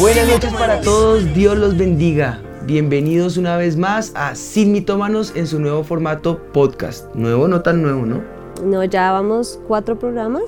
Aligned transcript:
Buenas 0.00 0.28
noches 0.28 0.52
para 0.54 0.80
todos, 0.80 1.32
Dios 1.32 1.56
los 1.56 1.76
bendiga. 1.76 2.40
Bienvenidos 2.64 3.36
una 3.36 3.56
vez 3.56 3.76
más 3.76 4.10
a 4.16 4.34
Sin 4.34 4.72
Mitómanos 4.72 5.32
en 5.36 5.46
su 5.46 5.60
nuevo 5.60 5.84
formato 5.84 6.42
podcast. 6.52 7.14
Nuevo, 7.14 7.46
no 7.46 7.62
tan 7.62 7.82
nuevo, 7.82 8.04
¿no? 8.04 8.20
No, 8.64 8.82
ya 8.82 9.12
vamos 9.12 9.60
cuatro 9.68 9.96
programas 9.96 10.42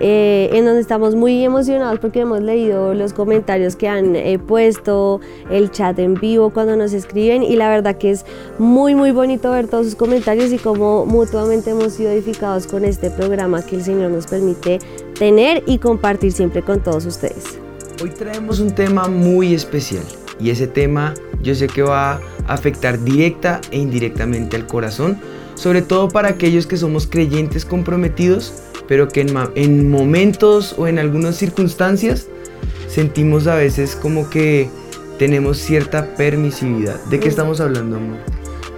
eh, 0.00 0.50
en 0.52 0.64
donde 0.64 0.80
estamos 0.80 1.14
muy 1.14 1.44
emocionados 1.44 2.00
porque 2.00 2.20
hemos 2.20 2.40
leído 2.40 2.94
los 2.94 3.12
comentarios 3.12 3.76
que 3.76 3.88
han 3.88 4.16
eh, 4.16 4.38
puesto, 4.38 5.20
el 5.50 5.70
chat 5.70 5.98
en 5.98 6.14
vivo 6.14 6.50
cuando 6.50 6.76
nos 6.76 6.92
escriben 6.92 7.42
y 7.42 7.56
la 7.56 7.68
verdad 7.68 7.96
que 7.96 8.10
es 8.10 8.24
muy 8.58 8.94
muy 8.94 9.12
bonito 9.12 9.50
ver 9.52 9.68
todos 9.68 9.86
sus 9.86 9.94
comentarios 9.94 10.52
y 10.52 10.58
cómo 10.58 11.06
mutuamente 11.06 11.70
hemos 11.70 11.92
sido 11.92 12.10
edificados 12.10 12.66
con 12.66 12.84
este 12.84 13.10
programa 13.10 13.62
que 13.64 13.76
el 13.76 13.84
Señor 13.84 14.10
nos 14.10 14.26
permite 14.26 14.80
tener 15.18 15.62
y 15.66 15.78
compartir 15.78 16.32
siempre 16.32 16.62
con 16.62 16.82
todos 16.82 17.06
ustedes. 17.06 17.58
Hoy 18.02 18.10
traemos 18.10 18.58
un 18.58 18.74
tema 18.74 19.06
muy 19.08 19.54
especial 19.54 20.02
y 20.40 20.50
ese 20.50 20.66
tema 20.66 21.14
yo 21.42 21.54
sé 21.54 21.68
que 21.68 21.82
va 21.82 22.14
a 22.14 22.20
afectar 22.48 23.02
directa 23.04 23.60
e 23.70 23.78
indirectamente 23.78 24.56
al 24.56 24.66
corazón, 24.66 25.18
sobre 25.54 25.82
todo 25.82 26.08
para 26.08 26.30
aquellos 26.30 26.66
que 26.66 26.76
somos 26.76 27.06
creyentes 27.06 27.64
comprometidos 27.64 28.52
pero 28.88 29.08
que 29.08 29.26
en, 29.54 29.90
momentos 29.90 30.74
o 30.78 30.86
en 30.86 30.98
algunas 30.98 31.36
circunstancias 31.36 32.28
sentimos 32.88 33.46
a 33.46 33.56
veces 33.56 33.96
como 33.96 34.30
que 34.30 34.68
tenemos 35.18 35.58
cierta 35.58 36.14
permisividad. 36.16 37.02
¿De 37.06 37.20
qué 37.20 37.28
estamos 37.28 37.60
hablando, 37.60 37.96
amor? 37.96 38.18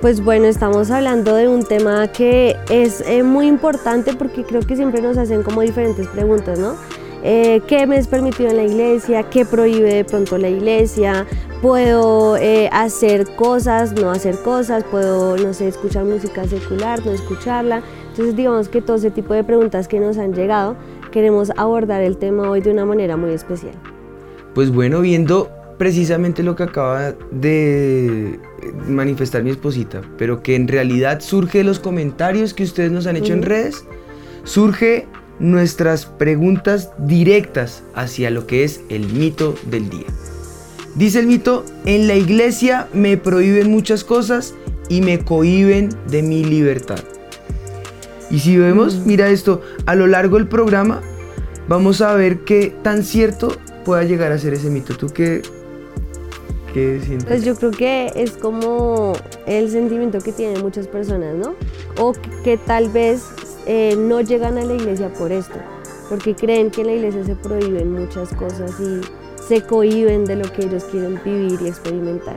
Pues 0.00 0.22
bueno, 0.22 0.46
estamos 0.46 0.90
hablando 0.90 1.34
de 1.34 1.48
un 1.48 1.64
tema 1.64 2.08
que 2.12 2.56
es 2.68 3.02
eh, 3.06 3.22
muy 3.22 3.46
importante 3.46 4.12
porque 4.12 4.44
creo 4.44 4.60
que 4.60 4.76
siempre 4.76 5.00
nos 5.00 5.16
hacen 5.16 5.42
como 5.42 5.62
diferentes 5.62 6.06
preguntas, 6.08 6.58
¿no? 6.58 6.76
Eh, 7.22 7.62
¿Qué 7.66 7.86
me 7.86 7.96
es 7.96 8.06
permitido 8.06 8.50
en 8.50 8.56
la 8.56 8.62
iglesia? 8.62 9.24
¿Qué 9.24 9.44
prohíbe 9.44 9.92
de 9.92 10.04
pronto 10.04 10.38
la 10.38 10.48
iglesia? 10.48 11.26
¿Puedo 11.62 12.36
eh, 12.36 12.68
hacer 12.70 13.26
cosas, 13.34 13.94
no 13.94 14.10
hacer 14.10 14.36
cosas? 14.42 14.84
¿Puedo, 14.84 15.36
no 15.36 15.52
sé, 15.54 15.66
escuchar 15.66 16.04
música 16.04 16.46
secular, 16.46 17.04
no 17.04 17.12
escucharla? 17.12 17.82
Entonces 18.16 18.34
digamos 18.34 18.70
que 18.70 18.80
todo 18.80 18.96
ese 18.96 19.10
tipo 19.10 19.34
de 19.34 19.44
preguntas 19.44 19.88
que 19.88 20.00
nos 20.00 20.16
han 20.16 20.32
llegado, 20.32 20.74
queremos 21.12 21.52
abordar 21.58 22.00
el 22.00 22.16
tema 22.16 22.48
hoy 22.48 22.62
de 22.62 22.70
una 22.70 22.86
manera 22.86 23.18
muy 23.18 23.32
especial. 23.32 23.74
Pues 24.54 24.70
bueno, 24.70 25.02
viendo 25.02 25.50
precisamente 25.76 26.42
lo 26.42 26.56
que 26.56 26.62
acaba 26.62 27.12
de 27.30 28.40
manifestar 28.88 29.42
mi 29.42 29.50
esposita, 29.50 30.00
pero 30.16 30.42
que 30.42 30.56
en 30.56 30.66
realidad 30.66 31.20
surge 31.20 31.58
de 31.58 31.64
los 31.64 31.78
comentarios 31.78 32.54
que 32.54 32.62
ustedes 32.62 32.90
nos 32.90 33.06
han 33.06 33.16
hecho 33.16 33.34
en 33.34 33.42
redes, 33.42 33.84
surge 34.44 35.06
nuestras 35.38 36.06
preguntas 36.06 36.92
directas 36.96 37.82
hacia 37.94 38.30
lo 38.30 38.46
que 38.46 38.64
es 38.64 38.80
el 38.88 39.12
mito 39.12 39.56
del 39.70 39.90
día. 39.90 40.06
Dice 40.94 41.18
el 41.18 41.26
mito, 41.26 41.66
en 41.84 42.08
la 42.08 42.14
iglesia 42.14 42.88
me 42.94 43.18
prohíben 43.18 43.70
muchas 43.70 44.04
cosas 44.04 44.54
y 44.88 45.02
me 45.02 45.18
cohiben 45.18 45.90
de 46.08 46.22
mi 46.22 46.42
libertad. 46.42 47.00
Y 48.30 48.40
si 48.40 48.56
vemos, 48.56 49.06
mira 49.06 49.28
esto, 49.28 49.62
a 49.86 49.94
lo 49.94 50.06
largo 50.06 50.36
del 50.36 50.48
programa 50.48 51.02
vamos 51.68 52.00
a 52.00 52.14
ver 52.14 52.40
qué 52.40 52.74
tan 52.82 53.02
cierto 53.02 53.56
pueda 53.84 54.04
llegar 54.04 54.32
a 54.32 54.38
ser 54.38 54.54
ese 54.54 54.70
mito. 54.70 54.96
¿Tú 54.96 55.08
qué, 55.08 55.42
qué 56.72 57.00
sientes? 57.04 57.28
Pues 57.28 57.44
yo 57.44 57.54
creo 57.54 57.70
que 57.70 58.12
es 58.14 58.32
como 58.32 59.12
el 59.46 59.70
sentimiento 59.70 60.18
que 60.18 60.32
tienen 60.32 60.60
muchas 60.62 60.88
personas, 60.88 61.34
¿no? 61.36 61.54
O 61.98 62.14
que, 62.42 62.56
tal 62.56 62.88
vez 62.88 63.22
eh, 63.66 63.96
no 63.96 64.20
llegan 64.20 64.58
a 64.58 64.64
la 64.64 64.74
iglesia 64.74 65.12
por 65.14 65.32
esto, 65.32 65.56
porque 66.08 66.34
creen 66.34 66.70
que 66.70 66.80
en 66.80 66.86
la 66.88 66.92
iglesia 66.94 67.24
se 67.24 67.36
prohíben 67.36 67.92
muchas 67.92 68.30
cosas 68.34 68.72
y 68.80 69.00
se 69.46 69.62
cohiben 69.62 70.24
de 70.24 70.36
lo 70.36 70.52
que 70.52 70.64
ellos 70.64 70.84
quieren 70.84 71.20
vivir 71.24 71.58
y 71.62 71.68
experimentar. 71.68 72.36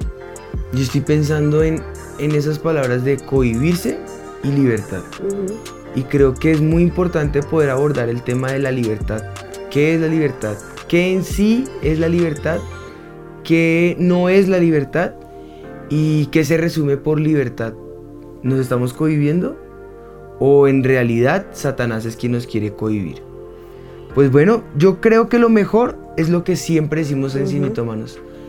Yo 0.74 0.84
estoy 0.84 1.02
pensando 1.02 1.64
en, 1.64 1.82
en 2.20 2.36
esas 2.36 2.60
palabras 2.60 3.04
de 3.04 3.18
cohibirse 3.18 3.98
y 4.44 4.50
libertad. 4.50 5.02
Y 6.00 6.04
creo 6.04 6.34
que 6.34 6.52
es 6.52 6.62
muy 6.62 6.84
importante 6.84 7.44
poder 7.44 7.70
abordar 7.72 8.08
el 8.08 8.22
tema 8.22 8.54
de 8.54 8.60
la 8.60 8.72
libertad. 8.72 9.22
¿Qué 9.70 9.96
es 9.96 10.00
la 10.00 10.08
libertad? 10.08 10.56
¿Qué 10.88 11.12
en 11.12 11.26
sí 11.26 11.66
es 11.82 12.00
la 12.00 12.08
libertad? 12.08 12.62
¿Qué 13.44 13.98
no 14.00 14.30
es 14.30 14.48
la 14.48 14.60
libertad? 14.60 15.12
¿Y 15.90 16.28
qué 16.28 16.46
se 16.46 16.56
resume 16.56 16.96
por 16.96 17.20
libertad? 17.20 17.74
¿Nos 18.44 18.62
estamos 18.62 18.94
cohibiendo? 18.94 19.58
¿O 20.40 20.70
en 20.70 20.86
realidad 20.86 21.48
Satanás 21.52 22.06
es 22.06 22.16
quien 22.16 22.32
nos 22.32 22.48
quiere 22.48 22.74
cohibir? 22.74 23.22
Pues 24.16 24.32
bueno, 24.32 24.64
yo 24.78 25.02
creo 25.02 25.28
que 25.28 25.38
lo 25.38 25.50
mejor 25.50 25.98
es 26.16 26.30
lo 26.30 26.46
que 26.46 26.56
siempre 26.56 27.02
decimos 27.02 27.36
en 27.36 27.62
uh 27.62 28.06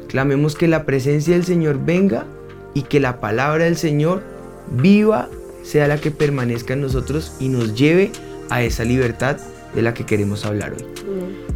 Clamemos 0.07 0.55
que 0.55 0.69
la 0.69 0.85
presencia 0.87 1.35
del 1.35 1.45
Señor 1.45 1.85
venga 1.85 2.27
y 2.75 2.83
que 2.83 3.01
la 3.01 3.19
palabra 3.19 3.65
del 3.65 3.77
Señor 3.77 4.23
viva 4.71 5.29
sea 5.63 5.89
la 5.89 5.99
que 5.99 6.11
permanezca 6.11 6.75
en 6.75 6.83
nosotros 6.83 7.33
y 7.41 7.49
nos 7.49 7.75
lleve 7.75 8.13
a 8.49 8.63
esa 8.63 8.85
libertad 8.85 9.39
de 9.75 9.83
la 9.83 9.95
que 9.95 10.05
queremos 10.05 10.45
hablar 10.45 10.73
hoy. 10.73 10.85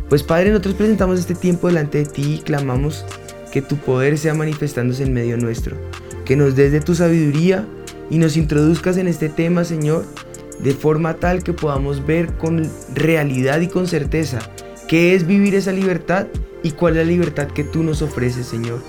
Pues 0.09 0.23
Padre, 0.23 0.51
nosotros 0.51 0.75
presentamos 0.75 1.19
este 1.19 1.35
tiempo 1.35 1.69
delante 1.69 1.99
de 1.99 2.05
ti 2.07 2.35
y 2.35 2.39
clamamos 2.39 3.05
que 3.53 3.63
tu 3.63 3.77
poder 3.77 4.19
sea 4.19 4.35
manifestándose 4.35 5.03
en 5.03 5.13
medio 5.13 5.37
nuestro, 5.37 5.77
que 6.25 6.37
nos 6.37 6.57
des 6.57 6.73
de 6.73 6.81
tu 6.81 6.95
sabiduría 6.95 7.67
y 8.11 8.19
nos 8.19 8.37
introduzcas 8.37 8.97
en 8.97 9.09
este 9.09 9.29
tema, 9.29 9.65
Señor, 9.65 10.05
de 10.59 10.73
forma 10.73 11.15
tal 11.15 11.43
que 11.43 11.53
podamos 11.53 12.07
ver 12.07 12.33
con 12.35 12.69
realidad 12.95 13.61
y 13.61 13.69
con 13.69 13.87
certeza 13.87 14.39
qué 14.89 15.15
es 15.15 15.27
vivir 15.27 15.55
esa 15.55 15.73
libertad 15.73 16.27
y 16.63 16.73
cuál 16.73 16.97
es 16.97 17.05
la 17.05 17.11
libertad 17.11 17.49
que 17.49 17.65
tú 17.65 17.83
nos 17.83 18.03
ofreces, 18.03 18.47
Señor. 18.47 18.81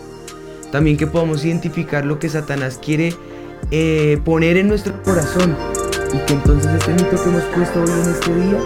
También 0.71 0.97
que 0.97 1.07
podamos 1.07 1.45
identificar 1.45 2.05
lo 2.05 2.19
que 2.19 2.29
Satanás 2.29 2.79
quiere 2.83 3.13
eh, 3.71 4.19
poner 4.23 4.57
en 4.57 4.67
nuestro 4.67 5.01
corazón 5.03 5.55
y 6.13 6.17
que 6.25 6.33
entonces 6.33 6.71
este 6.73 6.93
mito 6.93 7.23
que 7.23 7.29
hemos 7.29 7.43
puesto 7.43 7.81
hoy 7.81 7.89
en 7.89 8.09
este 8.11 8.35
día 8.35 8.59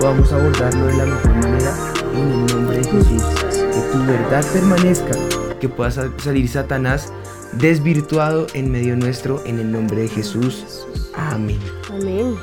podamos 0.00 0.32
abordarlo 0.32 0.86
de 0.86 0.96
la 0.96 1.06
mejor 1.06 1.34
manera 1.36 1.74
en 2.14 2.30
el 2.30 2.46
nombre 2.46 2.78
de 2.78 2.84
Jesús. 2.84 3.22
Que 3.50 3.92
tu 3.92 4.06
verdad 4.06 4.44
permanezca, 4.52 5.18
que 5.60 5.68
pueda 5.68 5.90
salir 5.90 6.48
Satanás 6.48 7.12
desvirtuado 7.52 8.46
en 8.54 8.70
medio 8.70 8.96
nuestro 8.96 9.42
en 9.46 9.58
el 9.58 9.70
nombre 9.70 10.02
de 10.02 10.08
Jesús. 10.08 10.86
Amén. 11.14 11.58
Amén. 11.90 12.34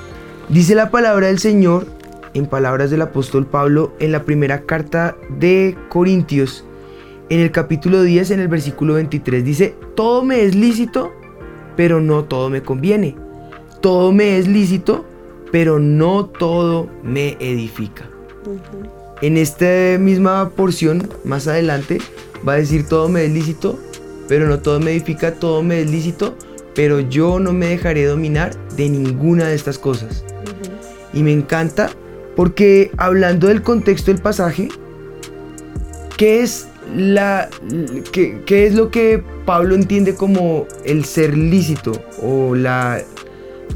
Dice 0.50 0.76
la 0.76 0.92
palabra 0.92 1.28
del 1.28 1.40
Señor 1.40 1.88
en 2.34 2.48
palabras 2.48 2.90
del 2.90 3.02
apóstol 3.02 3.46
Pablo 3.46 3.94
en 4.00 4.12
la 4.12 4.24
primera 4.24 4.64
carta 4.64 5.16
de 5.30 5.78
Corintios, 5.90 6.66
en 7.30 7.40
el 7.40 7.52
capítulo 7.52 8.02
10, 8.02 8.32
en 8.32 8.40
el 8.40 8.48
versículo 8.48 8.96
23, 8.96 9.44
dice, 9.44 9.76
todo 9.96 10.24
me 10.24 10.44
es 10.44 10.56
lícito, 10.56 11.12
pero 11.76 12.02
no 12.02 12.24
todo 12.24 12.50
me 12.50 12.62
conviene. 12.62 13.16
Todo 13.82 14.12
me 14.12 14.38
es 14.38 14.48
lícito, 14.48 15.06
pero 15.52 15.80
no 15.80 16.26
todo 16.26 16.88
me 17.04 17.38
edifica. 17.40 18.10
En 19.22 19.38
esta 19.38 19.98
misma 20.00 20.50
porción, 20.50 21.10
más 21.24 21.48
adelante, 21.48 22.00
va 22.48 22.54
a 22.54 22.58
decir 22.58 22.88
todo 22.88 23.08
me 23.10 23.26
es 23.26 23.32
lícito, 23.32 23.80
pero 24.28 24.48
no 24.48 24.60
todo 24.60 24.80
me 24.80 24.92
edifica, 24.92 25.36
todo 25.36 25.64
me 25.64 25.82
es 25.82 25.90
lícito, 25.90 26.36
pero 26.76 27.00
yo 27.00 27.40
no 27.40 27.54
me 27.54 27.68
dejaré 27.68 28.06
dominar 28.06 28.56
de 28.76 28.90
ninguna 28.90 29.48
de 29.48 29.56
estas 29.56 29.78
cosas. 29.78 30.26
Y 31.14 31.24
me 31.24 31.32
encanta 31.32 31.90
porque 32.36 32.92
hablando 32.98 33.48
del 33.48 33.62
contexto 33.62 34.12
del 34.12 34.22
pasaje, 34.22 34.70
¿qué 36.18 36.42
es 36.42 36.68
la, 36.96 37.50
¿qué, 38.12 38.42
es 38.48 38.76
lo 38.76 38.92
que 38.92 39.24
Pablo 39.46 39.76
entiende 39.76 40.16
como 40.16 40.68
el 40.86 41.06
ser 41.06 41.38
lícito 41.38 41.92
o 42.22 42.56
la, 42.56 43.02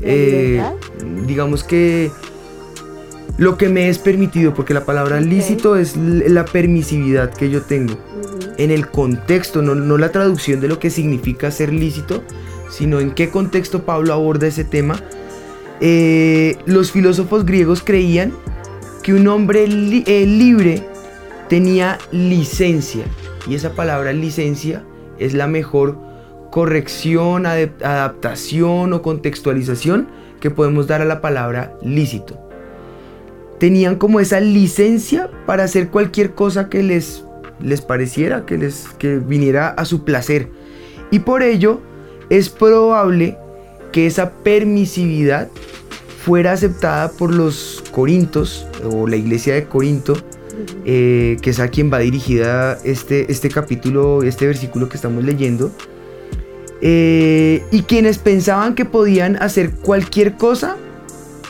eh, 0.01 0.61
digamos 1.25 1.63
que 1.63 2.11
lo 3.37 3.57
que 3.57 3.69
me 3.69 3.87
es 3.87 3.99
permitido, 3.99 4.53
porque 4.53 4.73
la 4.73 4.83
palabra 4.83 5.21
lícito 5.21 5.75
es 5.75 5.95
la 5.95 6.45
permisividad 6.45 7.33
que 7.33 7.49
yo 7.49 7.61
tengo. 7.61 7.93
En 8.57 8.71
el 8.71 8.87
contexto, 8.87 9.61
no, 9.61 9.97
la 9.97 10.11
traducción 10.11 10.59
de 10.59 10.67
lo 10.67 10.79
que 10.79 10.89
significa 10.89 11.51
ser 11.51 11.71
lícito, 11.71 12.23
sino 12.71 12.99
en 12.99 13.11
qué 13.11 13.29
contexto 13.29 13.83
Pablo 13.83 14.13
aborda 14.13 14.47
ese 14.47 14.63
tema. 14.63 14.99
Eh, 15.79 16.57
los 16.65 16.91
filósofos 16.91 17.45
griegos 17.45 17.83
creían 17.83 18.33
que 19.03 19.13
un 19.13 19.27
hombre 19.27 19.65
eh, 19.65 20.25
libre 20.25 20.83
tenía 21.49 21.97
licencia. 22.11 23.05
Y 23.47 23.55
esa 23.55 23.71
palabra 23.71 24.13
licencia 24.13 24.83
es 25.19 25.33
la 25.33 25.47
mejor 25.47 25.97
corrección, 26.51 27.45
adaptación 27.45 28.93
o 28.93 29.01
contextualización 29.01 30.07
que 30.39 30.51
podemos 30.51 30.87
dar 30.87 31.01
a 31.01 31.05
la 31.05 31.21
palabra 31.21 31.73
lícito. 31.81 32.37
Tenían 33.59 33.95
como 33.95 34.19
esa 34.19 34.39
licencia 34.39 35.29
para 35.45 35.63
hacer 35.63 35.89
cualquier 35.89 36.35
cosa 36.35 36.69
que 36.69 36.83
les 36.83 37.23
les 37.59 37.81
pareciera, 37.81 38.45
que 38.45 38.57
les 38.57 38.87
que 38.99 39.17
viniera 39.17 39.69
a 39.69 39.85
su 39.85 40.03
placer. 40.03 40.49
Y 41.11 41.19
por 41.19 41.43
ello 41.43 41.81
es 42.29 42.49
probable 42.49 43.37
que 43.91 44.05
esa 44.05 44.31
permisividad 44.31 45.49
fuera 46.23 46.51
aceptada 46.51 47.09
por 47.11 47.33
los 47.33 47.83
corintos 47.91 48.67
o 48.83 49.07
la 49.07 49.15
iglesia 49.15 49.55
de 49.55 49.65
Corinto, 49.65 50.15
eh, 50.85 51.37
que 51.41 51.49
es 51.49 51.59
a 51.59 51.67
quien 51.67 51.91
va 51.91 51.99
dirigida 51.99 52.77
este, 52.83 53.31
este 53.31 53.49
capítulo, 53.49 54.23
este 54.23 54.47
versículo 54.47 54.89
que 54.89 54.95
estamos 54.95 55.23
leyendo, 55.23 55.71
eh, 56.81 57.63
y 57.71 57.83
quienes 57.83 58.17
pensaban 58.17 58.75
que 58.75 58.85
podían 58.85 59.35
hacer 59.37 59.71
cualquier 59.71 60.35
cosa, 60.35 60.77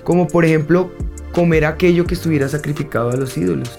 como 0.03 0.27
por 0.27 0.45
ejemplo 0.45 0.91
comer 1.33 1.65
aquello 1.65 2.05
que 2.05 2.13
estuviera 2.13 2.47
sacrificado 2.47 3.09
a 3.11 3.15
los 3.15 3.37
ídolos. 3.37 3.77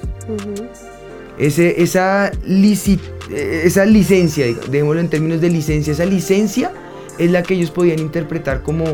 Ese, 1.39 1.83
esa, 1.83 2.31
eh, 2.31 3.63
esa 3.65 3.85
licencia, 3.85 4.47
démoslo 4.71 5.01
en 5.01 5.09
términos 5.09 5.41
de 5.41 5.51
licencia, 5.51 5.93
esa 5.93 6.05
licencia 6.05 6.73
es 7.19 7.31
la 7.31 7.43
que 7.43 7.55
ellos 7.55 7.71
podían 7.71 7.99
interpretar 8.01 8.63
como, 8.63 8.85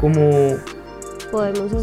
como 0.00 0.56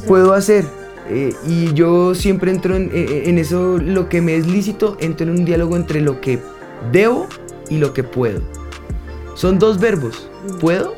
puedo 0.08 0.34
hacer. 0.34 0.66
Eh, 1.10 1.34
y 1.48 1.74
yo 1.74 2.16
siempre 2.16 2.52
entro 2.52 2.76
en, 2.76 2.90
eh, 2.94 3.24
en, 3.26 3.38
eso, 3.38 3.78
lo 3.78 4.10
que 4.10 4.22
me 4.22 4.36
es 4.36 4.48
lícito, 4.48 4.98
entro 5.00 5.28
en 5.28 5.40
un 5.40 5.46
diálogo 5.46 5.76
entre 5.76 6.02
lo 6.02 6.20
que 6.20 6.40
debo 6.92 7.28
y 7.70 7.78
lo 7.78 7.94
que 7.94 8.04
puedo. 8.04 8.42
Son 9.36 9.60
dos 9.60 9.80
verbos. 9.80 10.30
¿Puedo? 10.60 10.96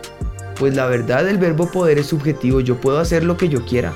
Pues 0.60 0.76
la 0.76 0.88
verdad 0.88 1.28
el 1.28 1.38
verbo 1.38 1.70
poder 1.72 2.00
es 2.00 2.08
subjetivo. 2.08 2.62
Yo 2.62 2.80
puedo 2.80 3.00
hacer 3.00 3.24
lo 3.24 3.38
que 3.38 3.50
yo 3.50 3.66
quiera. 3.66 3.94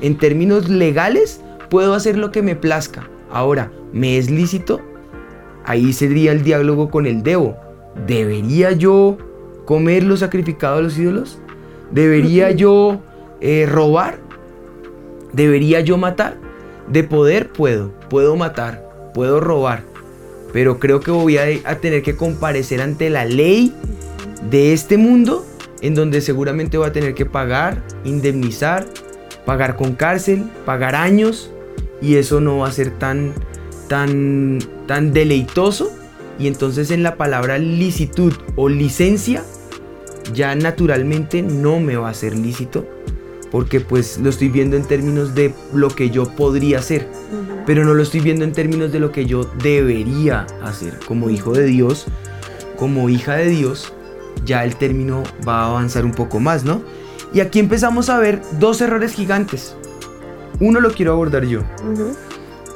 En 0.00 0.18
términos 0.18 0.68
legales, 0.68 1.40
puedo 1.70 1.94
hacer 1.94 2.18
lo 2.18 2.30
que 2.30 2.42
me 2.42 2.56
plazca. 2.56 3.08
Ahora, 3.30 3.70
¿me 3.92 4.18
es 4.18 4.30
lícito? 4.30 4.80
Ahí 5.64 5.92
sería 5.92 6.32
el 6.32 6.42
diálogo 6.42 6.90
con 6.90 7.06
el 7.06 7.22
debo. 7.22 7.56
¿Debería 8.06 8.72
yo 8.72 9.16
comer 9.64 10.04
lo 10.04 10.16
sacrificado 10.16 10.78
a 10.78 10.82
los 10.82 10.98
ídolos? 10.98 11.38
¿Debería 11.90 12.50
yo 12.50 13.00
eh, 13.40 13.66
robar? 13.68 14.25
¿Debería 15.32 15.80
yo 15.80 15.96
matar? 15.98 16.36
De 16.88 17.02
poder 17.02 17.48
puedo, 17.48 17.92
puedo 18.08 18.36
matar, 18.36 18.88
puedo 19.12 19.40
robar, 19.40 19.82
pero 20.52 20.78
creo 20.78 21.00
que 21.00 21.10
voy 21.10 21.36
a, 21.36 21.80
tener 21.80 22.02
que 22.02 22.16
comparecer 22.16 22.80
ante 22.80 23.10
la 23.10 23.24
ley 23.24 23.74
de 24.50 24.72
este 24.72 24.96
mundo 24.96 25.44
en 25.82 25.94
donde 25.94 26.20
seguramente 26.20 26.78
voy 26.78 26.86
a 26.86 26.92
tener 26.92 27.14
que 27.14 27.26
pagar, 27.26 27.82
indemnizar, 28.04 28.86
pagar 29.44 29.76
con 29.76 29.94
cárcel, 29.94 30.44
pagar 30.64 30.94
años 30.94 31.50
y 32.00 32.16
eso 32.16 32.40
no 32.40 32.58
va 32.58 32.68
a 32.68 32.72
ser 32.72 32.90
tan 32.90 33.32
tan 33.88 34.58
tan 34.86 35.12
deleitoso 35.12 35.92
y 36.38 36.46
entonces 36.46 36.90
en 36.90 37.02
la 37.02 37.16
palabra 37.16 37.58
licitud 37.58 38.32
o 38.54 38.68
licencia 38.68 39.42
ya 40.34 40.54
naturalmente 40.54 41.42
no 41.42 41.80
me 41.80 41.96
va 41.96 42.10
a 42.10 42.14
ser 42.14 42.36
lícito 42.36 42.86
porque 43.50 43.80
pues 43.80 44.18
lo 44.18 44.30
estoy 44.30 44.48
viendo 44.48 44.76
en 44.76 44.84
términos 44.84 45.34
de 45.34 45.54
lo 45.72 45.88
que 45.88 46.10
yo 46.10 46.28
podría 46.34 46.78
hacer, 46.78 47.08
pero 47.64 47.84
no 47.84 47.94
lo 47.94 48.02
estoy 48.02 48.20
viendo 48.20 48.44
en 48.44 48.52
términos 48.52 48.92
de 48.92 49.00
lo 49.00 49.12
que 49.12 49.26
yo 49.26 49.44
debería 49.62 50.46
hacer. 50.62 50.98
Como 51.06 51.30
hijo 51.30 51.52
de 51.52 51.64
Dios, 51.64 52.06
como 52.76 53.08
hija 53.08 53.36
de 53.36 53.48
Dios, 53.48 53.92
ya 54.44 54.64
el 54.64 54.76
término 54.76 55.22
va 55.46 55.62
a 55.62 55.70
avanzar 55.70 56.04
un 56.04 56.12
poco 56.12 56.40
más, 56.40 56.64
¿no? 56.64 56.82
Y 57.32 57.40
aquí 57.40 57.58
empezamos 57.58 58.08
a 58.08 58.18
ver 58.18 58.40
dos 58.58 58.80
errores 58.80 59.12
gigantes. 59.12 59.76
Uno 60.60 60.80
lo 60.80 60.90
quiero 60.90 61.12
abordar 61.12 61.44
yo. 61.44 61.60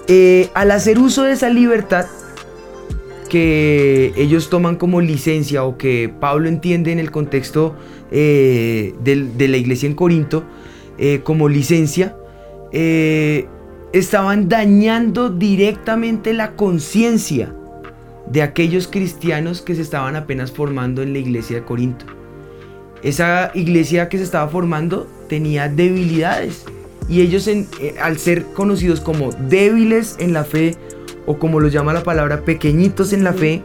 Eh, 0.06 0.50
al 0.55 0.70
hacer 0.70 0.99
uso 0.99 1.25
de 1.25 1.32
esa 1.32 1.49
libertad, 1.50 2.06
que 3.31 4.12
ellos 4.17 4.50
toman 4.50 4.76
como 4.76 5.00
licencia 5.00 5.64
o 5.64 5.78
que 5.78 6.12
Pablo 6.20 6.49
entiende 6.49 6.93
en 6.93 6.99
el 6.99 7.11
contexto 7.11 7.76
eh, 8.11 8.93
de, 9.02 9.49
la 9.49 9.56
iglesia 9.56 9.87
en 9.87 9.94
Corinto 9.94 10.43
eh, 11.02 11.23
como 11.25 11.49
licencia, 11.49 12.14
eh, 12.73 13.49
estaban 13.93 14.50
dañando 14.50 15.31
directamente 15.31 16.35
la 16.35 16.52
conciencia 16.52 17.52
de 18.31 18.43
aquellos 18.43 18.87
cristianos 18.87 19.62
que 19.62 19.75
se 19.75 19.82
estaban 19.82 20.14
apenas 20.14 20.52
formando 20.52 21.02
en 21.02 21.14
la 21.14 21.19
iglesia 21.19 21.56
de 21.56 21.64
Corinto. 21.64 22.05
Esa 23.02 23.50
iglesia 23.55 24.11
que 24.11 24.19
se 24.19 24.25
estaba 24.25 24.49
formando 24.49 25.08
tenía 25.26 25.69
debilidades 25.69 26.67
y 27.08 27.23
ellos 27.23 27.49
al 28.00 28.19
ser 28.19 28.44
conocidos 28.53 29.00
como 29.00 29.32
débiles 29.32 30.17
en 30.19 30.35
la 30.35 30.44
fe, 30.44 30.76
o 31.26 31.38
como 31.38 31.61
lo 31.61 31.69
llama 31.69 31.93
la 31.93 32.03
palabra, 32.03 32.44
pequeñitos 32.44 33.12
en 33.12 33.25
la 33.25 33.32
fe, 33.32 33.62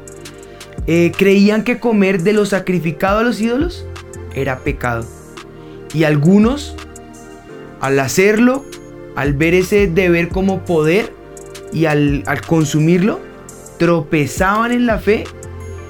eh, 0.88 1.12
creían 1.18 1.64
que 1.64 1.80
comer 1.80 2.24
de 2.24 2.34
lo 2.34 2.46
sacrificado 2.46 3.20
a 3.20 3.24
los 3.24 3.42
ídolos 3.42 3.86
era 4.34 4.60
pecado. 4.60 5.06
Y 5.94 6.06
algunos, 6.06 6.76
al 7.82 8.00
hacerlo, 8.00 8.64
al 9.16 9.34
ver 9.34 9.54
ese 9.54 9.88
deber 9.88 10.30
como 10.30 10.64
poder 10.66 11.14
y 11.72 11.86
al, 11.86 12.24
al 12.26 12.42
consumirlo, 12.42 13.20
tropezaban 13.78 14.72
en 14.72 14.86
la 14.86 15.00
fe, 15.00 15.26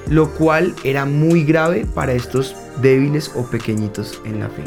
lo 0.08 0.30
cual 0.30 0.74
era 0.84 1.04
muy 1.04 1.44
grave 1.44 1.86
para 1.94 2.12
estos 2.12 2.54
débiles 2.82 3.30
o 3.34 3.44
pequeñitos 3.48 4.20
en 4.24 4.40
la 4.40 4.48
fe. 4.48 4.62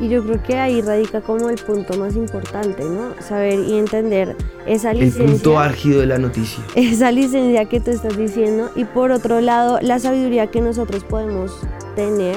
Y 0.00 0.08
yo 0.08 0.22
creo 0.22 0.40
que 0.42 0.56
ahí 0.56 0.80
radica 0.80 1.20
como 1.20 1.50
el 1.50 1.56
punto 1.56 1.98
más 1.98 2.14
importante, 2.14 2.84
¿no? 2.84 3.20
Saber 3.20 3.58
y 3.58 3.78
entender 3.78 4.36
esa 4.64 4.92
licencia. 4.92 5.24
El 5.24 5.30
punto 5.32 5.58
álgido 5.58 6.00
de 6.00 6.06
la 6.06 6.18
noticia. 6.18 6.62
Esa 6.76 7.10
licencia 7.10 7.64
que 7.64 7.80
tú 7.80 7.90
estás 7.90 8.16
diciendo. 8.16 8.70
Y 8.76 8.84
por 8.84 9.10
otro 9.10 9.40
lado, 9.40 9.80
la 9.82 9.98
sabiduría 9.98 10.46
que 10.46 10.60
nosotros 10.60 11.02
podemos 11.02 11.52
tener 11.96 12.36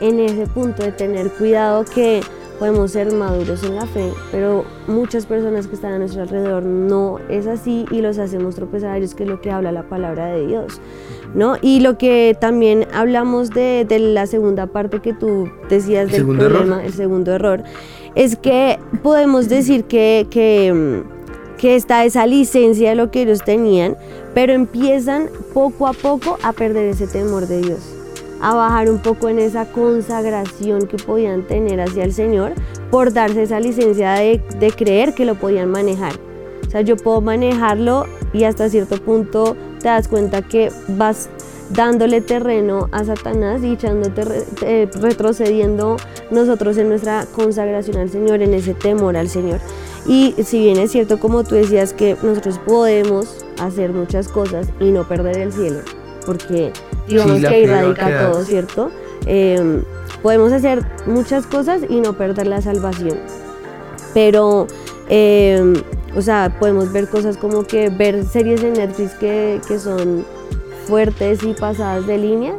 en 0.00 0.18
ese 0.18 0.46
punto 0.46 0.82
de 0.82 0.92
tener 0.92 1.30
cuidado 1.30 1.84
que 1.84 2.22
podemos 2.58 2.92
ser 2.92 3.12
maduros 3.12 3.62
en 3.64 3.76
la 3.76 3.86
fe, 3.86 4.12
pero 4.30 4.64
muchas 4.86 5.26
personas 5.26 5.66
que 5.66 5.74
están 5.74 5.92
a 5.92 5.98
nuestro 5.98 6.22
alrededor 6.22 6.64
no 6.64 7.18
es 7.28 7.46
así 7.46 7.84
y 7.90 8.00
los 8.00 8.18
hacemos 8.18 8.54
tropezar 8.54 8.90
a 8.90 8.98
ellos, 8.98 9.14
que 9.14 9.24
es 9.24 9.28
lo 9.28 9.40
que 9.40 9.50
habla 9.50 9.72
la 9.72 9.84
palabra 9.84 10.26
de 10.26 10.46
Dios. 10.46 10.80
¿no? 11.34 11.56
Y 11.60 11.80
lo 11.80 11.98
que 11.98 12.36
también 12.40 12.86
hablamos 12.92 13.50
de, 13.50 13.86
la 13.98 14.26
segunda 14.26 14.66
parte 14.66 15.00
que 15.00 15.12
tú 15.12 15.48
decías 15.68 16.10
del 16.10 16.24
problema, 16.26 16.84
el 16.84 16.92
segundo 16.92 17.32
error, 17.32 17.64
es 18.14 18.36
que 18.36 18.78
podemos 19.02 19.48
decir 19.48 19.84
que, 19.84 20.26
que, 20.30 21.02
que 21.58 21.74
está 21.74 22.04
esa 22.04 22.26
licencia 22.26 22.90
de 22.90 22.94
lo 22.94 23.10
que 23.10 23.22
ellos 23.22 23.42
tenían, 23.44 23.96
pero 24.32 24.52
empiezan 24.52 25.28
poco 25.52 25.88
a 25.88 25.92
poco 25.92 26.38
a 26.42 26.52
perder 26.52 26.86
ese 26.86 27.06
temor 27.08 27.46
de 27.48 27.60
Dios 27.62 28.03
a 28.44 28.54
bajar 28.54 28.90
un 28.90 28.98
poco 28.98 29.30
en 29.30 29.38
esa 29.38 29.64
consagración 29.72 30.86
que 30.86 30.98
podían 30.98 31.46
tener 31.46 31.80
hacia 31.80 32.04
el 32.04 32.12
Señor 32.12 32.52
por 32.90 33.10
darse 33.14 33.44
esa 33.44 33.58
licencia 33.58 34.12
de, 34.12 34.42
de 34.58 34.70
creer 34.70 35.14
que 35.14 35.24
lo 35.24 35.34
podían 35.34 35.70
manejar. 35.70 36.12
O 36.66 36.70
sea, 36.70 36.82
yo 36.82 36.96
puedo 36.96 37.22
manejarlo 37.22 38.04
y 38.34 38.44
hasta 38.44 38.68
cierto 38.68 38.96
punto 39.02 39.56
te 39.80 39.88
das 39.88 40.08
cuenta 40.08 40.42
que 40.42 40.70
vas 40.88 41.30
dándole 41.70 42.20
terreno 42.20 42.90
a 42.92 43.04
Satanás 43.04 43.62
y 43.62 43.72
echándote, 43.72 44.24
retrocediendo 45.00 45.96
nosotros 46.30 46.76
en 46.76 46.90
nuestra 46.90 47.26
consagración 47.34 47.96
al 47.96 48.10
Señor, 48.10 48.42
en 48.42 48.52
ese 48.52 48.74
temor 48.74 49.16
al 49.16 49.30
Señor. 49.30 49.60
Y 50.06 50.34
si 50.44 50.58
bien 50.58 50.78
es 50.78 50.92
cierto, 50.92 51.18
como 51.18 51.44
tú 51.44 51.54
decías, 51.54 51.94
que 51.94 52.14
nosotros 52.22 52.60
podemos 52.66 53.42
hacer 53.58 53.94
muchas 53.94 54.28
cosas 54.28 54.68
y 54.80 54.90
no 54.90 55.08
perder 55.08 55.38
el 55.38 55.50
cielo, 55.50 55.80
porque 56.26 56.72
digamos 57.08 57.40
que 57.40 57.46
ahí 57.46 57.66
radica 57.66 58.30
todo, 58.30 58.44
¿cierto? 58.44 58.90
Em, 59.26 59.82
podemos 60.22 60.52
hacer 60.52 60.84
muchas 61.06 61.46
cosas 61.46 61.82
y 61.88 62.00
no 62.00 62.14
perder 62.14 62.46
la 62.46 62.60
salvación. 62.60 63.18
Pero 64.12 64.66
em, 65.08 65.74
o 66.16 66.22
sea, 66.22 66.56
podemos 66.58 66.92
ver 66.92 67.08
cosas 67.08 67.36
como 67.36 67.64
que 67.64 67.90
ver 67.90 68.24
series 68.24 68.62
de 68.62 68.70
Netflix 68.70 69.12
que, 69.14 69.60
que 69.66 69.78
son 69.78 70.24
fuertes 70.86 71.42
y 71.42 71.54
pasadas 71.54 72.06
de 72.06 72.18
línea, 72.18 72.54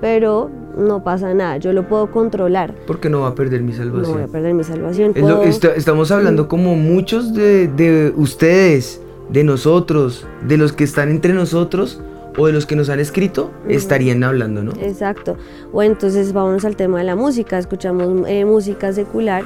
pero 0.00 0.50
no 0.76 1.02
pasa 1.02 1.32
nada, 1.32 1.56
yo 1.56 1.72
lo 1.72 1.88
puedo 1.88 2.10
controlar. 2.10 2.74
Porque 2.86 3.08
no 3.08 3.20
va 3.20 3.28
a 3.28 3.34
perder 3.34 3.62
mi 3.62 3.72
salvación. 3.72 4.02
No 4.02 4.12
voy 4.14 4.22
a 4.22 4.28
perder 4.28 4.54
mi 4.54 4.64
salvación. 4.64 5.14
estamos 5.76 6.10
hablando 6.10 6.44
mm. 6.44 6.48
como 6.48 6.76
muchos 6.76 7.32
de, 7.34 7.68
de, 7.68 8.12
ustedes, 8.16 9.00
de 9.30 9.44
nosotros, 9.44 10.26
de 10.46 10.56
los 10.56 10.72
que 10.72 10.84
están 10.84 11.10
entre 11.10 11.32
nosotros 11.32 12.00
o 12.36 12.46
de 12.46 12.52
los 12.52 12.66
que 12.66 12.76
nos 12.76 12.88
han 12.88 13.00
escrito, 13.00 13.50
estarían 13.68 14.22
hablando, 14.24 14.62
¿no? 14.62 14.72
Exacto. 14.80 15.36
O 15.72 15.82
entonces 15.82 16.32
vamos 16.32 16.64
al 16.64 16.76
tema 16.76 16.98
de 16.98 17.04
la 17.04 17.16
música, 17.16 17.58
escuchamos 17.58 18.28
eh, 18.28 18.44
música 18.44 18.92
secular 18.92 19.44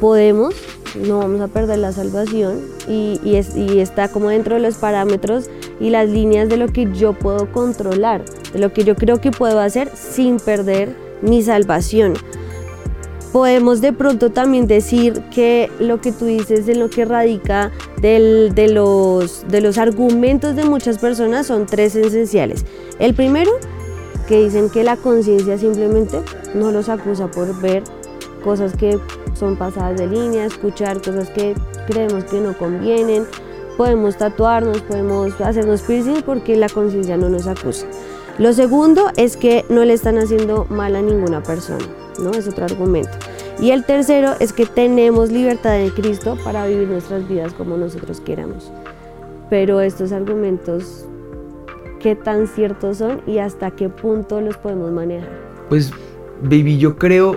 podemos, 0.00 0.54
no 0.96 1.18
vamos 1.18 1.40
a 1.42 1.48
perder 1.48 1.78
la 1.78 1.92
salvación 1.92 2.60
y, 2.88 3.36
está 3.78 4.08
como 4.08 4.30
dentro 4.30 4.56
de 4.56 4.62
los 4.62 4.76
parámetros 4.76 5.50
y 5.78 5.90
las 5.90 6.08
líneas 6.08 6.48
de 6.48 6.56
lo 6.56 6.68
que 6.68 6.90
yo 6.92 7.12
puedo 7.12 7.52
controlar, 7.52 8.24
de 8.52 8.58
lo 8.58 8.72
que 8.72 8.82
yo 8.82 8.96
creo 8.96 9.20
que 9.20 9.30
puedo 9.30 9.60
hacer 9.60 9.90
sin 9.94 10.38
perder 10.38 10.96
mi 11.22 11.42
salvación. 11.42 12.14
Podemos 13.32 13.80
de 13.80 13.92
pronto 13.92 14.30
también 14.30 14.66
decir 14.66 15.22
que 15.32 15.70
lo 15.78 16.00
que 16.00 16.12
tú 16.12 16.26
dices 16.26 16.68
en 16.68 16.80
lo 16.80 16.90
que 16.90 17.04
radica 17.04 17.70
de, 18.00 18.68
los, 18.72 19.46
de 19.48 19.60
los 19.60 19.78
argumentos 19.78 20.56
de 20.56 20.64
muchas 20.64 20.98
personas 20.98 21.46
son 21.46 21.66
tres 21.66 21.94
esenciales. 21.94 22.64
El 22.98 23.14
primero, 23.14 23.50
que 24.26 24.42
dicen 24.44 24.70
que 24.70 24.84
la 24.84 24.96
conciencia 24.96 25.58
simplemente 25.58 26.20
no 26.54 26.70
los 26.70 26.88
acusa 26.88 27.30
por 27.30 27.60
ver 27.60 27.82
cosas 28.42 28.76
que 28.76 28.98
son 29.34 29.56
pasadas 29.56 29.98
de 29.98 30.06
línea, 30.06 30.44
escuchar 30.44 30.98
cosas 30.98 31.28
que 31.30 31.54
creemos 31.86 32.24
que 32.24 32.40
no 32.40 32.56
convienen, 32.56 33.26
podemos 33.76 34.16
tatuarnos, 34.16 34.82
podemos 34.82 35.40
hacernos 35.40 35.82
piercing 35.82 36.22
porque 36.22 36.56
la 36.56 36.68
conciencia 36.68 37.16
no 37.16 37.28
nos 37.28 37.46
acusa. 37.46 37.86
Lo 38.38 38.52
segundo 38.52 39.10
es 39.16 39.36
que 39.36 39.64
no 39.68 39.84
le 39.84 39.94
están 39.94 40.18
haciendo 40.18 40.66
mal 40.70 40.96
a 40.96 41.02
ninguna 41.02 41.42
persona, 41.42 41.84
¿no? 42.20 42.32
Es 42.32 42.46
otro 42.48 42.64
argumento. 42.64 43.10
Y 43.60 43.72
el 43.72 43.84
tercero 43.84 44.34
es 44.40 44.52
que 44.52 44.66
tenemos 44.66 45.30
libertad 45.30 45.80
en 45.80 45.90
Cristo 45.90 46.38
para 46.42 46.66
vivir 46.66 46.88
nuestras 46.88 47.28
vidas 47.28 47.52
como 47.52 47.76
nosotros 47.76 48.20
queramos. 48.20 48.72
Pero 49.50 49.80
estos 49.80 50.12
argumentos, 50.12 51.04
¿qué 52.00 52.14
tan 52.16 52.46
ciertos 52.46 52.98
son 52.98 53.20
y 53.26 53.38
hasta 53.38 53.70
qué 53.72 53.88
punto 53.88 54.40
los 54.40 54.56
podemos 54.56 54.90
manejar? 54.92 55.28
Pues, 55.68 55.90
baby, 56.42 56.78
yo 56.78 56.96
creo 56.96 57.36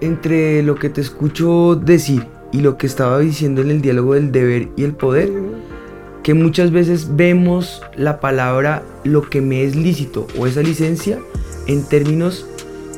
entre 0.00 0.62
lo 0.62 0.74
que 0.74 0.88
te 0.88 1.00
escucho 1.00 1.76
decir 1.76 2.26
y 2.50 2.60
lo 2.60 2.76
que 2.76 2.86
estaba 2.86 3.18
diciendo 3.20 3.62
en 3.62 3.70
el 3.70 3.80
diálogo 3.80 4.14
del 4.14 4.32
deber 4.32 4.68
y 4.76 4.82
el 4.82 4.94
poder, 4.94 5.30
que 6.22 6.34
muchas 6.34 6.70
veces 6.70 7.16
vemos 7.16 7.82
la 7.96 8.20
palabra 8.20 8.82
lo 9.04 9.22
que 9.22 9.40
me 9.40 9.64
es 9.64 9.76
lícito 9.76 10.26
o 10.38 10.46
esa 10.46 10.62
licencia 10.62 11.18
en 11.66 11.84
términos 11.84 12.46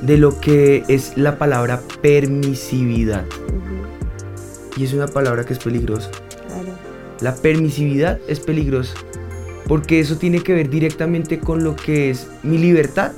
de 0.04 0.18
lo 0.18 0.40
que 0.40 0.84
es 0.88 1.16
la 1.16 1.38
palabra 1.38 1.80
permisividad. 2.02 3.24
Y 4.76 4.84
es 4.84 4.92
una 4.92 5.06
palabra 5.06 5.44
que 5.44 5.52
es 5.52 5.58
peligrosa. 5.58 6.10
claro. 6.46 6.72
La 7.20 7.34
permisividad 7.36 8.18
es 8.28 8.40
peligrosa 8.40 8.94
porque 9.66 10.00
eso 10.00 10.16
tiene 10.16 10.40
que 10.40 10.54
ver 10.54 10.68
directamente 10.68 11.38
con 11.38 11.64
lo 11.64 11.76
que 11.76 12.10
es 12.10 12.28
mi 12.42 12.58
libertad. 12.58 13.12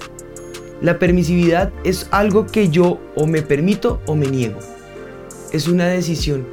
La 0.80 0.98
permisividad 0.98 1.72
es 1.84 2.08
algo 2.10 2.46
que 2.46 2.68
yo 2.68 3.00
o 3.14 3.26
me 3.26 3.42
permito 3.42 4.00
o 4.06 4.14
me 4.14 4.26
niego. 4.26 4.58
Es 5.52 5.68
una 5.68 5.86
decisión. 5.88 6.46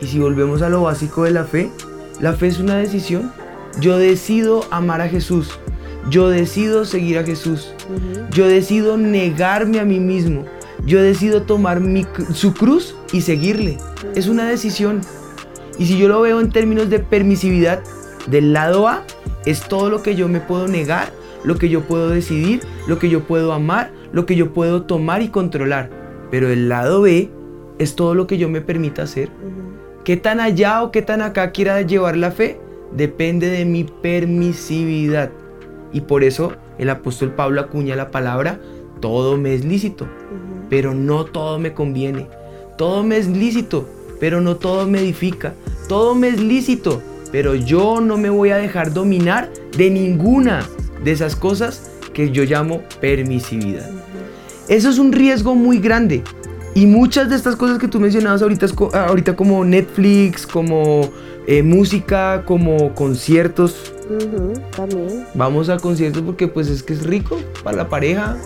Y 0.00 0.06
si 0.06 0.18
volvemos 0.18 0.62
a 0.62 0.68
lo 0.68 0.82
básico 0.82 1.24
de 1.24 1.30
la 1.30 1.44
fe, 1.44 1.70
la 2.20 2.34
fe 2.34 2.48
es 2.48 2.58
una 2.58 2.76
decisión. 2.76 3.32
Yo 3.80 3.96
decido 3.96 4.64
amar 4.70 5.00
a 5.00 5.08
Jesús. 5.08 5.58
Yo 6.10 6.28
decido 6.28 6.84
seguir 6.84 7.18
a 7.18 7.24
Jesús. 7.24 7.74
Yo 8.30 8.46
decido 8.46 8.96
negarme 8.96 9.80
a 9.80 9.84
mí 9.84 10.00
mismo. 10.00 10.44
Yo 10.84 11.00
decido 11.00 11.42
tomar 11.42 11.80
mi 11.80 12.06
su 12.32 12.52
cruz 12.52 12.94
y 13.12 13.22
seguirle. 13.22 13.78
Es 14.14 14.28
una 14.28 14.46
decisión. 14.46 15.00
Y 15.78 15.86
si 15.86 15.98
yo 15.98 16.08
lo 16.08 16.20
veo 16.20 16.40
en 16.40 16.50
términos 16.50 16.90
de 16.90 16.98
permisividad, 16.98 17.82
del 18.26 18.52
lado 18.52 18.88
A 18.88 19.04
es 19.44 19.62
todo 19.68 19.90
lo 19.90 20.02
que 20.02 20.14
yo 20.14 20.28
me 20.28 20.40
puedo 20.40 20.68
negar, 20.68 21.12
lo 21.42 21.56
que 21.56 21.68
yo 21.68 21.82
puedo 21.82 22.10
decidir, 22.10 22.60
lo 22.86 22.98
que 22.98 23.08
yo 23.08 23.24
puedo 23.24 23.52
amar, 23.52 23.90
lo 24.12 24.24
que 24.26 24.36
yo 24.36 24.52
puedo 24.52 24.82
tomar 24.82 25.22
y 25.22 25.28
controlar. 25.28 25.90
Pero 26.30 26.48
el 26.48 26.68
lado 26.68 27.02
B 27.02 27.30
es 27.78 27.96
todo 27.96 28.14
lo 28.14 28.26
que 28.26 28.38
yo 28.38 28.48
me 28.48 28.60
permita 28.60 29.02
hacer. 29.02 29.28
ujú. 29.28 29.64
¿Qué 30.04 30.18
tan 30.18 30.38
allá 30.38 30.82
o 30.82 30.90
qué 30.90 31.00
tan 31.00 31.22
acá 31.22 31.50
quiera 31.50 31.80
llevar 31.80 32.16
la 32.16 32.30
fe? 32.30 32.60
Depende 32.94 33.48
de 33.48 33.64
mi 33.64 33.84
permisividad. 33.84 35.30
Y 35.94 36.02
por 36.02 36.24
eso 36.24 36.52
el 36.76 36.90
apóstol 36.90 37.30
Pablo 37.30 37.62
acuña 37.62 37.96
la 37.96 38.10
palabra, 38.10 38.60
todo 39.00 39.38
me 39.38 39.54
es 39.54 39.64
lícito, 39.64 40.06
pero 40.68 40.92
no 40.92 41.24
todo 41.24 41.58
me 41.58 41.72
conviene. 41.72 42.26
Todo 42.76 43.02
me 43.02 43.16
es 43.16 43.28
lícito, 43.28 43.88
pero 44.20 44.40
no 44.40 44.56
todo 44.56 44.86
me 44.86 44.98
edifica. 44.98 45.54
Todo 45.88 46.14
me 46.14 46.28
es 46.28 46.40
lícito, 46.40 47.00
pero 47.30 47.54
yo 47.54 48.00
no 48.00 48.16
me 48.16 48.28
voy 48.28 48.50
a 48.50 48.56
dejar 48.56 48.92
dominar 48.92 49.50
de 49.76 49.90
ninguna 49.90 50.66
de 51.04 51.12
esas 51.12 51.36
cosas 51.36 51.90
que 52.12 52.30
yo 52.30 52.44
llamo 52.44 52.82
permisividad. 53.00 53.88
Eso 54.68 54.90
es 54.90 54.98
un 54.98 55.12
riesgo 55.12 55.54
muy 55.54 55.78
grande. 55.78 56.24
Y 56.74 56.86
muchas 56.86 57.30
de 57.30 57.36
estas 57.36 57.54
cosas 57.54 57.78
que 57.78 57.86
tú 57.86 58.00
mencionabas 58.00 58.42
ahorita, 58.42 58.66
ahorita 59.06 59.36
como 59.36 59.64
Netflix, 59.64 60.44
como 60.44 61.08
eh, 61.46 61.62
música, 61.62 62.42
como 62.44 62.94
conciertos. 62.94 63.93
También. 64.76 65.26
Vamos 65.34 65.68
a 65.68 65.78
conciertos 65.78 66.22
porque 66.22 66.48
pues 66.48 66.68
es 66.68 66.82
que 66.82 66.92
es 66.92 67.04
rico 67.04 67.38
para 67.62 67.76
la 67.76 67.88
pareja. 67.88 68.36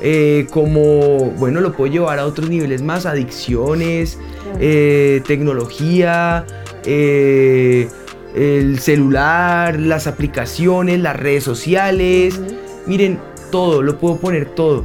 Eh, 0.00 0.46
como, 0.50 1.32
bueno, 1.38 1.60
lo 1.60 1.72
puedo 1.72 1.92
llevar 1.92 2.18
a 2.18 2.26
otros 2.26 2.48
niveles 2.48 2.82
más, 2.82 3.04
adicciones, 3.04 4.18
eh, 4.60 5.22
tecnología, 5.26 6.46
eh, 6.84 7.88
el 8.34 8.78
celular, 8.78 9.80
las 9.80 10.06
aplicaciones, 10.06 11.00
las 11.00 11.16
redes 11.16 11.42
sociales. 11.42 12.40
Miren, 12.86 13.18
todo, 13.50 13.82
lo 13.82 13.98
puedo 13.98 14.18
poner 14.18 14.46
todo. 14.54 14.84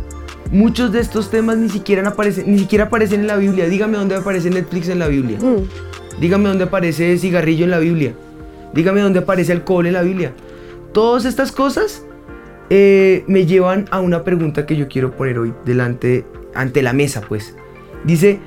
Muchos 0.51 0.91
de 0.91 0.99
estos 0.99 1.29
temas 1.29 1.57
ni 1.57 1.69
siquiera 1.69 2.07
aparecen, 2.07 2.51
ni 2.51 2.59
siquiera 2.59 2.85
aparecen 2.85 3.21
en 3.21 3.27
la 3.27 3.37
Biblia. 3.37 3.67
Dígame 3.67 3.97
dónde 3.97 4.15
aparece 4.15 4.49
Netflix 4.49 4.89
en 4.89 4.99
la 4.99 5.07
Biblia. 5.07 5.37
Mm, 5.39 6.19
Dígame 6.19 6.49
dónde 6.49 6.65
aparece 6.65 7.17
cigarrillo 7.17 7.65
en 7.65 7.71
la 7.71 7.79
Biblia. 7.79 8.13
Dígame 8.73 9.01
dónde 9.01 9.19
aparece 9.19 9.51
alcohol 9.51 9.85
en 9.85 9.93
la 9.93 10.01
Biblia. 10.01 10.33
Todas 10.93 11.25
estas 11.25 11.51
cosas 11.51 12.05
eh, 12.69 13.23
me 13.27 13.45
llevan 13.45 13.85
a 13.91 13.99
una 13.99 14.23
pregunta 14.23 14.65
que 14.65 14.75
yo 14.75 14.87
quiero 14.87 15.11
poner 15.11 15.37
hoy 15.37 15.53
delante, 15.65 16.25
ante 16.55 16.81
la 16.81 16.93
mesa, 16.93 17.21
pues. 17.21 17.55
Dice, 18.03 18.39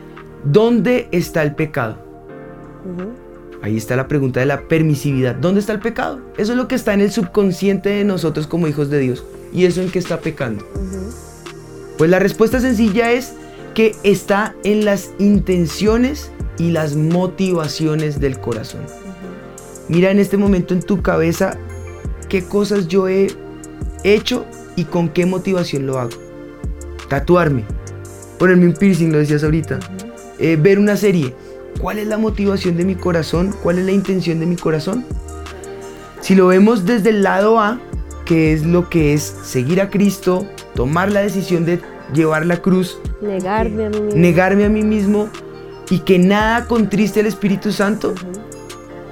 ¿dónde 0.45 1.09
está 1.12 1.42
el 1.42 1.54
pecado? 1.54 1.99
Ahí 3.62 3.76
está 3.76 3.97
la 3.97 4.06
pregunta 4.06 4.40
de 4.40 4.47
la 4.47 4.62
permisividad. 4.62 5.35
¿Dónde 5.35 5.61
está 5.61 5.73
el 5.73 5.80
pecado? 5.80 6.21
Eso 6.37 6.52
es 6.52 6.59
lo 6.59 6.68
que 6.68 6.75
está 6.75 6.95
en 6.95 7.00
el 7.00 7.11
subconsciente 7.11 7.88
de 7.88 8.04
nosotros 8.04 8.47
como 8.47 8.68
hijos 8.68 8.90
de 8.90 8.99
Dios. 9.00 9.25
¿Y 9.52 9.64
eso 9.64 9.80
en 9.80 9.90
qué 9.90 9.99
está 9.99 10.21
pecando? 10.21 10.64
Pues 11.99 12.11
la 12.11 12.18
respuesta 12.18 12.61
sencilla 12.61 13.12
es 13.12 13.35
que 13.75 13.95
está 14.02 14.54
en 14.64 14.85
las 14.85 15.11
intenciones 15.18 16.30
y 16.59 16.71
las 16.71 16.97
motivaciones 16.97 18.21
del 18.21 18.38
corazón. 18.38 18.83
Mira 19.88 20.11
en 20.11 20.19
este 20.19 20.37
momento 20.37 20.75
en 20.75 20.81
tu 20.83 21.02
cabeza 21.02 21.57
qué 22.28 22.45
cosas 22.45 22.88
yo 22.88 23.09
he 23.09 23.28
hecho 24.05 24.45
y 24.75 24.85
con 24.85 25.09
qué 25.09 25.26
motivación 25.26 25.87
lo 25.87 25.99
hago. 25.99 26.11
Tatuarme, 27.09 27.64
ponerme 28.38 28.66
un 28.66 28.73
piercing, 28.75 29.12
lo 29.12 29.19
decías 29.19 29.45
ahorita, 29.45 29.78
Eh, 30.38 30.59
ver 30.61 30.78
una 30.78 30.97
serie. 30.97 31.35
¿Cuál 31.81 31.99
es 31.99 32.07
la 32.07 32.19
motivación 32.19 32.76
de 32.76 32.85
mi 32.85 32.95
corazón? 32.95 33.55
¿Cuál 33.62 33.78
es 33.78 33.87
la 33.87 33.93
intención 33.93 34.38
de 34.38 34.45
mi 34.47 34.57
corazón? 34.57 35.05
Si 36.21 36.35
lo 36.35 36.47
vemos 36.49 36.85
desde 36.85 37.09
el 37.11 37.23
lado 37.23 37.59
A, 37.59 37.78
que 38.26 38.52
es 38.52 38.66
lo 38.66 38.90
que 38.90 39.14
es 39.14 39.23
seguir 39.23 39.81
a 39.81 39.88
Cristo, 39.88 40.47
tomar 40.75 41.11
la 41.12 41.21
decisión 41.21 41.64
de 41.64 41.81
llevar 42.12 42.45
la 42.45 42.59
cruz, 42.61 42.99
Negarme 43.23 43.87
a 43.87 43.88
mí 43.90 44.00
mismo. 44.00 44.21
negarme 44.21 44.64
a 44.64 44.69
mí 44.69 44.83
mismo 44.83 45.28
y 45.88 46.00
que 46.00 46.19
nada 46.19 46.66
contriste 46.66 47.21
al 47.21 47.26
Espíritu 47.26 47.73
Santo, 47.73 48.12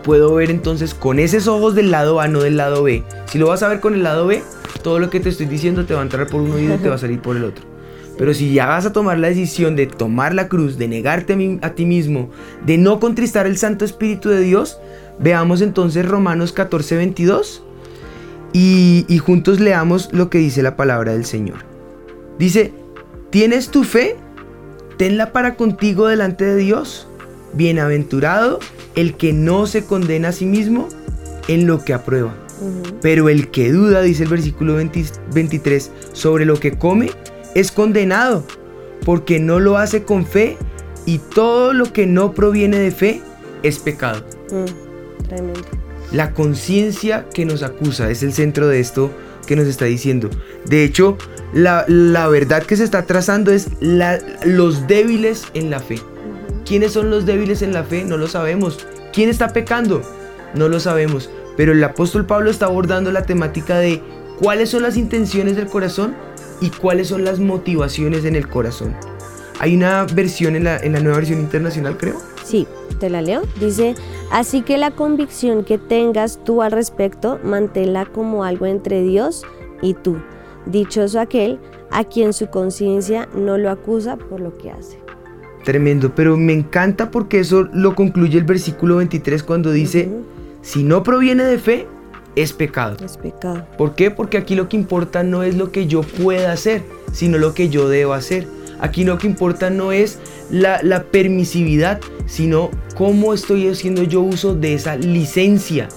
puedo 0.04 0.34
ver 0.34 0.50
entonces 0.50 0.94
con 0.94 1.18
esos 1.18 1.48
ojos 1.48 1.74
del 1.74 1.90
lado 1.90 2.20
A, 2.20 2.28
no 2.28 2.42
del 2.42 2.56
lado 2.56 2.84
B. 2.84 3.02
Si 3.26 3.38
lo 3.38 3.48
vas 3.48 3.62
a 3.62 3.68
ver 3.68 3.80
con 3.80 3.94
el 3.94 4.04
lado 4.04 4.26
B, 4.26 4.42
todo 4.82 5.00
lo 5.00 5.10
que 5.10 5.18
te 5.18 5.30
estoy 5.30 5.46
diciendo 5.46 5.86
te 5.86 5.94
va 5.94 6.00
a 6.00 6.04
entrar 6.04 6.28
por 6.28 6.42
un 6.42 6.52
oído 6.52 6.74
y 6.74 6.78
te 6.78 6.88
va 6.88 6.94
a 6.94 6.98
salir 6.98 7.20
por 7.20 7.36
el 7.36 7.44
otro. 7.44 7.64
Pero 8.16 8.32
si 8.32 8.52
ya 8.52 8.66
vas 8.66 8.86
a 8.86 8.92
tomar 8.92 9.18
la 9.18 9.28
decisión 9.28 9.74
de 9.74 9.86
tomar 9.86 10.34
la 10.34 10.46
cruz, 10.46 10.78
de 10.78 10.86
negarte 10.86 11.58
a, 11.62 11.70
ti 11.70 11.84
mismo, 11.84 12.30
de 12.64 12.78
no 12.78 13.00
contristar 13.00 13.46
el 13.46 13.56
Santo 13.56 13.84
Espíritu 13.84 14.28
de 14.28 14.40
Dios, 14.40 14.78
veamos 15.18 15.62
entonces 15.62 16.06
Romanos 16.06 16.52
14, 16.52 16.96
22 16.96 17.64
y, 18.52 19.04
y 19.08 19.18
juntos 19.18 19.58
leamos 19.58 20.10
lo 20.12 20.30
que 20.30 20.38
dice 20.38 20.62
la 20.62 20.76
palabra 20.76 21.12
del 21.12 21.24
Señor. 21.24 21.64
Dice, 22.38 22.72
¿tienes 23.30 23.70
tu 23.70 23.82
fe? 23.82 24.16
Tenla 24.96 25.32
para 25.32 25.56
contigo 25.56 26.06
delante 26.06 26.44
de 26.44 26.56
Dios. 26.56 27.08
Bienaventurado 27.54 28.60
el 28.96 29.14
que 29.16 29.32
no 29.32 29.66
se 29.66 29.84
condena 29.84 30.28
a 30.28 30.32
sí 30.32 30.46
mismo 30.46 30.88
en 31.48 31.66
lo 31.66 31.84
que 31.84 31.92
aprueba. 31.94 32.34
Pero 33.02 33.28
el 33.28 33.50
que 33.50 33.70
duda, 33.72 34.00
dice 34.00 34.22
el 34.22 34.28
versículo 34.30 34.76
20 34.76 35.04
23, 35.34 35.90
sobre 36.12 36.44
lo 36.46 36.58
que 36.58 36.78
come, 36.78 37.10
es 37.54 37.70
condenado, 37.72 38.44
porque 39.04 39.38
no 39.40 39.60
lo 39.60 39.76
hace 39.76 40.04
con 40.04 40.24
fe, 40.26 40.56
y 41.06 41.18
todo 41.18 41.72
lo 41.74 41.92
que 41.92 42.06
no 42.06 42.32
proviene 42.32 42.78
de 42.78 42.90
fe 42.90 43.20
es 43.62 43.78
pecado. 43.78 44.24
Mm, 44.50 45.24
Tremendo. 45.28 45.60
La 46.12 46.32
conciencia 46.32 47.26
que 47.34 47.44
nos 47.44 47.62
acusa 47.62 48.10
es 48.10 48.22
el 48.22 48.32
centro 48.32 48.68
de 48.68 48.78
esto 48.80 49.10
que 49.46 49.56
nos 49.56 49.66
está 49.66 49.84
diciendo. 49.84 50.30
De 50.64 50.84
hecho, 50.84 51.18
la, 51.52 51.84
la 51.88 52.28
verdad 52.28 52.62
que 52.62 52.76
se 52.76 52.84
está 52.84 53.04
trazando 53.04 53.52
es 53.52 53.68
la- 53.80 54.18
los 54.44 54.86
débiles 54.86 55.44
en 55.54 55.68
la 55.70 55.80
fe. 55.80 55.98
¿Quiénes 56.64 56.92
son 56.92 57.10
los 57.10 57.26
débiles 57.26 57.62
en 57.62 57.72
la 57.72 57.84
fe? 57.84 58.04
No 58.04 58.16
lo 58.16 58.26
sabemos. 58.26 58.86
¿Quién 59.12 59.28
está 59.28 59.48
pecando? 59.48 60.02
No 60.54 60.68
lo 60.68 60.80
sabemos. 60.80 61.30
Pero 61.56 61.72
el 61.72 61.84
apóstol 61.84 62.26
Pablo 62.26 62.50
está 62.50 62.66
abordando 62.66 63.12
la 63.12 63.24
temática 63.24 63.78
de 63.78 64.02
cuáles 64.40 64.70
son 64.70 64.82
las 64.82 64.96
intenciones 64.96 65.56
del 65.56 65.66
corazón 65.66 66.14
y 66.60 66.70
cuáles 66.70 67.08
son 67.08 67.24
las 67.24 67.38
motivaciones 67.38 68.24
en 68.24 68.34
el 68.34 68.48
corazón. 68.48 68.96
Hay 69.60 69.76
una 69.76 70.04
versión 70.04 70.56
en 70.56 70.64
la, 70.64 70.78
en 70.78 70.92
la 70.92 71.00
nueva 71.00 71.18
versión 71.18 71.38
internacional, 71.40 71.96
creo. 71.96 72.16
Sí, 72.44 72.66
te 72.98 73.10
la 73.10 73.22
leo. 73.22 73.42
Dice, 73.60 73.94
así 74.32 74.62
que 74.62 74.78
la 74.78 74.90
convicción 74.90 75.64
que 75.64 75.78
tengas 75.78 76.40
tú 76.44 76.62
al 76.62 76.72
respecto, 76.72 77.38
manténla 77.44 78.06
como 78.06 78.44
algo 78.44 78.66
entre 78.66 79.02
Dios 79.02 79.44
y 79.80 79.94
tú. 79.94 80.16
Dichoso 80.66 81.20
aquel 81.20 81.60
a 81.90 82.04
quien 82.04 82.32
su 82.32 82.48
conciencia 82.48 83.28
no 83.34 83.58
lo 83.58 83.70
acusa 83.70 84.16
por 84.16 84.40
lo 84.40 84.56
que 84.56 84.70
hace. 84.70 85.03
Tremendo, 85.64 86.14
pero 86.14 86.36
me 86.36 86.52
encanta 86.52 87.10
porque 87.10 87.40
eso 87.40 87.68
lo 87.72 87.94
concluye 87.94 88.38
el 88.38 88.44
versículo 88.44 88.96
23 88.96 89.42
cuando 89.42 89.72
dice, 89.72 90.10
si 90.60 90.82
no 90.82 91.02
proviene 91.02 91.44
de 91.44 91.58
fe, 91.58 91.86
es 92.36 92.52
pecado. 92.52 92.96
Es 93.02 93.16
pecado. 93.16 93.66
¿Por 93.78 93.94
qué? 93.94 94.10
Porque 94.10 94.36
aquí 94.36 94.56
lo 94.56 94.68
que 94.68 94.76
importa 94.76 95.22
no 95.22 95.42
es 95.42 95.56
lo 95.56 95.72
que 95.72 95.86
yo 95.86 96.02
pueda 96.02 96.52
hacer, 96.52 96.82
sino 97.12 97.38
lo 97.38 97.54
que 97.54 97.68
yo 97.68 97.88
debo 97.88 98.12
hacer. 98.12 98.46
Aquí 98.80 99.04
lo 99.04 99.18
que 99.18 99.26
importa 99.26 99.70
no 99.70 99.92
es 99.92 100.18
la, 100.50 100.82
la 100.82 101.04
permisividad, 101.04 102.00
sino 102.26 102.70
cómo 102.96 103.32
estoy 103.32 103.68
haciendo 103.68 104.02
yo 104.02 104.20
uso 104.20 104.54
de 104.54 104.74
esa 104.74 104.96
licencia, 104.96 105.88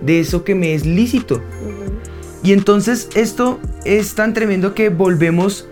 de 0.00 0.20
eso 0.20 0.42
que 0.42 0.54
me 0.54 0.74
es 0.74 0.86
lícito. 0.86 1.40
Y 2.42 2.52
entonces 2.52 3.08
esto 3.14 3.60
es 3.84 4.14
tan 4.14 4.34
tremendo 4.34 4.74
que 4.74 4.88
volvemos 4.88 5.68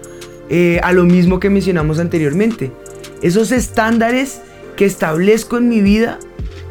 eh, 0.49 0.81
a 0.83 0.93
lo 0.93 1.05
mismo 1.05 1.41
que 1.41 1.51
mencionamos 1.51 1.99
anteriormente. 1.99 2.73
Esos 3.23 3.53
estándares 3.53 4.41
que 4.77 4.85
establezco 4.85 5.57
en 5.57 5.69
mi 5.69 5.81
vida 5.81 6.19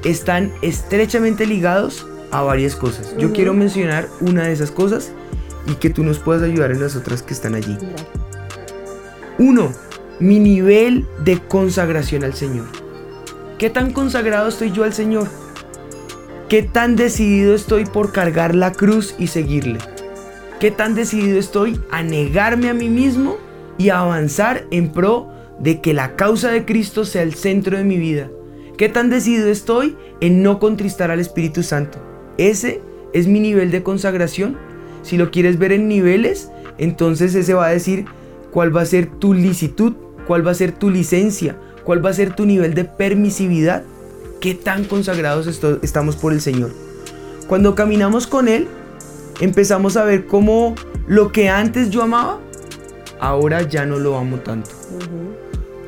están 0.04 0.52
estrechamente 0.62 1.46
ligados 1.46 2.06
a 2.30 2.42
varias 2.42 2.76
cosas. 2.76 3.16
Yo 3.18 3.32
quiero 3.32 3.54
mencionar 3.54 4.10
una 4.20 4.44
de 4.44 4.52
esas 4.52 4.70
cosas 4.70 5.14
y 5.66 5.76
que 5.76 5.90
tú 5.90 6.04
nos 6.04 6.20
puedas 6.20 6.44
ayudar 6.44 6.72
en 6.72 6.82
las 6.82 6.98
otras 6.98 7.24
que 7.24 7.34
están 7.34 7.56
allí. 7.56 7.78
Mira. 7.80 8.06
Uno, 9.38 9.72
mi 10.20 10.40
nivel 10.40 11.08
de 11.24 11.40
consagración 11.40 12.26
al 12.26 12.34
Señor. 12.34 12.68
¿Qué 13.58 13.70
tan 13.70 13.94
consagrado 13.94 14.50
estoy 14.50 14.72
yo 14.72 14.84
al 14.84 14.94
Señor? 14.94 15.30
¿Qué 16.50 16.64
tan 16.64 16.98
decidido 16.98 17.56
estoy 17.56 17.86
por 17.86 18.12
cargar 18.12 18.56
la 18.56 18.74
cruz 18.74 19.16
y 19.18 19.28
seguirle? 19.28 19.80
¿Qué 20.60 20.70
tan 20.70 20.96
decidido 20.96 21.40
estoy 21.40 21.80
a 21.92 22.04
negarme 22.04 22.70
a 22.70 22.74
mí 22.74 22.90
mismo 22.90 23.38
y 23.78 23.90
a 23.90 24.00
avanzar 24.00 24.66
en 24.70 24.92
pro 24.92 25.31
de 25.62 25.80
que 25.80 25.94
la 25.94 26.16
causa 26.16 26.52
de 26.52 26.66
Cristo 26.66 27.06
sea 27.06 27.22
el 27.22 27.36
centro 27.36 27.78
de 27.78 27.84
mi 27.84 27.98
vida? 27.98 28.30
¿Qué 28.78 28.90
tan 28.90 29.10
decidido 29.10 29.48
estoy 29.48 29.96
en 30.20 30.42
no 30.42 30.60
contristar 30.60 31.12
al 31.12 31.20
Espíritu 31.20 31.62
Santo? 31.62 32.00
Ese 32.38 32.82
es 33.14 33.28
mi 33.28 33.40
nivel 33.40 33.70
de 33.70 33.84
consagración. 33.84 34.58
Si 35.04 35.18
lo 35.18 35.30
quieres 35.30 35.60
ver 35.60 35.72
en 35.72 35.88
niveles, 35.88 36.50
entonces 36.78 37.36
ese 37.36 37.54
va 37.54 37.68
a 37.68 37.72
decir 37.72 38.06
cuál 38.52 38.76
va 38.76 38.82
a 38.82 38.86
ser 38.86 39.08
tu 39.08 39.34
licitud, 39.34 39.94
cuál 40.28 40.46
va 40.46 40.52
a 40.52 40.56
ser 40.56 40.72
tu 40.72 40.90
licencia, 40.90 41.58
cuál 41.84 42.04
va 42.04 42.10
a 42.10 42.14
ser 42.14 42.36
tu 42.36 42.46
nivel 42.46 42.74
de 42.74 42.86
permisividad, 42.86 43.84
qué 44.40 44.56
tan 44.56 44.86
consagrados 44.86 45.48
estamos 45.84 46.16
por 46.16 46.34
el 46.34 46.42
Señor. 46.42 46.72
Cuando 47.48 47.76
caminamos 47.76 48.28
con 48.28 48.48
Él, 48.48 48.68
empezamos 49.42 49.98
a 49.98 50.06
ver 50.06 50.26
cómo 50.26 50.74
lo 51.08 51.32
que 51.32 51.50
antes 51.50 51.90
yo 51.90 52.02
amaba, 52.04 52.40
ahora 53.20 53.62
ya 53.62 53.86
no 53.86 54.00
lo 54.00 54.18
amo 54.18 54.38
tanto. 54.38 54.70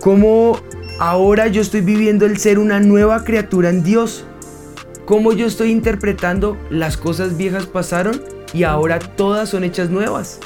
Cómo 0.04 0.60
ahora 1.00 1.48
yo 1.48 1.62
estoy 1.62 1.80
viviendo 1.80 2.26
el 2.26 2.38
ser 2.38 2.60
una 2.60 2.82
nueva 2.82 3.24
criatura 3.24 3.70
en 3.70 3.84
Dios. 3.84 4.26
Cómo 5.06 5.32
yo 5.32 5.46
estoy 5.48 5.72
interpretando 5.72 6.58
las 6.70 6.98
cosas 6.98 7.38
viejas 7.38 7.68
pasaron 7.68 8.22
y 8.52 8.64
ahora 8.64 9.00
todas 9.00 9.48
son 9.48 9.64
hechas 9.64 9.90
nuevas. 9.90 10.42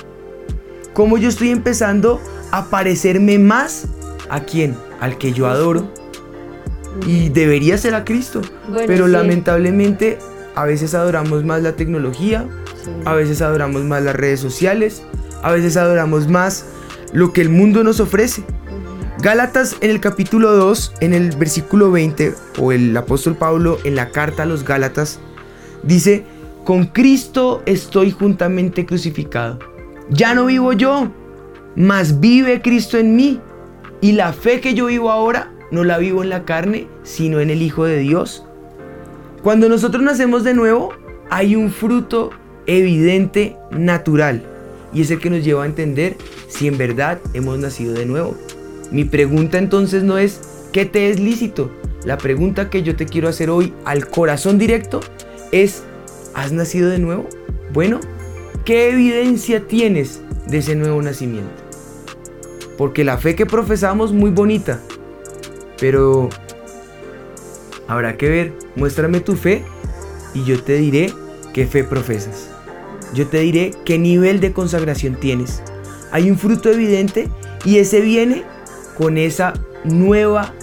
Cómo 0.93 1.17
yo 1.17 1.27
estoy 1.27 1.49
empezando 1.49 2.21
a 2.51 2.65
parecerme 2.69 3.39
más 3.39 3.87
a 4.29 4.41
quién, 4.41 4.77
al 4.99 5.17
que 5.17 5.33
yo 5.33 5.47
adoro. 5.47 5.91
Y 7.07 7.29
debería 7.29 7.79
ser 7.79 7.95
a 7.95 8.05
Cristo. 8.05 8.41
Bueno, 8.69 8.83
Pero 8.85 9.05
sí. 9.07 9.11
lamentablemente 9.11 10.19
a 10.53 10.65
veces 10.65 10.93
adoramos 10.93 11.43
más 11.43 11.63
la 11.63 11.71
tecnología, 11.75 12.45
Sí. 12.83 12.91
a 13.05 13.15
veces 13.15 13.41
adoramos 13.41 13.83
más 13.85 14.03
las 14.03 14.15
redes 14.15 14.39
sociales, 14.39 15.01
a 15.41 15.51
veces 15.51 15.77
adoramos 15.77 16.27
más 16.27 16.67
lo 17.11 17.33
que 17.33 17.41
el 17.41 17.49
mundo 17.49 17.83
nos 17.83 17.99
ofrece. 17.99 18.43
Gálatas 19.19 19.77
en 19.81 19.89
el 19.89 19.99
capítulo 19.99 20.51
2, 20.51 20.93
en 21.01 21.13
el 21.15 21.35
versículo 21.35 21.89
20, 21.89 22.35
o 22.59 22.71
el 22.71 22.95
apóstol 22.95 23.35
Pablo 23.35 23.79
en 23.83 23.95
la 23.95 24.11
carta 24.11 24.43
a 24.43 24.45
los 24.45 24.63
Gálatas, 24.63 25.19
dice, 25.81 26.23
con 26.63 26.85
Cristo 26.85 27.63
estoy 27.65 28.11
juntamente 28.11 28.85
crucificado. 28.85 29.57
Ya 30.11 30.35
no 30.35 30.45
vivo 30.45 30.71
yo, 30.71 31.11
mas 31.75 32.19
vive 32.19 32.61
Cristo 32.61 32.99
en 32.99 33.15
mí. 33.15 33.41
Y 34.01 34.11
la 34.11 34.33
fe 34.33 34.61
que 34.61 34.75
yo 34.75 34.85
vivo 34.85 35.09
ahora, 35.09 35.51
no 35.71 35.83
la 35.83 35.97
vivo 35.97 36.21
en 36.21 36.29
la 36.29 36.45
carne, 36.45 36.87
sino 37.01 37.39
en 37.39 37.49
el 37.49 37.63
Hijo 37.63 37.85
de 37.85 37.97
Dios. 37.97 38.45
Cuando 39.41 39.67
nosotros 39.67 40.03
nacemos 40.03 40.43
de 40.43 40.53
nuevo, 40.53 40.93
hay 41.31 41.55
un 41.55 41.71
fruto 41.71 42.29
evidente, 42.67 43.57
natural, 43.71 44.43
y 44.93 45.01
es 45.01 45.09
el 45.09 45.19
que 45.19 45.31
nos 45.31 45.43
lleva 45.43 45.63
a 45.63 45.67
entender 45.67 46.17
si 46.47 46.67
en 46.67 46.77
verdad 46.77 47.19
hemos 47.33 47.57
nacido 47.57 47.93
de 47.93 48.05
nuevo. 48.05 48.37
Mi 48.91 49.03
pregunta 49.03 49.57
entonces 49.57 50.03
no 50.03 50.17
es 50.17 50.41
¿qué 50.71 50.85
te 50.85 51.09
es 51.09 51.19
lícito? 51.19 51.71
La 52.05 52.17
pregunta 52.17 52.69
que 52.69 52.83
yo 52.83 52.95
te 52.95 53.05
quiero 53.05 53.27
hacer 53.27 53.49
hoy 53.49 53.73
al 53.83 54.07
corazón 54.07 54.57
directo 54.57 55.01
es 55.51 55.83
¿has 56.33 56.51
nacido 56.51 56.89
de 56.89 56.99
nuevo? 56.99 57.27
Bueno, 57.73 57.99
¿qué 58.63 58.89
evidencia 58.89 59.67
tienes 59.67 60.21
de 60.47 60.59
ese 60.59 60.75
nuevo 60.75 61.01
nacimiento? 61.01 61.51
Porque 62.77 63.03
la 63.03 63.17
fe 63.17 63.35
que 63.35 63.45
profesamos 63.45 64.13
muy 64.13 64.29
bonita, 64.29 64.79
pero 65.79 66.29
habrá 67.87 68.17
que 68.17 68.29
ver, 68.29 68.53
muéstrame 68.75 69.19
tu 69.19 69.35
fe 69.35 69.63
y 70.33 70.43
yo 70.43 70.61
te 70.61 70.75
diré 70.77 71.11
qué 71.53 71.65
fe 71.65 71.83
profesas. 71.83 72.51
Yo 73.13 73.27
te 73.27 73.39
diré 73.39 73.71
qué 73.83 73.97
nivel 73.97 74.39
de 74.39 74.53
consagración 74.53 75.15
tienes. 75.15 75.61
Hay 76.11 76.29
un 76.29 76.37
fruto 76.37 76.71
evidente 76.71 77.29
y 77.65 77.77
ese 77.77 78.01
viene 78.01 78.43
con 78.97 79.17
esa 79.17 79.53
nueva 79.83 80.53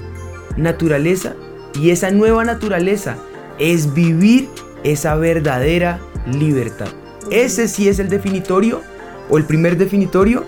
naturaleza 0.56 1.34
y 1.80 1.90
esa 1.90 2.10
nueva 2.10 2.44
naturaleza 2.44 3.16
es 3.58 3.94
vivir 3.94 4.48
esa 4.82 5.14
verdadera 5.16 6.00
libertad. 6.26 6.88
Ese 7.30 7.68
sí 7.68 7.88
es 7.88 7.98
el 7.98 8.08
definitorio 8.08 8.80
o 9.28 9.38
el 9.38 9.44
primer 9.44 9.76
definitorio 9.76 10.44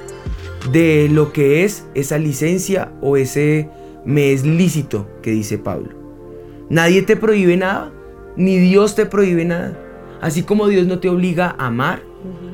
de 0.72 1.08
lo 1.10 1.32
que 1.32 1.64
es 1.64 1.86
esa 1.94 2.18
licencia 2.18 2.92
o 3.00 3.16
ese 3.16 3.70
me 4.04 4.32
es 4.32 4.44
lícito 4.44 5.08
que 5.22 5.30
dice 5.30 5.58
Pablo. 5.58 5.90
Nadie 6.68 7.02
te 7.02 7.16
prohíbe 7.16 7.56
nada, 7.56 7.92
ni 8.36 8.58
Dios 8.58 8.94
te 8.94 9.06
prohíbe 9.06 9.44
nada. 9.44 9.78
Así 10.20 10.42
como 10.42 10.68
Dios 10.68 10.86
no 10.86 10.98
te 10.98 11.08
obliga 11.08 11.54
a 11.58 11.66
amar, 11.66 12.02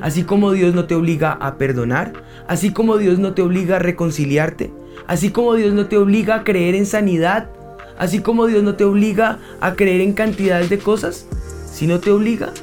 así 0.01 0.23
como 0.23 0.51
Dios 0.51 0.75
no 0.75 0.85
te 0.85 0.95
obliga 0.95 1.31
a 1.31 1.57
perdonar, 1.57 2.13
así 2.47 2.71
como 2.71 2.97
Dios 2.97 3.19
no 3.19 3.33
te 3.33 3.41
obliga 3.41 3.77
a 3.77 3.79
reconciliarte, 3.79 4.71
así 5.07 5.29
como 5.29 5.55
Dios 5.55 5.73
no 5.73 5.87
te 5.87 5.97
obliga 5.97 6.35
a 6.35 6.43
creer 6.43 6.75
en 6.75 6.85
sanidad, 6.85 7.49
así 7.97 8.19
como 8.19 8.47
Dios 8.47 8.63
no 8.63 8.75
te 8.75 8.83
obliga 8.83 9.39
a 9.61 9.75
creer 9.75 10.01
en 10.01 10.13
cantidades 10.13 10.69
de 10.69 10.79
cosas, 10.79 11.25
si 11.71 11.87
no 11.87 11.99
te 11.99 12.11
obliga, 12.11 12.53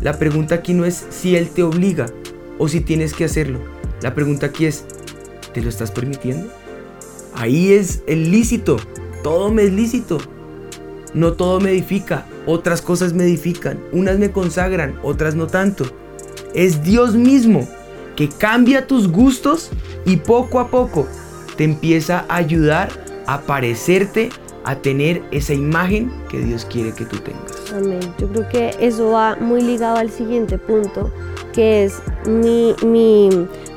la 0.00 0.18
pregunta 0.18 0.56
aquí 0.56 0.74
no 0.74 0.84
es 0.84 1.06
si 1.10 1.36
Él 1.36 1.48
te 1.50 1.62
obliga 1.62 2.06
o 2.58 2.68
si 2.68 2.80
tienes 2.80 3.12
que 3.12 3.24
hacerlo. 3.24 3.58
La 4.02 4.14
pregunta 4.14 4.46
aquí 4.46 4.66
es, 4.66 4.84
¿te 5.52 5.60
lo 5.60 5.68
estás 5.68 5.90
permitiendo? 5.90 6.50
Ahí 7.34 7.72
es 7.72 8.02
el 8.06 8.30
lícito, 8.30 8.78
todo 9.22 9.52
me 9.52 9.64
es 9.64 9.72
lícito. 9.72 10.18
No 11.12 11.32
todo 11.32 11.58
me 11.60 11.70
edifica, 11.70 12.24
otras 12.46 12.82
cosas 12.82 13.12
me 13.14 13.24
edifican, 13.24 13.80
unas 13.90 14.18
me 14.18 14.30
consagran, 14.30 14.98
otras 15.02 15.34
no 15.34 15.48
tanto. 15.48 15.84
Es 16.54 16.84
Dios 16.84 17.14
mismo 17.14 17.68
que 18.14 18.28
cambia 18.28 18.86
tus 18.86 19.08
gustos 19.08 19.70
y 20.04 20.18
poco 20.18 20.60
a 20.60 20.68
poco 20.68 21.08
te 21.60 21.64
empieza 21.64 22.24
a 22.30 22.36
ayudar 22.36 22.88
a 23.26 23.42
parecerte, 23.42 24.30
a 24.64 24.76
tener 24.76 25.20
esa 25.30 25.52
imagen 25.52 26.10
que 26.30 26.38
Dios 26.38 26.64
quiere 26.64 26.90
que 26.94 27.04
tú 27.04 27.18
tengas. 27.18 27.70
Amén. 27.70 28.00
Yo 28.18 28.28
creo 28.28 28.48
que 28.48 28.70
eso 28.80 29.10
va 29.10 29.36
muy 29.36 29.60
ligado 29.60 29.98
al 29.98 30.08
siguiente 30.08 30.56
punto, 30.56 31.12
que 31.52 31.84
es 31.84 32.00
mi, 32.26 32.74
mi 32.82 33.28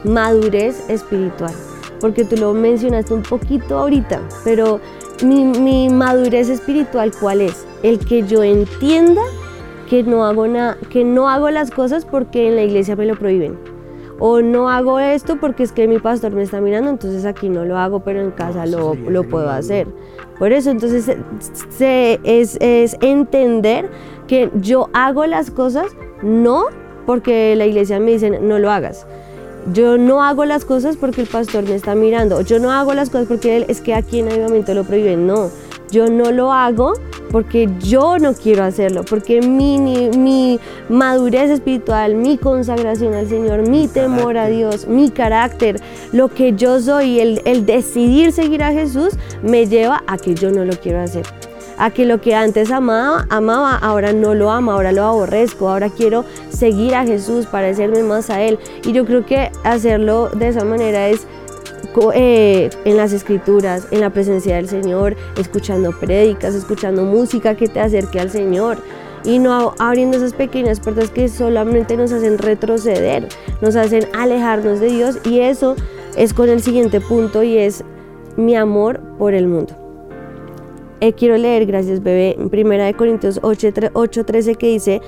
madurez 0.05 0.89
espiritual. 0.89 1.53
Porque 1.99 2.23
tú 2.23 2.37
lo 2.37 2.53
mencionaste 2.53 3.13
un 3.13 3.21
poquito 3.21 3.79
ahorita, 3.79 4.21
pero 4.45 4.79
mi, 5.21 5.43
mi 5.43 5.89
madurez 5.89 6.47
espiritual, 6.47 7.11
¿cuál 7.19 7.41
es? 7.41 7.65
El 7.81 7.99
que 7.99 8.23
yo 8.23 8.43
entienda 8.43 9.23
que 9.89 10.03
no 10.03 10.25
hago 10.25 10.47
nada, 10.47 10.77
que 10.89 11.03
no 11.03 11.27
hago 11.27 11.49
las 11.49 11.69
cosas 11.69 12.05
porque 12.05 12.47
en 12.47 12.55
la 12.55 12.63
iglesia 12.63 12.95
me 12.95 13.05
lo 13.05 13.19
prohíben. 13.19 13.72
O 14.19 14.41
no 14.41 14.69
hago 14.69 14.99
esto 14.99 15.37
porque 15.39 15.63
es 15.63 15.71
que 15.71 15.87
mi 15.87 15.99
pastor 15.99 16.31
me 16.31 16.43
está 16.43 16.61
mirando, 16.61 16.89
entonces 16.89 17.25
aquí 17.25 17.49
no 17.49 17.65
lo 17.65 17.77
hago, 17.77 18.01
pero 18.01 18.21
en 18.21 18.31
casa 18.31 18.65
lo, 18.65 18.93
lo 18.95 19.23
puedo 19.23 19.49
hacer. 19.49 19.87
Por 20.39 20.51
eso, 20.51 20.69
entonces 20.71 21.05
se- 21.05 21.17
se- 21.69 22.19
es, 22.23 22.57
es 22.61 22.95
entender 23.01 23.89
que 24.27 24.49
yo 24.55 24.89
hago 24.93 25.25
las 25.25 25.51
cosas 25.51 25.87
no 26.21 26.65
porque 27.05 27.55
la 27.55 27.65
iglesia 27.65 27.99
me 27.99 28.11
dice 28.11 28.29
no 28.39 28.59
lo 28.59 28.71
hagas. 28.71 29.05
Yo 29.73 29.97
no 29.97 30.21
hago 30.23 30.43
las 30.45 30.65
cosas 30.65 30.97
porque 30.97 31.21
el 31.21 31.27
pastor 31.27 31.63
me 31.63 31.75
está 31.75 31.95
mirando. 31.95 32.41
Yo 32.41 32.59
no 32.59 32.71
hago 32.71 32.93
las 32.93 33.09
cosas 33.09 33.27
porque 33.27 33.55
él 33.57 33.65
es 33.69 33.79
que 33.81 33.93
aquí 33.93 34.19
en 34.19 34.29
Avivamiento 34.29 34.73
lo 34.73 34.83
prohíben. 34.83 35.25
No, 35.25 35.49
yo 35.93 36.07
no 36.07 36.31
lo 36.31 36.51
hago 36.51 36.93
porque 37.31 37.69
yo 37.79 38.17
no 38.19 38.33
quiero 38.33 38.63
hacerlo, 38.63 39.03
porque 39.03 39.41
mi, 39.41 39.79
mi 39.79 40.59
madurez 40.89 41.49
espiritual, 41.49 42.15
mi 42.15 42.37
consagración 42.37 43.13
al 43.13 43.27
Señor, 43.27 43.67
mi 43.67 43.87
temor 43.87 44.37
a 44.37 44.47
Dios, 44.47 44.87
mi 44.87 45.09
carácter, 45.09 45.79
lo 46.11 46.27
que 46.27 46.53
yo 46.53 46.79
soy, 46.79 47.19
el, 47.19 47.41
el 47.45 47.65
decidir 47.65 48.31
seguir 48.33 48.63
a 48.63 48.71
Jesús, 48.71 49.13
me 49.41 49.67
lleva 49.67 50.03
a 50.05 50.17
que 50.17 50.35
yo 50.35 50.51
no 50.51 50.65
lo 50.65 50.73
quiero 50.73 50.99
hacer 50.99 51.25
a 51.77 51.89
que 51.89 52.05
lo 52.05 52.21
que 52.21 52.35
antes 52.35 52.69
amaba, 52.69 53.25
amaba, 53.31 53.75
ahora 53.75 54.13
no 54.13 54.35
lo 54.35 54.51
amo, 54.51 54.71
ahora 54.71 54.91
lo 54.91 55.03
aborrezco, 55.05 55.69
ahora 55.69 55.89
quiero 55.89 56.23
seguir 56.49 56.93
a 56.93 57.03
Jesús, 57.03 57.47
parecerme 57.47 58.03
más 58.03 58.29
a 58.29 58.43
Él. 58.43 58.59
Y 58.85 58.91
yo 58.91 59.05
creo 59.05 59.25
que 59.25 59.51
hacerlo 59.63 60.29
de 60.29 60.49
esa 60.49 60.63
manera 60.65 61.09
es 61.09 61.25
eh, 62.13 62.69
en 62.85 62.97
las 62.97 63.13
escrituras, 63.13 63.87
en 63.91 64.01
la 64.01 64.09
presencia 64.09 64.55
del 64.55 64.67
Señor, 64.67 65.15
escuchando 65.37 65.91
prédicas, 65.99 66.55
escuchando 66.55 67.03
música 67.03 67.55
que 67.55 67.67
te 67.67 67.79
acerque 67.79 68.19
al 68.19 68.29
Señor 68.29 68.77
y 69.23 69.39
no 69.39 69.73
abriendo 69.79 70.17
esas 70.17 70.33
pequeñas 70.33 70.79
puertas 70.79 71.09
que 71.09 71.29
solamente 71.29 71.95
nos 71.95 72.11
hacen 72.11 72.37
retroceder, 72.37 73.27
nos 73.61 73.75
hacen 73.75 74.05
alejarnos 74.13 74.79
de 74.79 74.87
Dios 74.87 75.19
y 75.25 75.39
eso 75.39 75.75
es 76.15 76.33
con 76.33 76.49
el 76.49 76.61
siguiente 76.61 76.99
punto 77.01 77.43
y 77.43 77.57
es 77.57 77.83
mi 78.35 78.55
amor 78.55 78.99
por 79.17 79.33
el 79.33 79.47
mundo. 79.47 79.75
Eh, 80.99 81.13
quiero 81.13 81.37
leer, 81.37 81.65
gracias 81.65 82.01
bebé, 82.01 82.35
en 82.37 82.49
1 82.51 82.97
Corintios 82.97 83.41
8:13 83.41 84.55
que 84.55 84.67
dice, 84.67 85.01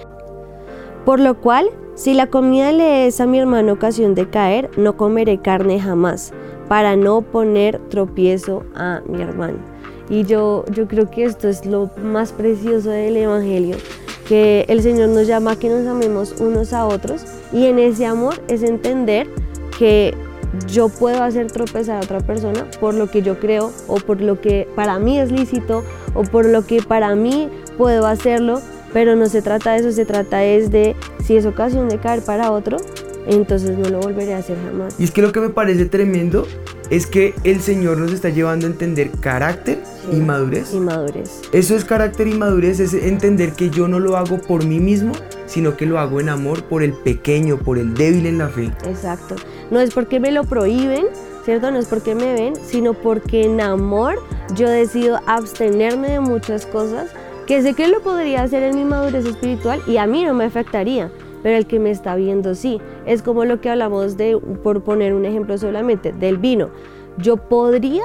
por 1.05 1.19
lo 1.19 1.39
cual, 1.39 1.69
si 1.95 2.13
la 2.13 2.27
comida 2.27 2.71
le 2.71 3.07
es 3.07 3.21
a 3.21 3.25
mi 3.25 3.39
hermano 3.39 3.73
ocasión 3.73 4.15
de 4.15 4.29
caer, 4.29 4.69
no 4.77 4.97
comeré 4.97 5.39
carne 5.39 5.79
jamás 5.79 6.33
para 6.67 6.95
no 6.95 7.21
poner 7.21 7.80
tropiezo 7.89 8.63
a 8.75 9.01
mi 9.08 9.21
hermano. 9.21 9.58
Y 10.10 10.23
yo, 10.23 10.65
yo 10.71 10.88
creo 10.88 11.10
que 11.10 11.23
esto 11.23 11.47
es 11.47 11.65
lo 11.65 11.89
más 12.01 12.32
precioso 12.32 12.89
del 12.89 13.17
Evangelio, 13.17 13.75
que 14.28 14.65
el 14.67 14.82
Señor 14.82 15.10
nos 15.10 15.28
llama 15.28 15.51
a 15.51 15.56
que 15.56 15.69
nos 15.69 15.88
amemos 15.88 16.36
unos 16.39 16.73
a 16.73 16.86
otros 16.86 17.25
y 17.51 17.65
en 17.65 17.80
ese 17.80 18.06
amor 18.06 18.36
es 18.47 18.63
entender 18.63 19.28
que 19.78 20.13
yo 20.67 20.89
puedo 20.89 21.21
hacer 21.23 21.51
tropezar 21.51 21.97
a 21.97 22.06
otra 22.06 22.19
persona 22.21 22.65
por 22.80 22.93
lo 22.93 23.10
que 23.10 23.21
yo 23.21 23.39
creo 23.39 23.71
o 23.88 23.95
por 23.95 24.21
lo 24.21 24.39
que 24.39 24.67
para 24.75 24.99
mí 24.99 25.19
es 25.19 25.32
lícito 25.32 25.84
o 26.13 26.23
por 26.23 26.45
lo 26.45 26.65
que 26.65 26.82
para 26.82 27.15
mí 27.15 27.49
puedo 27.78 28.06
hacerlo, 28.06 28.62
pero 28.93 29.15
no 29.15 29.25
se 29.28 29.41
trata 29.41 29.73
de 29.73 29.80
eso, 29.80 29.91
se 29.91 30.06
trata 30.06 30.43
es 30.43 30.71
de 30.71 30.95
si 31.23 31.36
es 31.36 31.45
ocasión 31.45 31.89
de 31.89 31.97
caer 31.97 32.21
para 32.23 32.51
otro, 32.51 32.78
entonces 33.27 33.77
no 33.77 33.89
lo 33.89 33.99
volveré 33.99 34.33
a 34.33 34.38
hacer 34.38 34.57
jamás. 34.63 34.95
Y 34.99 35.03
es 35.03 35.11
que 35.11 35.21
lo 35.21 35.31
que 35.31 35.39
me 35.39 35.49
parece 35.49 35.85
tremendo 35.85 36.47
es 36.89 37.07
que 37.07 37.33
el 37.43 37.61
Señor 37.61 37.97
nos 37.97 38.11
está 38.11 38.29
llevando 38.29 38.67
a 38.67 38.69
entender 38.69 39.09
carácter 39.19 39.79
y 40.11 40.17
madurez. 40.17 40.73
Y 40.73 40.79
madurez. 40.79 41.41
Eso 41.51 41.75
es 41.75 41.83
carácter 41.83 42.27
y 42.27 42.33
madurez, 42.33 42.79
es 42.79 42.93
entender 42.93 43.53
que 43.53 43.69
yo 43.69 43.88
no 43.88 43.99
lo 43.99 44.17
hago 44.17 44.38
por 44.38 44.65
mí 44.65 44.79
mismo, 44.79 45.13
sino 45.47 45.75
que 45.77 45.85
lo 45.85 45.99
hago 45.99 46.19
en 46.19 46.29
amor 46.29 46.63
por 46.63 46.83
el 46.83 46.93
pequeño, 46.93 47.57
por 47.57 47.77
el 47.77 47.93
débil 47.93 48.25
en 48.25 48.38
la 48.38 48.49
fe. 48.49 48.71
Exacto. 48.85 49.35
No 49.71 49.79
es 49.79 49.93
porque 49.93 50.19
me 50.19 50.31
lo 50.31 50.43
prohíben, 50.43 51.05
¿cierto? 51.43 51.71
No 51.71 51.79
es 51.79 51.88
porque 51.88 52.13
me 52.13 52.33
ven, 52.33 52.53
sino 52.63 52.93
porque 52.93 53.45
en 53.45 53.61
amor 53.61 54.15
yo 54.55 54.69
decido 54.69 55.19
abstenerme 55.25 56.09
de 56.09 56.19
muchas 56.19 56.65
cosas 56.65 57.09
que 57.47 57.61
sé 57.61 57.73
que 57.73 57.88
lo 57.88 58.01
podría 58.01 58.43
hacer 58.43 58.63
en 58.63 58.75
mi 58.75 58.85
madurez 58.85 59.25
espiritual 59.25 59.81
y 59.88 59.97
a 59.97 60.07
mí 60.07 60.23
no 60.23 60.33
me 60.33 60.45
afectaría 60.45 61.11
pero 61.45 61.58
el 61.58 61.67
que 61.67 61.77
me 61.77 61.91
está 61.91 62.15
viendo 62.15 62.55
sí. 62.55 62.81
Es 63.05 63.21
como 63.21 63.45
lo 63.45 63.62
que 63.62 63.69
hablamos 63.69 64.17
de, 64.17 64.36
por 64.63 64.81
poner 64.81 65.13
un 65.13 65.25
ejemplo 65.25 65.60
solamente, 65.60 66.12
del 66.12 66.39
vino. 66.39 66.71
Yo 67.19 67.38
podría 67.38 68.01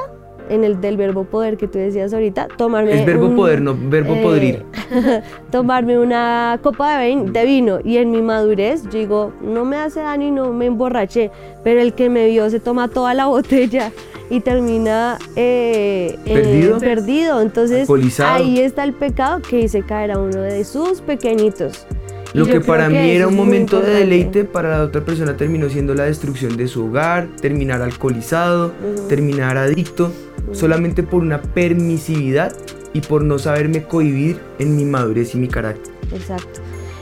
en 0.51 0.63
el 0.63 0.83
del 0.83 0.99
verbo 0.99 1.25
poder 1.25 1.57
que 1.57 1.67
tú 1.67 1.79
decías 1.79 2.13
ahorita, 2.13 2.49
tomarme. 2.59 3.01
Es 3.01 3.07
verbo 3.07 3.35
poder, 3.35 3.63
no 3.63 3.75
verbo 3.75 4.13
eh, 4.13 4.23
podrir. 4.23 4.65
tomarme 5.51 5.99
una 5.99 6.61
copa 6.63 6.99
de, 6.99 7.45
vino 7.47 7.79
y 7.83 7.97
en 7.97 8.11
mi 8.11 8.21
madurez 8.21 8.83
yo 8.83 8.99
digo, 8.99 9.33
no 9.41 9.65
me 9.65 9.79
hace 9.79 10.01
daño 10.01 10.29
y 10.29 10.33
no 10.33 10.53
me 10.53 10.67
emborraché, 10.67 11.31
pero 11.65 11.81
el 11.81 11.95
que 11.95 12.11
me 12.11 12.27
vio 12.27 12.51
se 12.51 12.61
toma 12.61 12.89
toda 12.89 13.15
la 13.15 13.25
botella 13.29 13.91
y 14.29 14.41
termina 14.41 15.17
eh, 15.35 16.19
¿Perdido? 16.27 16.79
perdido. 16.79 17.41
Entonces 17.41 17.89
ahí 18.21 18.61
está 18.61 18.85
el 18.85 18.93
pecado 18.93 19.41
que 19.41 19.61
hice 19.61 19.83
caer 19.83 20.11
a 20.11 20.19
uno 20.19 20.43
de 20.43 20.63
sus 20.65 21.01
pequeñitos. 21.01 21.87
Lo 22.33 22.47
que 22.47 22.61
para 22.61 22.89
mí 22.89 23.11
era 23.11 23.27
un 23.27 23.37
momento 23.37 23.81
de 23.81 23.93
deleite, 23.93 24.45
para 24.45 24.79
la 24.79 24.85
otra 24.85 25.05
persona 25.05 25.37
terminó 25.37 25.69
siendo 25.69 25.95
la 25.95 26.05
destrucción 26.05 26.57
de 26.57 26.69
su 26.69 26.87
hogar, 26.87 27.29
terminar 27.41 27.83
alcoholizado, 27.83 28.73
terminar 29.09 29.57
adicto, 29.57 30.13
solamente 30.53 31.03
por 31.03 31.23
una 31.23 31.43
permisividad 31.43 32.53
y 32.93 33.01
por 33.01 33.23
no 33.23 33.39
saberme 33.39 33.85
cohibir 33.85 34.39
en 34.59 34.77
mi 34.77 34.85
madurez 34.85 35.35
y 35.35 35.39
mi 35.39 35.49
carácter. 35.49 35.93
Exacto. 36.13 36.61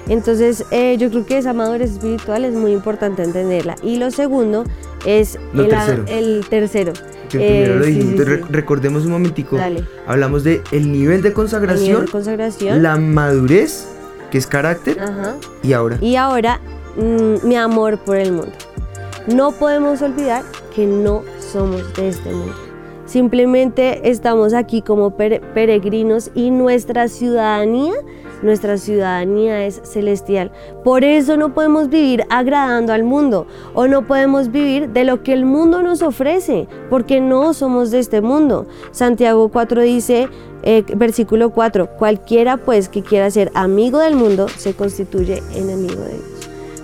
Entonces, 0.09 0.65
eh, 0.71 0.97
yo 0.99 1.11
creo 1.11 1.27
que 1.27 1.37
esa 1.37 1.53
madurez 1.53 1.93
espiritual 1.93 2.47
es 2.47 2.55
muy 2.55 2.73
importante 2.73 3.23
entenderla. 3.23 3.77
Y 3.83 3.97
lo 3.97 4.11
segundo 4.11 4.65
es 5.05 5.39
el 5.55 5.69
tercero. 5.69 6.05
El 6.09 6.47
tercero. 6.49 6.93
Eh, 7.35 8.43
recordemos 8.49 9.05
un 9.05 9.13
momentico. 9.13 9.59
Hablamos 10.07 10.45
de 10.45 10.63
el 10.73 10.91
nivel 10.91 11.21
de 11.21 11.35
consagración, 11.35 12.07
consagración, 12.07 12.83
la 12.83 12.97
madurez 12.97 13.87
que 14.31 14.39
es 14.39 14.47
carácter, 14.47 14.99
y 15.63 15.73
ahora. 15.73 15.99
Y 16.01 16.17
ahora, 16.17 16.61
mm, 16.97 17.47
mi 17.47 17.57
amor 17.57 17.99
por 17.99 18.17
el 18.17 18.33
mundo. 18.33 18.53
No 19.27 19.53
podemos 19.53 20.01
olvidar 20.03 20.43
que 20.75 20.87
no 20.87 21.23
somos 21.39 21.93
de 21.95 22.09
este 22.09 22.31
mundo. 22.31 22.55
Simplemente 23.05 24.11
estamos 24.11 24.53
aquí 24.53 24.83
como 24.83 25.11
peregrinos 25.11 26.31
y 26.35 26.51
nuestra 26.51 27.09
ciudadanía, 27.09 27.95
nuestra 28.43 28.77
ciudadanía 28.79 29.65
es 29.67 29.81
celestial. 29.85 30.51
Por 30.85 31.05
eso 31.05 31.37
no 31.37 31.55
podemos 31.55 31.89
vivir 31.89 32.25
agradando 32.31 32.93
al 32.93 33.05
mundo 33.05 33.47
o 33.75 33.87
no 33.87 34.07
podemos 34.07 34.51
vivir 34.51 34.91
de 34.91 35.05
lo 35.05 35.23
que 35.23 35.33
el 35.33 35.45
mundo 35.45 35.83
nos 35.83 36.03
ofrece, 36.03 36.69
porque 36.91 37.21
no 37.21 37.55
somos 37.55 37.91
de 37.91 37.99
este 37.99 38.21
mundo. 38.21 38.67
Santiago 38.91 39.49
4 39.49 39.83
dice, 39.83 40.29
eh, 40.63 40.85
versículo 40.97 41.51
4, 41.51 41.97
cualquiera 41.97 42.57
pues 42.57 42.89
que 42.89 43.03
quiera 43.03 43.31
ser 43.31 43.51
amigo 43.55 43.99
del 43.99 44.17
mundo 44.17 44.49
se 44.49 44.75
constituye 44.75 45.43
enemigo 45.55 46.03
de 46.03 46.15
Dios. 46.15 46.39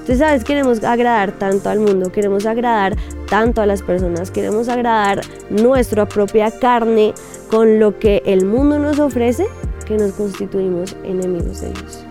Entonces, 0.05 0.19
¿sabes? 0.19 0.45
Queremos 0.45 0.85
agradar 0.85 1.33
tanto 1.33 1.71
al 1.71 1.81
mundo, 1.81 2.13
queremos 2.13 2.45
agradar 2.45 2.95
tanto 3.31 3.63
a 3.63 3.67
las 3.67 3.81
personas, 3.81 4.31
queremos 4.31 4.69
agradar 4.69 5.23
nuestra 5.49 6.07
propia 6.07 6.51
carne 6.51 7.15
con 7.51 7.81
lo 7.81 7.99
que 7.99 8.23
el 8.27 8.45
mundo 8.45 8.79
nos 8.79 8.99
ofrece, 8.99 9.47
que 9.85 9.97
nos 9.97 10.13
constituimos 10.13 10.97
enemigos 11.05 11.61
de 11.61 11.73
Dios. 11.73 12.05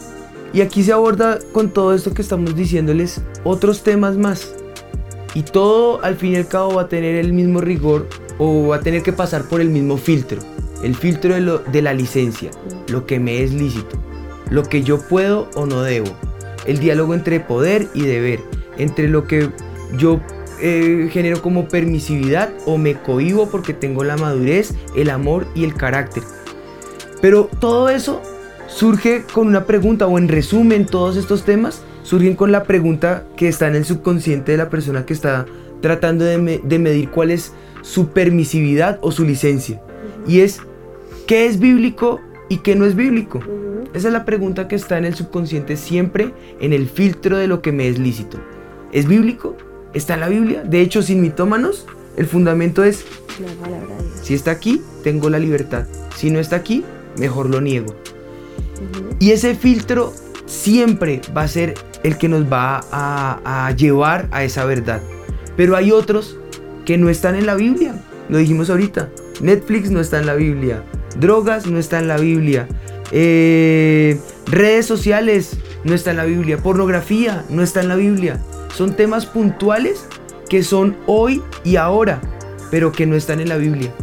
Y 0.54 0.62
aquí 0.62 0.84
se 0.84 0.94
aborda 0.94 1.40
con 1.52 1.72
todo 1.72 1.94
esto 1.94 2.14
que 2.14 2.22
estamos 2.22 2.56
diciéndoles 2.56 3.22
otros 3.44 3.82
temas 3.82 4.18
más. 4.18 4.54
Y 5.34 5.42
todo 5.42 6.04
al 6.04 6.16
fin 6.16 6.34
y 6.34 6.36
al 6.36 6.48
cabo 6.48 6.76
va 6.76 6.84
a 6.84 6.88
tener 6.90 7.16
el 7.16 7.34
mismo 7.34 7.60
rigor 7.60 8.08
o 8.38 8.68
va 8.68 8.78
a 8.78 8.82
tener 8.82 9.02
que 9.02 9.14
pasar 9.14 9.44
por 9.44 9.62
el 9.62 9.70
mismo 9.70 9.98
filtro. 9.98 10.40
El 10.84 10.96
filtro 10.96 11.34
de, 11.34 11.82
la 11.82 11.94
licencia, 11.94 12.52
lo 12.90 13.06
que 13.06 13.20
me 13.20 13.42
es 13.42 13.54
lícito, 13.54 13.98
lo 14.50 14.64
que 14.64 14.84
yo 14.84 15.00
puedo 15.00 15.50
o 15.56 15.66
no 15.66 15.82
debo 15.82 16.14
el 16.66 16.80
diálogo 16.80 17.14
entre 17.14 17.40
poder 17.40 17.88
y 17.94 18.02
deber, 18.02 18.40
entre 18.78 19.08
lo 19.08 19.28
que 19.28 19.50
yo 19.98 20.22
eh, 20.62 21.10
genero 21.12 21.42
como 21.42 21.68
permisividad 21.68 22.54
o 22.66 22.78
me 22.78 22.96
cohibo 22.96 23.50
porque 23.50 23.74
tengo 23.74 24.04
la 24.04 24.18
madurez, 24.18 24.74
el 24.96 25.10
amor 25.10 25.48
y 25.56 25.64
el 25.64 25.74
carácter. 25.74 26.24
Pero 27.24 27.50
todo 27.62 27.88
eso 27.88 28.22
surge 28.68 29.24
con 29.34 29.48
una 29.48 29.64
pregunta, 29.64 30.08
o 30.08 30.18
en 30.18 30.28
resumen, 30.28 30.86
todos 30.86 31.16
estos 31.16 31.46
temas 31.46 31.82
surgen 32.04 32.36
con 32.36 32.52
la 32.52 32.64
pregunta 32.64 33.24
que 33.38 33.48
está 33.48 33.70
en 33.70 33.76
el 33.76 33.86
subconsciente 33.86 34.52
de 34.52 34.58
la 34.58 34.70
persona 34.70 35.06
que 35.06 35.14
está 35.14 35.46
tratando 35.80 36.26
de, 36.26 36.38
medir 36.38 37.10
cuál 37.12 37.32
es 37.32 37.54
su 37.82 38.10
permisividad 38.10 39.00
o 39.00 39.14
su 39.14 39.24
licencia. 39.24 39.82
Y 40.28 40.42
es, 40.42 40.60
¿qué 41.26 41.46
es 41.46 41.60
bíblico 41.60 42.20
y 42.50 42.58
qué 42.58 42.76
no 42.76 42.84
es 42.84 42.94
bíblico? 42.94 43.40
Esa 43.94 44.10
es 44.10 44.14
la 44.14 44.26
pregunta 44.26 44.68
que 44.68 44.76
está 44.76 44.98
en 44.98 45.06
el 45.06 45.16
subconsciente 45.16 45.78
siempre 45.78 46.34
en 46.60 46.74
el 46.74 46.90
filtro 46.90 47.38
de 47.38 47.48
lo 47.48 47.62
que 47.62 47.72
me 47.72 47.88
es 47.88 48.00
lícito. 48.00 48.38
¿Es 48.92 49.08
bíblico? 49.08 49.56
¿Está 49.94 50.16
en 50.16 50.20
la 50.20 50.28
Biblia? 50.28 50.64
De 50.66 50.82
hecho, 50.82 51.02
sin 51.02 51.22
mitómanos, 51.22 51.86
el 52.18 52.26
fundamento 52.26 52.84
es, 52.84 53.06
si 54.22 54.34
está 54.34 54.52
aquí, 54.52 54.82
tengo 55.06 55.30
la 55.30 55.40
libertad. 55.40 55.86
Si 56.18 56.30
no 56.30 56.40
está 56.40 56.58
aquí, 56.58 56.84
mejor 57.18 57.50
lo 57.50 57.62
niego. 57.62 57.96
Y 59.20 59.32
ese 59.32 59.56
filtro 59.56 60.14
siempre 60.46 61.22
va 61.36 61.44
a 61.44 61.48
ser 61.48 61.76
el 62.04 62.18
que 62.18 62.28
nos 62.28 62.52
va 62.52 62.82
a, 62.92 63.68
a 63.68 63.72
llevar 63.72 64.28
a 64.32 64.44
esa 64.44 64.66
verdad. 64.66 65.02
Pero 65.56 65.76
hay 65.76 65.92
otros 65.92 66.38
que 66.86 66.98
no 66.98 67.10
están 67.10 67.36
en 67.36 67.46
la 67.46 67.56
Biblia. 67.56 67.96
Lo 68.30 68.38
dijimos 68.38 68.70
ahorita. 68.70 69.10
Netflix 69.42 69.90
no 69.90 70.00
está 70.00 70.20
en 70.20 70.26
la 70.26 70.36
Biblia. 70.36 70.84
Drogas 71.20 71.68
no 71.68 71.78
está 71.78 72.00
en 72.00 72.08
la 72.08 72.18
Biblia. 72.18 72.68
Eh, 73.12 74.20
redes 74.48 74.86
sociales 74.86 75.58
no 75.84 75.94
está 75.94 76.12
en 76.12 76.18
la 76.18 76.26
Biblia. 76.26 76.58
Pornografía 76.58 77.46
no 77.50 77.62
está 77.62 77.82
en 77.82 77.90
la 77.90 77.96
Biblia. 77.96 78.42
Son 78.76 78.96
temas 78.96 79.26
puntuales 79.26 80.08
que 80.50 80.64
son 80.64 80.96
hoy 81.06 81.42
y 81.64 81.76
ahora, 81.76 82.22
pero 82.72 82.92
que 82.92 83.06
no 83.06 83.16
están 83.16 83.40
en 83.40 83.50
la 83.50 83.58
Biblia. 83.58 83.94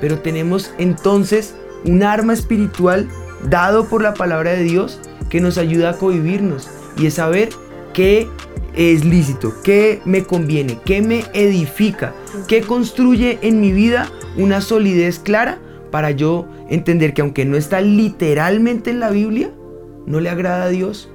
Pero 0.00 0.18
tenemos 0.18 0.72
entonces 0.78 1.54
un 1.84 2.02
arma 2.02 2.32
espiritual 2.32 3.08
dado 3.48 3.86
por 3.86 4.02
la 4.02 4.14
palabra 4.14 4.52
de 4.52 4.64
Dios 4.64 5.00
que 5.28 5.40
nos 5.40 5.58
ayuda 5.58 5.90
a 5.90 5.96
convivirnos 5.96 6.68
y 6.96 7.06
es 7.06 7.14
saber 7.14 7.50
qué 7.92 8.28
es 8.74 9.04
lícito, 9.04 9.54
qué 9.64 10.00
me 10.04 10.24
conviene, 10.24 10.78
qué 10.84 11.02
me 11.02 11.24
edifica, 11.32 12.14
qué 12.46 12.62
construye 12.62 13.38
en 13.42 13.60
mi 13.60 13.72
vida 13.72 14.10
una 14.36 14.60
solidez 14.60 15.18
clara 15.18 15.58
para 15.90 16.10
yo 16.10 16.46
entender 16.68 17.14
que 17.14 17.22
aunque 17.22 17.44
no 17.44 17.56
está 17.56 17.80
literalmente 17.80 18.90
en 18.90 19.00
la 19.00 19.10
Biblia, 19.10 19.50
no 20.06 20.20
le 20.20 20.30
agrada 20.30 20.64
a 20.64 20.68
Dios. 20.68 21.10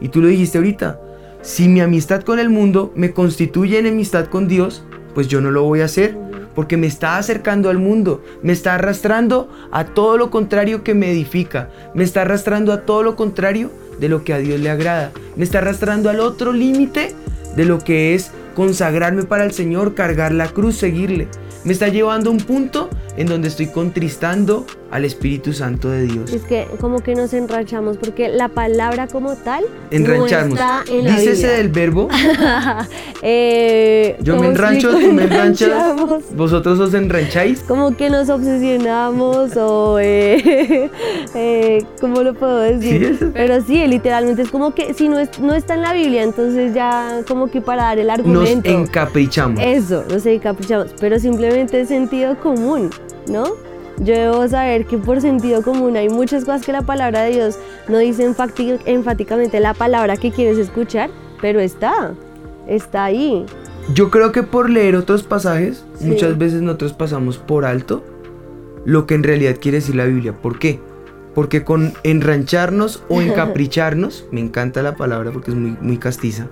Y 0.00 0.08
tú 0.08 0.20
lo 0.20 0.28
dijiste 0.28 0.58
ahorita, 0.58 1.00
si 1.42 1.68
mi 1.68 1.80
amistad 1.80 2.22
con 2.22 2.38
el 2.38 2.50
mundo 2.50 2.92
me 2.96 3.12
constituye 3.12 3.78
enemistad 3.78 4.26
con 4.26 4.48
Dios, 4.48 4.84
pues 5.14 5.28
yo 5.28 5.40
no 5.40 5.50
lo 5.50 5.62
voy 5.64 5.80
a 5.80 5.86
hacer, 5.86 6.16
porque 6.56 6.76
me 6.76 6.88
está 6.88 7.18
acercando 7.18 7.70
al 7.70 7.78
mundo, 7.78 8.24
me 8.42 8.52
está 8.52 8.74
arrastrando 8.74 9.48
a 9.70 9.84
todo 9.84 10.16
lo 10.16 10.30
contrario 10.30 10.82
que 10.82 10.94
me 10.94 11.12
edifica, 11.12 11.70
me 11.94 12.02
está 12.02 12.22
arrastrando 12.22 12.72
a 12.72 12.80
todo 12.80 13.04
lo 13.04 13.14
contrario 13.14 13.70
de 14.00 14.08
lo 14.08 14.24
que 14.24 14.32
a 14.32 14.38
Dios 14.38 14.58
le 14.58 14.70
agrada, 14.70 15.12
me 15.36 15.44
está 15.44 15.58
arrastrando 15.58 16.10
al 16.10 16.18
otro 16.18 16.52
límite 16.52 17.14
de 17.54 17.64
lo 17.66 17.78
que 17.78 18.14
es 18.14 18.32
consagrarme 18.56 19.24
para 19.24 19.44
el 19.44 19.52
Señor, 19.52 19.94
cargar 19.94 20.32
la 20.32 20.48
cruz, 20.48 20.76
seguirle. 20.76 21.28
Me 21.64 21.72
está 21.72 21.88
llevando 21.88 22.30
a 22.30 22.32
un 22.32 22.40
punto 22.40 22.88
en 23.16 23.26
donde 23.26 23.48
estoy 23.48 23.66
contristando 23.66 24.66
al 24.90 25.04
Espíritu 25.04 25.52
Santo 25.52 25.90
de 25.90 26.02
Dios. 26.06 26.32
Es 26.32 26.42
que 26.44 26.66
como 26.80 27.00
que 27.00 27.14
nos 27.14 27.32
enranchamos 27.34 27.96
porque 27.98 28.28
la 28.28 28.48
palabra 28.48 29.06
como 29.08 29.34
tal 29.36 29.64
enrancharnos. 29.90 30.58
no 30.58 30.64
está 30.80 30.84
en 30.92 31.04
la 31.04 31.10
Dícese 31.12 31.30
Biblia. 31.32 31.52
del 31.56 31.68
verbo, 31.70 32.08
Eh, 33.22 34.16
yo 34.20 34.34
me 34.34 34.38
¿cómo 34.40 34.50
enrancho, 34.50 34.90
tú 34.92 35.12
me 35.12 35.24
enranchas, 35.24 35.94
vosotros 36.34 36.78
os 36.78 36.94
enrancháis. 36.94 37.60
Como 37.62 37.96
que 37.96 38.10
nos 38.10 38.28
obsesionamos 38.28 39.56
o 39.56 39.98
eh, 39.98 40.90
eh, 41.34 41.84
¿cómo 42.00 42.22
lo 42.22 42.34
puedo 42.34 42.58
decir? 42.58 43.16
Sí. 43.18 43.26
Pero 43.32 43.60
sí, 43.62 43.86
literalmente 43.86 44.42
es 44.42 44.50
como 44.50 44.74
que 44.74 44.94
si 44.94 45.08
no, 45.08 45.18
es- 45.18 45.38
no 45.40 45.54
está 45.54 45.74
en 45.74 45.82
la 45.82 45.92
Biblia, 45.94 46.22
entonces 46.22 46.74
ya 46.74 47.22
como 47.26 47.50
que 47.50 47.60
para 47.60 47.84
dar 47.84 47.98
el 47.98 48.06
Nos 48.06 48.18
argumento. 48.18 48.70
encaprichamos. 48.70 49.60
Eso, 49.62 50.04
no 50.08 50.18
sé, 50.20 50.38
caprichamos, 50.38 50.88
pero 51.00 51.18
simplemente 51.18 51.80
es 51.80 51.88
sentido 51.88 52.38
común, 52.40 52.90
¿no? 53.28 53.44
Yo 53.98 54.14
debo 54.14 54.46
saber 54.48 54.84
que 54.86 54.98
por 54.98 55.20
sentido 55.20 55.62
común 55.62 55.96
hay 55.96 56.08
muchas 56.08 56.44
cosas 56.44 56.64
que 56.64 56.72
la 56.72 56.82
palabra 56.82 57.22
de 57.22 57.30
Dios 57.32 57.58
no 57.88 57.98
dice 57.98 58.28
enfáti- 58.28 58.78
enfáticamente 58.84 59.58
la 59.60 59.72
palabra 59.74 60.16
que 60.16 60.30
quieres 60.30 60.58
escuchar, 60.58 61.10
pero 61.40 61.60
está, 61.60 62.12
está 62.68 63.04
ahí. 63.04 63.46
Yo 63.94 64.10
creo 64.10 64.32
que 64.32 64.42
por 64.42 64.68
leer 64.68 64.96
otros 64.96 65.22
pasajes, 65.22 65.84
Sí. 65.98 66.06
muchas 66.06 66.36
veces 66.36 66.60
nosotros 66.60 66.92
pasamos 66.92 67.38
por 67.38 67.64
alto 67.64 68.04
lo 68.84 69.06
que 69.06 69.14
en 69.14 69.22
realidad 69.22 69.56
quiere 69.60 69.78
decir 69.78 69.94
la 69.94 70.04
Biblia. 70.04 70.32
¿Por 70.34 70.58
qué? 70.58 70.78
Porque 71.34 71.64
con 71.64 71.92
enrancharnos 72.02 73.02
o 73.08 73.20
encapricharnos, 73.22 74.26
me 74.30 74.40
encanta 74.40 74.82
la 74.82 74.96
palabra 74.96 75.30
porque 75.30 75.50
es 75.52 75.56
muy, 75.56 75.76
muy 75.80 75.96
castiza, 75.98 76.48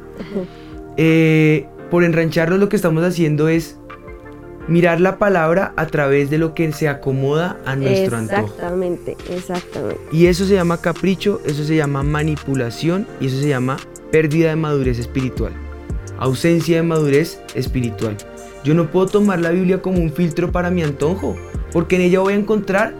eh, 0.96 1.66
por 1.90 2.04
enrancharnos 2.04 2.58
lo 2.58 2.68
que 2.68 2.76
estamos 2.76 3.04
haciendo 3.04 3.48
es 3.48 3.78
mirar 4.68 5.00
la 5.00 5.18
palabra 5.18 5.72
a 5.76 5.86
través 5.86 6.30
de 6.30 6.38
lo 6.38 6.54
que 6.54 6.72
se 6.72 6.88
acomoda 6.88 7.58
a 7.64 7.76
nuestro 7.76 8.16
antojo. 8.16 8.46
Exactamente, 8.46 9.16
exactamente. 9.30 10.00
Y 10.12 10.26
eso 10.26 10.46
se 10.46 10.54
llama 10.54 10.80
capricho, 10.80 11.40
eso 11.44 11.64
se 11.64 11.76
llama 11.76 12.02
manipulación 12.02 13.06
y 13.20 13.26
eso 13.26 13.40
se 13.40 13.48
llama 13.48 13.76
pérdida 14.10 14.50
de 14.50 14.56
madurez 14.56 14.98
espiritual. 14.98 15.52
Ausencia 16.18 16.76
de 16.76 16.82
madurez 16.82 17.40
espiritual. 17.54 18.16
Yo 18.64 18.74
no 18.74 18.90
puedo 18.90 19.06
tomar 19.06 19.40
la 19.40 19.50
Biblia 19.50 19.82
como 19.82 19.98
un 20.00 20.12
filtro 20.12 20.50
para 20.50 20.70
mi 20.70 20.82
antojo, 20.82 21.36
porque 21.72 21.96
en 21.96 22.02
ella 22.02 22.20
voy 22.20 22.32
a 22.32 22.36
encontrar 22.36 22.94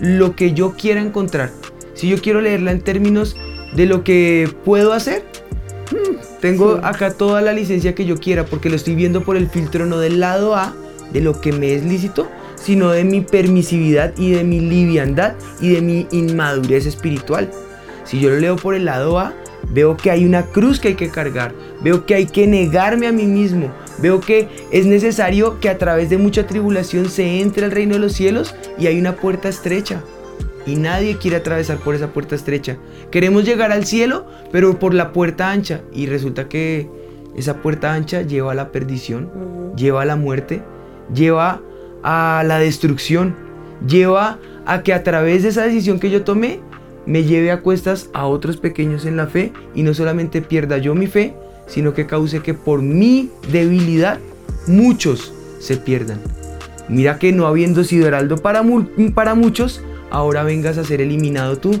lo 0.00 0.34
que 0.34 0.54
yo 0.54 0.72
quiera 0.72 1.00
encontrar. 1.02 1.50
Si 1.94 2.08
yo 2.08 2.16
quiero 2.22 2.40
leerla 2.40 2.72
en 2.72 2.80
términos 2.80 3.36
de 3.74 3.84
lo 3.86 4.02
que 4.02 4.48
puedo 4.64 4.94
hacer, 4.94 5.22
mm, 5.90 6.40
tengo 6.40 6.76
Sí. 6.76 6.80
acá 6.84 7.12
toda 7.12 7.42
la 7.42 7.52
licencia 7.52 7.94
que 7.94 8.06
yo 8.06 8.16
quiera, 8.16 8.46
porque 8.46 8.70
lo 8.70 8.76
estoy 8.76 8.94
viendo 8.94 9.22
por 9.22 9.36
el 9.36 9.48
filtro 9.50 9.84
no 9.84 9.98
del 9.98 10.20
lado 10.20 10.56
A, 10.56 10.74
de 11.12 11.20
lo 11.20 11.40
que 11.40 11.52
me 11.52 11.74
es 11.74 11.84
lícito, 11.84 12.28
sino 12.54 12.90
de 12.90 13.04
mi 13.04 13.20
permisividad 13.20 14.12
y 14.16 14.30
de 14.32 14.44
mi 14.44 14.60
liviandad 14.60 15.34
y 15.60 15.70
de 15.74 15.80
mi 15.80 16.06
inmadurez 16.10 16.86
espiritual. 16.86 17.50
Si 18.04 18.20
yo 18.20 18.30
lo 18.30 18.40
leo 18.40 18.56
por 18.56 18.74
el 18.74 18.84
lado 18.84 19.18
A, 19.18 19.34
veo 19.70 19.96
que 19.96 20.10
hay 20.10 20.24
una 20.24 20.46
cruz 20.46 20.80
que 20.80 20.88
hay 20.88 20.94
que 20.94 21.10
cargar, 21.10 21.54
veo 21.82 22.06
que 22.06 22.14
hay 22.14 22.26
que 22.26 22.46
negarme 22.46 23.06
a 23.06 23.12
mí 23.12 23.24
mismo, 23.24 23.70
veo 23.98 24.20
que 24.20 24.48
es 24.70 24.86
necesario 24.86 25.60
que 25.60 25.68
a 25.68 25.78
través 25.78 26.10
de 26.10 26.18
mucha 26.18 26.46
tribulación 26.46 27.08
se 27.08 27.40
entre 27.40 27.64
al 27.64 27.70
reino 27.70 27.94
de 27.94 28.00
los 28.00 28.12
cielos 28.12 28.54
y 28.78 28.86
hay 28.86 28.98
una 28.98 29.16
puerta 29.16 29.48
estrecha. 29.48 30.02
Y 30.66 30.76
nadie 30.76 31.16
quiere 31.16 31.38
atravesar 31.38 31.78
por 31.78 31.94
esa 31.94 32.12
puerta 32.12 32.34
estrecha. 32.34 32.76
Queremos 33.10 33.44
llegar 33.44 33.72
al 33.72 33.86
cielo, 33.86 34.26
pero 34.52 34.78
por 34.78 34.92
la 34.92 35.12
puerta 35.12 35.50
ancha. 35.50 35.80
Y 35.92 36.06
resulta 36.06 36.48
que 36.48 36.88
esa 37.34 37.62
puerta 37.62 37.94
ancha 37.94 38.22
lleva 38.22 38.52
a 38.52 38.54
la 38.54 38.70
perdición, 38.70 39.30
lleva 39.74 40.02
a 40.02 40.04
la 40.04 40.16
muerte, 40.16 40.62
lleva 41.14 41.60
a 42.02 42.42
la 42.46 42.58
destrucción, 42.58 43.34
lleva 43.86 44.38
a 44.66 44.82
que 44.82 44.92
a 44.92 45.02
través 45.02 45.42
de 45.42 45.48
esa 45.50 45.64
decisión 45.64 46.00
que 46.00 46.10
yo 46.10 46.22
tomé, 46.22 46.60
me 47.06 47.24
lleve 47.24 47.50
a 47.50 47.60
cuestas 47.60 48.10
a 48.12 48.26
otros 48.26 48.56
pequeños 48.58 49.06
en 49.06 49.16
la 49.16 49.26
fe 49.26 49.52
y 49.74 49.82
no 49.82 49.94
solamente 49.94 50.42
pierda 50.42 50.78
yo 50.78 50.94
mi 50.94 51.06
fe, 51.06 51.34
sino 51.66 51.94
que 51.94 52.06
cause 52.06 52.40
que 52.40 52.54
por 52.54 52.82
mi 52.82 53.30
debilidad 53.50 54.18
muchos 54.66 55.32
se 55.58 55.76
pierdan. 55.76 56.20
Mira 56.88 57.18
que 57.18 57.32
no 57.32 57.46
habiendo 57.46 57.84
sido 57.84 58.06
heraldo 58.06 58.36
para, 58.38 58.62
mu- 58.62 58.86
para 59.14 59.34
muchos, 59.34 59.82
ahora 60.10 60.42
vengas 60.42 60.76
a 60.78 60.84
ser 60.84 61.00
eliminado 61.00 61.56
tú. 61.56 61.80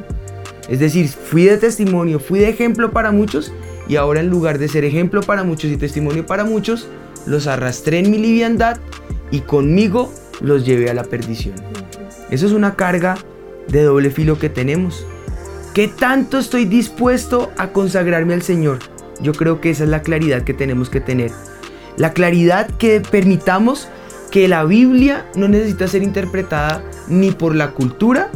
Es 0.68 0.78
decir, 0.78 1.08
fui 1.08 1.44
de 1.44 1.56
testimonio, 1.58 2.20
fui 2.20 2.38
de 2.38 2.48
ejemplo 2.48 2.92
para 2.92 3.10
muchos 3.10 3.52
y 3.88 3.96
ahora 3.96 4.20
en 4.20 4.30
lugar 4.30 4.58
de 4.58 4.68
ser 4.68 4.84
ejemplo 4.84 5.20
para 5.20 5.42
muchos 5.42 5.70
y 5.70 5.76
testimonio 5.76 6.24
para 6.26 6.44
muchos, 6.44 6.86
los 7.26 7.46
arrastré 7.48 7.98
en 7.98 8.10
mi 8.10 8.18
liviandad 8.18 8.78
y 9.30 9.40
conmigo 9.40 10.12
los 10.40 10.64
llevé 10.64 10.90
a 10.90 10.94
la 10.94 11.04
perdición. 11.04 11.54
Eso 12.30 12.46
es 12.46 12.52
una 12.52 12.76
carga 12.76 13.16
de 13.68 13.82
doble 13.82 14.10
filo 14.10 14.38
que 14.38 14.48
tenemos. 14.48 15.06
¿Qué 15.74 15.88
tanto 15.88 16.38
estoy 16.38 16.64
dispuesto 16.64 17.50
a 17.56 17.68
consagrarme 17.68 18.34
al 18.34 18.42
Señor? 18.42 18.78
Yo 19.20 19.32
creo 19.32 19.60
que 19.60 19.70
esa 19.70 19.84
es 19.84 19.90
la 19.90 20.02
claridad 20.02 20.42
que 20.42 20.54
tenemos 20.54 20.90
que 20.90 21.00
tener. 21.00 21.30
La 21.96 22.12
claridad 22.12 22.70
que 22.78 23.00
permitamos 23.00 23.88
que 24.30 24.48
la 24.48 24.64
Biblia 24.64 25.26
no 25.36 25.48
necesita 25.48 25.88
ser 25.88 26.02
interpretada 26.02 26.82
ni 27.08 27.32
por 27.32 27.54
la 27.54 27.72
cultura, 27.72 28.30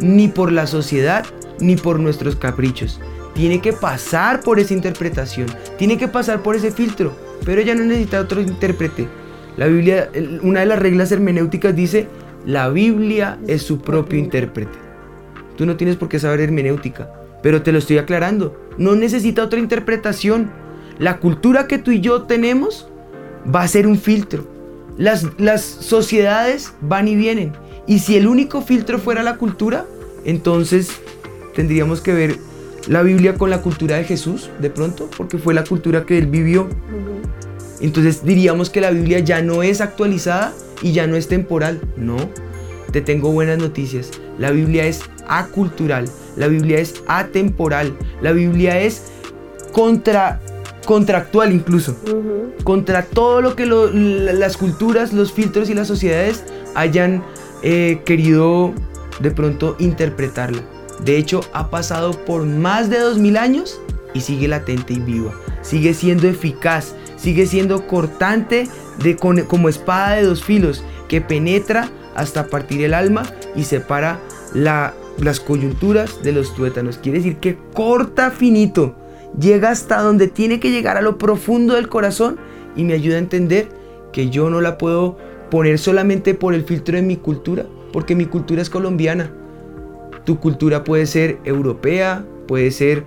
ni 0.00 0.28
por 0.28 0.50
la 0.50 0.66
sociedad, 0.66 1.24
ni 1.60 1.76
por 1.76 2.00
nuestros 2.00 2.36
caprichos. 2.36 3.00
Tiene 3.34 3.60
que 3.60 3.72
pasar 3.72 4.40
por 4.40 4.58
esa 4.58 4.74
interpretación, 4.74 5.46
tiene 5.78 5.98
que 5.98 6.08
pasar 6.08 6.42
por 6.42 6.56
ese 6.56 6.70
filtro, 6.70 7.16
pero 7.44 7.60
ella 7.60 7.74
no 7.74 7.84
necesita 7.84 8.20
otro 8.20 8.40
intérprete. 8.40 9.08
La 9.56 9.66
Biblia, 9.66 10.10
una 10.42 10.60
de 10.60 10.66
las 10.66 10.78
reglas 10.78 11.12
hermenéuticas 11.12 11.76
dice, 11.76 12.08
la 12.44 12.68
Biblia 12.68 13.38
es 13.46 13.62
su 13.62 13.80
propio 13.80 14.18
intérprete. 14.18 14.78
Tú 15.56 15.66
no 15.66 15.76
tienes 15.76 15.96
por 15.96 16.08
qué 16.08 16.18
saber 16.18 16.40
hermenéutica, 16.40 17.10
pero 17.42 17.62
te 17.62 17.72
lo 17.72 17.78
estoy 17.78 17.98
aclarando. 17.98 18.58
No 18.78 18.96
necesita 18.96 19.44
otra 19.44 19.60
interpretación. 19.60 20.50
La 20.98 21.18
cultura 21.18 21.66
que 21.68 21.78
tú 21.78 21.92
y 21.92 22.00
yo 22.00 22.22
tenemos 22.22 22.88
va 23.54 23.62
a 23.62 23.68
ser 23.68 23.86
un 23.86 23.98
filtro. 23.98 24.46
Las, 24.98 25.26
las 25.38 25.62
sociedades 25.62 26.72
van 26.80 27.08
y 27.08 27.14
vienen. 27.14 27.52
Y 27.86 28.00
si 28.00 28.16
el 28.16 28.26
único 28.26 28.62
filtro 28.62 28.98
fuera 28.98 29.22
la 29.22 29.36
cultura, 29.36 29.86
entonces 30.24 30.90
tendríamos 31.54 32.00
que 32.00 32.12
ver 32.12 32.36
la 32.88 33.02
Biblia 33.02 33.34
con 33.34 33.50
la 33.50 33.62
cultura 33.62 33.96
de 33.96 34.04
Jesús, 34.04 34.50
de 34.60 34.70
pronto, 34.70 35.08
porque 35.16 35.38
fue 35.38 35.54
la 35.54 35.64
cultura 35.64 36.04
que 36.04 36.18
él 36.18 36.26
vivió. 36.26 36.68
Entonces 37.80 38.24
diríamos 38.24 38.70
que 38.70 38.80
la 38.80 38.90
Biblia 38.90 39.18
ya 39.20 39.42
no 39.42 39.62
es 39.62 39.80
actualizada 39.80 40.52
y 40.82 40.92
ya 40.92 41.06
no 41.06 41.16
es 41.16 41.28
temporal. 41.28 41.80
No, 41.96 42.16
te 42.92 43.00
tengo 43.00 43.32
buenas 43.32 43.58
noticias. 43.58 44.10
La 44.38 44.50
Biblia 44.50 44.86
es 44.86 45.00
acultural, 45.28 46.06
la 46.36 46.48
Biblia 46.48 46.78
es 46.78 46.94
atemporal, 47.06 47.96
la 48.20 48.32
Biblia 48.32 48.80
es 48.80 49.04
contra, 49.72 50.40
contractual 50.84 51.52
incluso. 51.52 51.96
Contra 52.64 53.02
todo 53.04 53.40
lo 53.40 53.56
que 53.56 53.66
lo- 53.66 53.90
las 53.90 54.56
culturas, 54.56 55.12
los 55.12 55.32
filtros 55.32 55.70
y 55.70 55.74
las 55.74 55.88
sociedades 55.88 56.44
hayan 56.74 57.22
eh, 57.62 58.02
querido 58.04 58.72
de 59.20 59.30
pronto 59.30 59.76
interpretarla. 59.78 60.60
De 61.04 61.16
hecho, 61.16 61.40
ha 61.52 61.70
pasado 61.70 62.12
por 62.12 62.44
más 62.44 62.90
de 62.90 62.98
2000 62.98 63.36
años 63.36 63.80
y 64.12 64.20
sigue 64.20 64.48
latente 64.48 64.92
y 64.92 64.98
viva. 65.00 65.32
Sigue 65.62 65.94
siendo 65.94 66.28
eficaz, 66.28 66.94
sigue 67.24 67.46
siendo 67.46 67.86
cortante 67.86 68.68
de, 69.02 69.16
como 69.16 69.68
espada 69.70 70.16
de 70.16 70.24
dos 70.24 70.44
filos 70.44 70.84
que 71.08 71.22
penetra 71.22 71.88
hasta 72.14 72.48
partir 72.48 72.84
el 72.84 72.92
alma 72.92 73.22
y 73.56 73.64
separa 73.64 74.20
la- 74.52 74.92
las 75.18 75.40
coyunturas 75.40 76.22
de 76.22 76.32
los 76.32 76.54
tuétanos. 76.54 76.98
Quiere 76.98 77.18
decir 77.18 77.36
que 77.36 77.56
corta 77.72 78.30
finito, 78.30 78.94
llega 79.40 79.70
hasta 79.70 80.02
donde 80.02 80.28
tiene 80.28 80.60
que 80.60 80.70
llegar 80.70 80.98
a 80.98 81.02
lo 81.02 81.16
profundo 81.16 81.74
del 81.74 81.88
corazón 81.88 82.36
y 82.76 82.84
me 82.84 82.92
ayuda 82.92 83.16
a 83.16 83.20
entender 83.20 83.68
que 84.12 84.28
yo 84.28 84.50
no 84.50 84.60
la 84.60 84.76
puedo 84.76 85.16
poner 85.50 85.78
solamente 85.78 86.34
por 86.34 86.52
el 86.52 86.64
filtro 86.64 86.96
de 86.96 87.02
mi 87.02 87.16
cultura, 87.16 87.64
porque 87.92 88.14
mi 88.14 88.26
cultura 88.26 88.60
es 88.60 88.68
colombiana. 88.68 89.30
Tu 90.24 90.38
cultura 90.40 90.84
puede 90.84 91.06
ser 91.06 91.38
europea, 91.44 92.24
puede 92.46 92.70
ser 92.70 93.04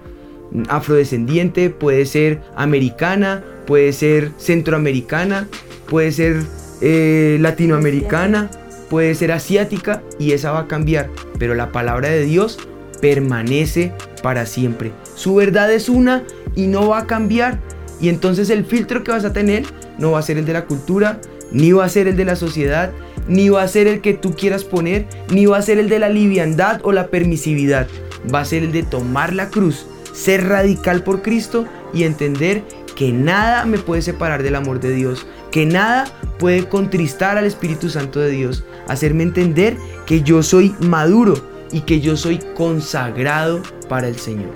afrodescendiente, 0.70 1.70
puede 1.70 2.06
ser 2.06 2.42
americana, 2.56 3.44
puede 3.68 3.94
ser 3.94 4.32
centroamericana, 4.38 5.48
puede 5.88 6.12
ser 6.12 6.42
eh, 6.82 7.38
latinoamericana, 7.40 8.50
puede 8.90 9.14
ser 9.14 9.32
asiática 9.32 10.02
y 10.18 10.32
esa 10.32 10.52
va 10.52 10.62
a 10.62 10.68
cambiar. 10.68 11.10
Pero 11.38 11.54
la 11.54 11.72
palabra 11.72 12.10
de 12.10 12.24
Dios 12.24 12.58
permanece 13.02 13.92
para 14.24 14.46
siempre. 14.46 14.92
Su 15.16 15.36
verdad 15.36 15.72
es 15.72 15.90
una 15.90 16.24
y 16.56 16.68
no 16.68 16.88
va 16.88 17.00
a 17.00 17.08
cambiar. 17.08 17.60
Y 18.00 18.10
entonces 18.10 18.50
el 18.50 18.66
filtro 18.66 19.04
que 19.04 19.12
vas 19.12 19.26
a 19.26 19.34
tener 19.34 19.64
no 20.00 20.12
va 20.12 20.20
a 20.20 20.24
ser 20.24 20.38
el 20.38 20.46
de 20.46 20.54
la 20.54 20.66
cultura, 20.66 21.20
ni 21.52 21.72
va 21.72 21.86
a 21.86 21.90
ser 21.90 22.08
el 22.08 22.16
de 22.16 22.26
la 22.26 22.36
sociedad, 22.36 22.92
ni 23.28 23.50
va 23.50 23.64
a 23.64 23.68
ser 23.68 23.88
el 23.88 24.02
que 24.02 24.14
tú 24.14 24.36
quieras 24.36 24.64
poner, 24.64 25.08
ni 25.32 25.46
va 25.46 25.58
a 25.58 25.62
ser 25.62 25.80
el 25.80 25.90
de 25.90 26.00
la 26.00 26.10
liviandad 26.10 26.80
o 26.84 26.92
la 26.92 27.08
permisividad. 27.08 27.88
Va 28.34 28.42
a 28.42 28.46
ser 28.46 28.64
el 28.64 28.72
de 28.72 28.84
tomar 28.84 29.34
la 29.34 29.50
cruz, 29.50 29.88
ser 30.14 30.48
radical 30.48 31.04
por 31.04 31.22
Cristo 31.22 31.66
y 31.94 32.04
entender 32.04 32.64
que 32.98 33.12
nada 33.12 33.64
me 33.66 33.78
puede 33.78 34.02
separar 34.02 34.42
del 34.42 34.56
amor 34.56 34.80
de 34.80 34.90
Dios, 34.90 35.28
que 35.52 35.68
nada 35.68 36.06
puede 36.40 36.68
contristar 36.68 37.38
al 37.38 37.46
Espíritu 37.46 37.92
Santo 37.92 38.20
de 38.20 38.32
Dios, 38.32 38.64
hacerme 38.88 39.22
entender 39.22 39.78
que 40.08 40.24
yo 40.24 40.42
soy 40.42 40.76
maduro 40.80 41.36
y 41.72 41.82
que 41.82 42.02
yo 42.02 42.18
soy 42.18 42.40
consagrado 42.56 43.62
para 43.88 44.08
el 44.08 44.16
Señor. 44.16 44.50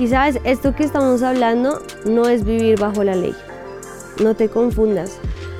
Y 0.00 0.08
sabes, 0.08 0.40
esto 0.42 0.74
que 0.74 0.82
estamos 0.82 1.22
hablando 1.22 1.80
no 2.04 2.26
es 2.26 2.44
vivir 2.44 2.76
bajo 2.76 3.04
la 3.04 3.14
ley. 3.14 3.36
No 4.20 4.34
te 4.34 4.48
confundas. 4.48 5.18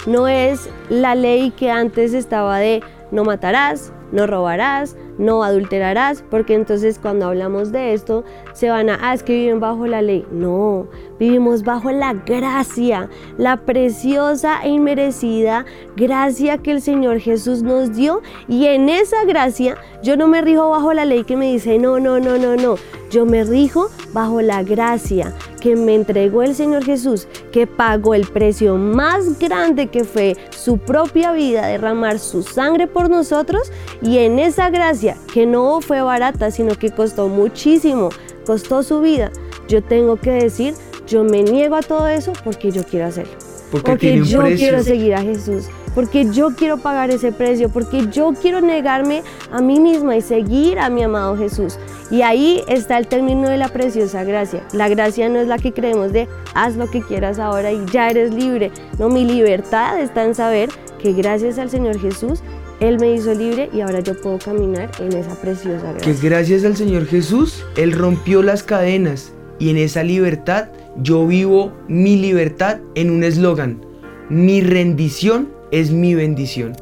No 0.09 0.27
es 0.27 0.69
la 0.89 1.15
ley 1.15 1.53
que 1.53 1.71
antes 1.71 2.13
estaba 2.13 2.59
de 2.59 2.83
no 3.13 3.23
matarás, 3.23 3.93
no 4.11 4.27
robarás, 4.27 4.97
no 5.19 5.43
adulterarás, 5.43 6.25
porque 6.31 6.55
entonces 6.55 6.99
cuando 6.99 7.27
hablamos 7.27 7.73
de 7.73 7.95
esto 7.95 8.25
se 8.53 8.71
van 8.71 8.91
a, 8.91 8.99
ah, 9.01 9.15
es 9.15 9.23
que 9.23 9.35
viven 9.35 9.61
bajo 9.61 9.87
la 9.87 10.03
ley. 10.03 10.27
No, 10.31 10.89
vivimos 11.19 11.63
bajo 11.63 11.91
la 11.91 12.15
gracia, 12.15 13.09
la 13.39 13.59
preciosa 13.59 14.61
e 14.63 14.71
inmerecida 14.71 15.65
gracia 15.97 16.59
que 16.59 16.73
el 16.73 16.83
Señor 16.83 17.21
Jesús 17.21 17.63
nos 17.63 17.95
dio. 17.95 18.23
Y 18.49 18.67
en 18.67 18.89
esa 18.89 19.25
gracia 19.25 19.77
yo 20.03 20.17
no 20.17 20.29
me 20.29 20.43
rijo 20.43 20.71
bajo 20.71 20.93
la 20.93 21.05
ley 21.05 21.25
que 21.25 21.37
me 21.37 21.53
dice, 21.53 21.79
no, 21.79 22.01
no, 22.01 22.21
no, 22.21 22.39
no, 22.39 22.57
no. 22.57 22.77
Yo 23.11 23.25
me 23.25 23.45
rijo 23.45 23.89
bajo 24.13 24.43
la 24.43 24.63
gracia 24.65 25.33
que 25.61 25.77
me 25.77 25.95
entregó 25.95 26.43
el 26.43 26.55
Señor 26.55 26.85
Jesús, 26.85 27.29
que 27.53 27.67
pagó 27.67 28.15
el 28.15 28.27
precio 28.27 28.77
más 28.77 29.39
grande 29.39 29.89
que 29.89 30.05
fue 30.05 30.37
su 30.51 30.79
propia 30.79 31.33
vida, 31.33 31.67
derramar 31.67 32.19
su 32.19 32.43
sangre 32.43 32.87
por 32.87 33.11
nosotros. 33.11 33.73
Y 34.03 34.19
en 34.19 34.39
esa 34.39 34.71
gracia, 34.71 35.06
que 35.33 35.47
no 35.47 35.81
fue 35.81 36.01
barata, 36.03 36.51
sino 36.51 36.75
que 36.75 36.91
costó 36.91 37.29
muchísimo, 37.29 38.09
costó 38.45 38.83
su 38.83 39.01
vida, 39.01 39.31
yo 39.69 39.83
tengo 39.83 40.17
que 40.17 40.31
decir, 40.33 40.75
yo 41.07 41.23
me 41.23 41.43
niego 41.43 41.77
a 41.77 41.83
todo 41.83 42.09
eso 42.09 42.33
porque 42.45 42.71
yo 42.73 42.83
quiero 42.85 43.07
hacerlo. 43.07 43.35
Porque, 43.71 44.23
yo 44.25 44.43
quiero 44.43 44.83
seguir 44.83 45.15
a 45.15 45.23
Jesús 45.23 45.67
porque 45.97 46.31
yo 46.31 46.55
quiero 46.55 46.77
pagar 46.77 47.11
ese 47.11 47.33
precio, 47.33 47.71
porque 47.71 48.09
yo 48.13 48.35
quiero 48.35 48.61
negarme 48.61 49.23
a 49.51 49.63
mí 49.63 49.81
misma 49.81 50.15
y 50.15 50.21
seguir 50.21 50.79
a 50.79 50.91
mi 50.91 51.03
amado 51.03 51.39
Jesús. 51.39 51.79
Y 52.11 52.21
ahí 52.21 52.63
está 52.69 52.99
el 52.99 53.07
término 53.07 53.49
de 53.49 53.57
la 53.57 53.69
preciosa 53.69 54.23
gracia. 54.23 54.63
La 54.75 54.91
gracia 54.91 55.31
no 55.31 55.39
es 55.39 55.49
la 55.49 55.57
que 55.57 55.73
creemos 55.73 56.13
de 56.13 56.29
haz 56.55 56.77
lo 56.77 56.91
que 56.91 57.01
quieras 57.01 57.39
ahora 57.39 57.73
y 57.73 57.83
ya 57.91 58.11
eres 58.11 58.35
libre. 58.35 58.71
No, 58.99 59.09
mi 59.09 59.25
libertad 59.25 59.99
está 59.99 60.23
en 60.25 60.35
saber 60.35 60.69
que 60.99 61.15
gracias 61.15 61.59
al 61.59 61.71
Señor 61.71 61.99
Jesús 61.99 62.43
él 62.81 62.99
me 62.99 63.15
hizo 63.15 63.33
libre 63.33 63.71
y 63.73 63.81
ahora 63.81 64.01
yo 64.01 64.15
puedo 64.21 64.39
caminar 64.39 64.91
en 65.01 65.13
esa 65.15 65.35
preciosa 65.41 65.93
gracia. 65.93 66.13
Que 66.13 66.29
gracias 66.29 66.65
al 66.65 66.77
Señor 66.77 67.07
Jesús, 67.07 67.65
Él 67.77 67.93
rompió 67.93 68.43
las 68.43 68.63
cadenas 68.63 69.33
y 69.59 69.71
en 69.71 69.79
esa 69.79 70.03
libertad 70.03 70.69
yo 70.99 71.27
vivo 71.27 71.73
mi 71.89 72.17
libertad 72.17 72.79
en 72.95 73.11
un 73.11 73.25
eslogan. 73.25 73.81
Mi 74.29 74.61
rendición 74.61 75.49
es 75.71 75.91
mi 75.91 76.15
bendición. 76.15 76.77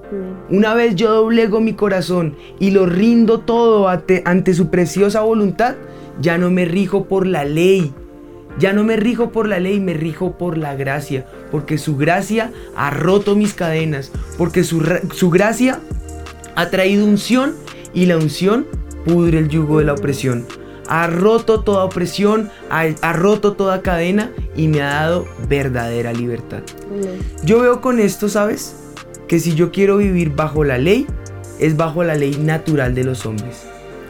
Una 0.50 0.74
vez 0.74 0.96
yo 0.96 1.12
doblego 1.12 1.60
mi 1.60 1.74
corazón 1.74 2.36
y 2.58 2.70
lo 2.70 2.86
rindo 2.86 3.40
todo 3.40 3.88
ante, 3.88 4.22
ante, 4.24 4.52
su 4.54 4.70
preciosa 4.70 5.20
voluntad, 5.20 5.76
ya 6.20 6.38
no 6.38 6.50
me 6.50 6.64
rijo 6.64 7.04
por 7.04 7.26
la 7.26 7.44
ley. 7.44 7.94
Ya 8.58 8.72
no 8.72 8.84
me 8.84 8.96
rijo 8.96 9.30
por 9.30 9.48
la 9.48 9.58
ley, 9.58 9.80
me 9.80 9.94
rijo 9.94 10.38
por 10.38 10.56
la 10.58 10.74
gracia. 10.74 11.26
Porque 11.50 11.78
su 11.78 11.96
gracia 11.96 12.52
ha 12.76 12.90
roto 12.90 13.34
mis 13.36 13.54
cadenas. 13.54 14.12
Porque 14.38 14.64
su, 14.64 14.82
su 15.12 15.30
gracia 15.30 15.80
ha 16.54 16.70
traído 16.70 17.04
unción 17.04 17.54
y 17.92 18.06
la 18.06 18.16
unción 18.16 18.66
pudre 19.04 19.38
el 19.38 19.48
yugo 19.48 19.78
de 19.78 19.84
la 19.84 19.94
opresión 19.94 20.46
ha 20.88 21.06
roto 21.06 21.60
toda 21.60 21.84
opresión, 21.84 22.50
ha, 22.70 23.12
roto 23.12 23.54
toda 23.54 23.82
cadena 23.82 24.30
y 24.56 24.68
me 24.68 24.82
ha 24.82 24.94
dado 24.94 25.26
verdadera 25.48 26.12
libertad. 26.12 26.62
Yo 27.42 27.60
veo 27.60 27.80
con 27.80 27.98
esto, 27.98 28.28
¿sabes? 28.28 28.76
Que 29.28 29.40
si 29.40 29.54
yo 29.54 29.72
quiero 29.72 29.96
vivir 29.96 30.34
bajo 30.34 30.64
la 30.64 30.78
ley, 30.78 31.06
es 31.58 31.76
bajo 31.76 32.04
la 32.04 32.14
ley 32.14 32.36
natural 32.36 32.94
de 32.94 33.04
los 33.04 33.26
hombres. 33.26 33.64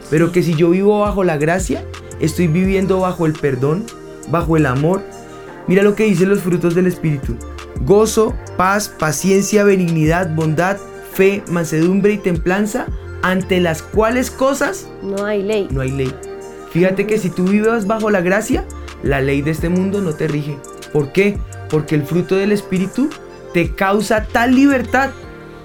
Pero 0.09 0.31
que 0.31 0.43
si 0.43 0.55
yo 0.55 0.69
vivo 0.69 0.99
bajo 0.99 1.23
la 1.23 1.37
gracia, 1.37 1.83
estoy 2.19 2.47
viviendo 2.47 2.99
bajo 2.99 3.25
el 3.25 3.33
perdón, 3.33 3.85
bajo 4.29 4.57
el 4.57 4.65
amor. 4.65 5.01
Mira 5.67 5.83
lo 5.83 5.95
que 5.95 6.05
dicen 6.05 6.29
los 6.29 6.41
frutos 6.41 6.75
del 6.75 6.87
Espíritu. 6.87 7.35
Gozo, 7.81 8.35
paz, 8.57 8.89
paciencia, 8.89 9.63
benignidad, 9.63 10.33
bondad, 10.35 10.77
fe, 11.13 11.43
mansedumbre 11.49 12.13
y 12.13 12.17
templanza, 12.17 12.87
ante 13.23 13.59
las 13.59 13.81
cuales 13.81 14.29
cosas 14.29 14.87
no 15.01 15.25
hay 15.25 15.41
ley. 15.41 15.67
No 15.71 15.81
hay 15.81 15.91
ley. 15.91 16.13
Fíjate 16.71 17.07
que 17.07 17.17
si 17.17 17.29
tú 17.29 17.45
vives 17.45 17.87
bajo 17.87 18.11
la 18.11 18.21
gracia, 18.21 18.65
la 19.01 19.21
ley 19.21 19.41
de 19.41 19.51
este 19.51 19.69
mundo 19.69 20.01
no 20.01 20.13
te 20.13 20.27
rige. 20.27 20.57
¿Por 20.91 21.11
qué? 21.11 21.37
Porque 21.69 21.95
el 21.95 22.03
fruto 22.03 22.35
del 22.35 22.51
Espíritu 22.51 23.09
te 23.53 23.73
causa 23.73 24.25
tal 24.25 24.55
libertad 24.55 25.11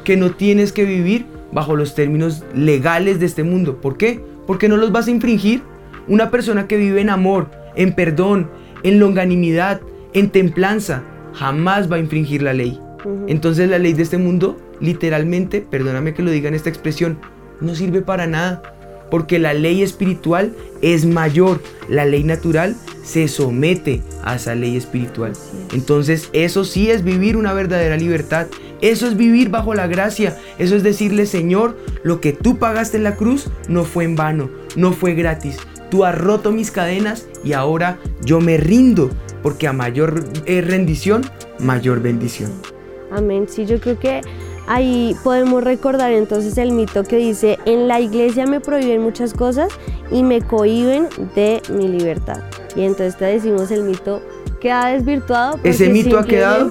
que 0.05 0.17
no 0.17 0.31
tienes 0.31 0.73
que 0.73 0.85
vivir 0.85 1.27
bajo 1.53 1.77
los 1.77 1.95
términos 1.95 2.45
legales 2.55 3.21
de 3.21 3.27
este 3.27 3.43
mundo. 3.43 3.81
¿Por 3.81 3.97
qué? 3.97 4.25
Porque 4.47 4.69
no 4.69 4.77
los 4.77 4.93
vas 4.93 5.09
a 5.09 5.11
infringir. 5.11 5.63
Una 6.09 6.31
persona 6.31 6.67
que 6.67 6.77
vive 6.77 7.01
en 7.01 7.11
amor, 7.11 7.51
en 7.81 7.95
perdón, 7.95 8.51
en 8.83 9.01
longanimidad, 9.01 9.81
en 10.13 10.29
templanza, 10.29 11.03
jamás 11.33 11.91
va 11.91 11.97
a 11.97 12.01
infringir 12.01 12.43
la 12.43 12.53
ley. 12.53 12.79
Entonces 13.27 13.71
la 13.71 13.79
ley 13.79 13.95
de 13.95 14.03
este 14.03 14.19
mundo, 14.19 14.59
literalmente, 14.81 15.63
perdóname 15.63 16.13
que 16.13 16.23
lo 16.23 16.31
diga 16.31 16.49
en 16.49 16.55
esta 16.55 16.69
expresión, 16.69 17.19
no 17.63 17.75
sirve 17.75 18.03
para 18.03 18.27
nada 18.27 18.63
porque 19.11 19.39
la 19.39 19.55
ley 19.55 19.83
espiritual 19.83 20.55
es 20.83 21.07
mayor, 21.07 21.63
la 21.89 22.05
ley 22.05 22.23
natural 22.23 22.77
se 23.03 23.29
somete 23.29 24.03
a 24.23 24.37
esa 24.37 24.55
ley 24.55 24.77
espiritual. 24.77 25.33
Entonces 25.73 26.29
eso 26.35 26.65
sí 26.65 26.91
es 26.91 27.03
vivir 27.03 27.39
una 27.39 27.55
verdadera 27.55 27.97
libertad, 27.97 28.47
eso 28.83 29.07
es 29.07 29.17
vivir 29.17 29.49
bajo 29.49 29.75
la 29.75 29.87
gracia, 29.87 30.39
eso 30.59 30.77
es 30.77 30.83
decirle 30.83 31.25
Señor, 31.25 31.79
lo 32.05 32.21
que 32.21 32.35
tú 32.35 32.59
pagaste 32.59 32.99
en 32.99 33.05
la 33.05 33.17
cruz 33.17 33.49
no 33.69 33.85
fue 33.85 34.05
en 34.05 34.17
vano, 34.17 34.51
no 34.77 34.93
fue 34.93 35.15
gratis, 35.15 35.57
tú 35.91 36.05
has 36.05 36.17
roto 36.17 36.53
mis 36.53 36.71
cadenas 36.71 37.27
y 37.45 37.53
ahora 37.53 37.99
yo 38.25 38.41
me 38.41 38.57
rindo, 38.57 39.11
porque 39.43 39.67
a 39.67 39.73
mayor 39.73 40.25
eh, 40.47 40.61
rendición, 40.61 41.23
mayor 41.59 42.01
bendición. 42.01 42.53
Amén, 43.11 43.47
sí, 43.49 43.67
yo 43.67 43.81
creo 43.81 43.99
que 43.99 44.23
Ahí 44.71 45.17
podemos 45.25 45.65
recordar 45.65 46.13
entonces 46.13 46.57
el 46.57 46.71
mito 46.71 47.03
que 47.03 47.17
dice, 47.17 47.59
en 47.65 47.89
la 47.89 47.99
iglesia 47.99 48.47
me 48.47 48.61
prohíben 48.61 49.03
muchas 49.03 49.35
cosas 49.35 49.73
y 50.13 50.23
me 50.23 50.43
cohiben 50.43 51.09
de 51.35 51.61
mi 51.71 51.89
libertad. 51.89 52.41
Y 52.77 52.83
entonces 52.83 53.17
te 53.17 53.25
decimos 53.25 53.73
el 53.73 53.83
mito 53.83 54.23
que 54.61 54.71
ha 54.71 54.91
desvirtuado. 54.91 55.59
Ese 55.65 55.89
mito 55.89 56.21
ha 56.21 56.25
quedado 56.25 56.71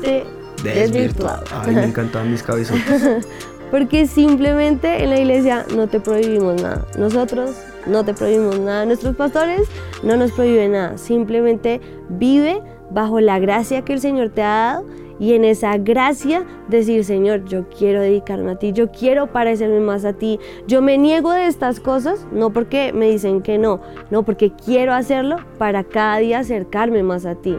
desvirtuado. 0.63 1.43
Ay, 1.51 1.75
me 1.75 1.83
encantaban 1.87 2.31
mis 2.31 2.41
cabezones. 2.41 3.27
porque 3.69 4.07
simplemente 4.07 5.03
en 5.03 5.09
la 5.09 5.19
iglesia 5.19 5.65
no 5.75 5.87
te 5.87 5.99
prohibimos 5.99 6.61
nada. 6.61 6.87
Nosotros 6.97 7.51
no 7.89 8.05
te 8.05 8.13
prohibimos 8.13 8.59
nada. 8.59 8.85
Nuestros 8.85 9.15
pastores 9.15 9.67
no 10.03 10.17
nos 10.17 10.31
prohíben 10.31 10.73
nada. 10.73 10.97
Simplemente 10.97 11.81
vive 12.09 12.61
bajo 12.91 13.19
la 13.19 13.39
gracia 13.39 13.83
que 13.83 13.93
el 13.93 14.01
Señor 14.01 14.29
te 14.29 14.41
ha 14.41 14.73
dado 14.73 14.85
y 15.19 15.33
en 15.33 15.43
esa 15.43 15.77
gracia 15.77 16.45
decir, 16.69 17.03
Señor, 17.03 17.43
yo 17.45 17.67
quiero 17.67 18.01
dedicarme 18.01 18.51
a 18.51 18.55
ti, 18.55 18.71
yo 18.71 18.89
quiero 18.89 19.27
parecerme 19.27 19.81
más 19.81 20.05
a 20.05 20.13
ti, 20.13 20.39
yo 20.65 20.81
me 20.81 20.97
niego 20.97 21.33
de 21.33 21.47
estas 21.47 21.81
cosas, 21.81 22.25
no 22.31 22.51
porque 22.51 22.93
me 22.93 23.09
dicen 23.09 23.41
que 23.41 23.57
no, 23.57 23.81
no, 24.09 24.23
porque 24.23 24.51
quiero 24.51 24.93
hacerlo 24.93 25.37
para 25.57 25.83
cada 25.83 26.17
día 26.19 26.39
acercarme 26.39 27.03
más 27.03 27.25
a 27.25 27.35
ti. 27.35 27.57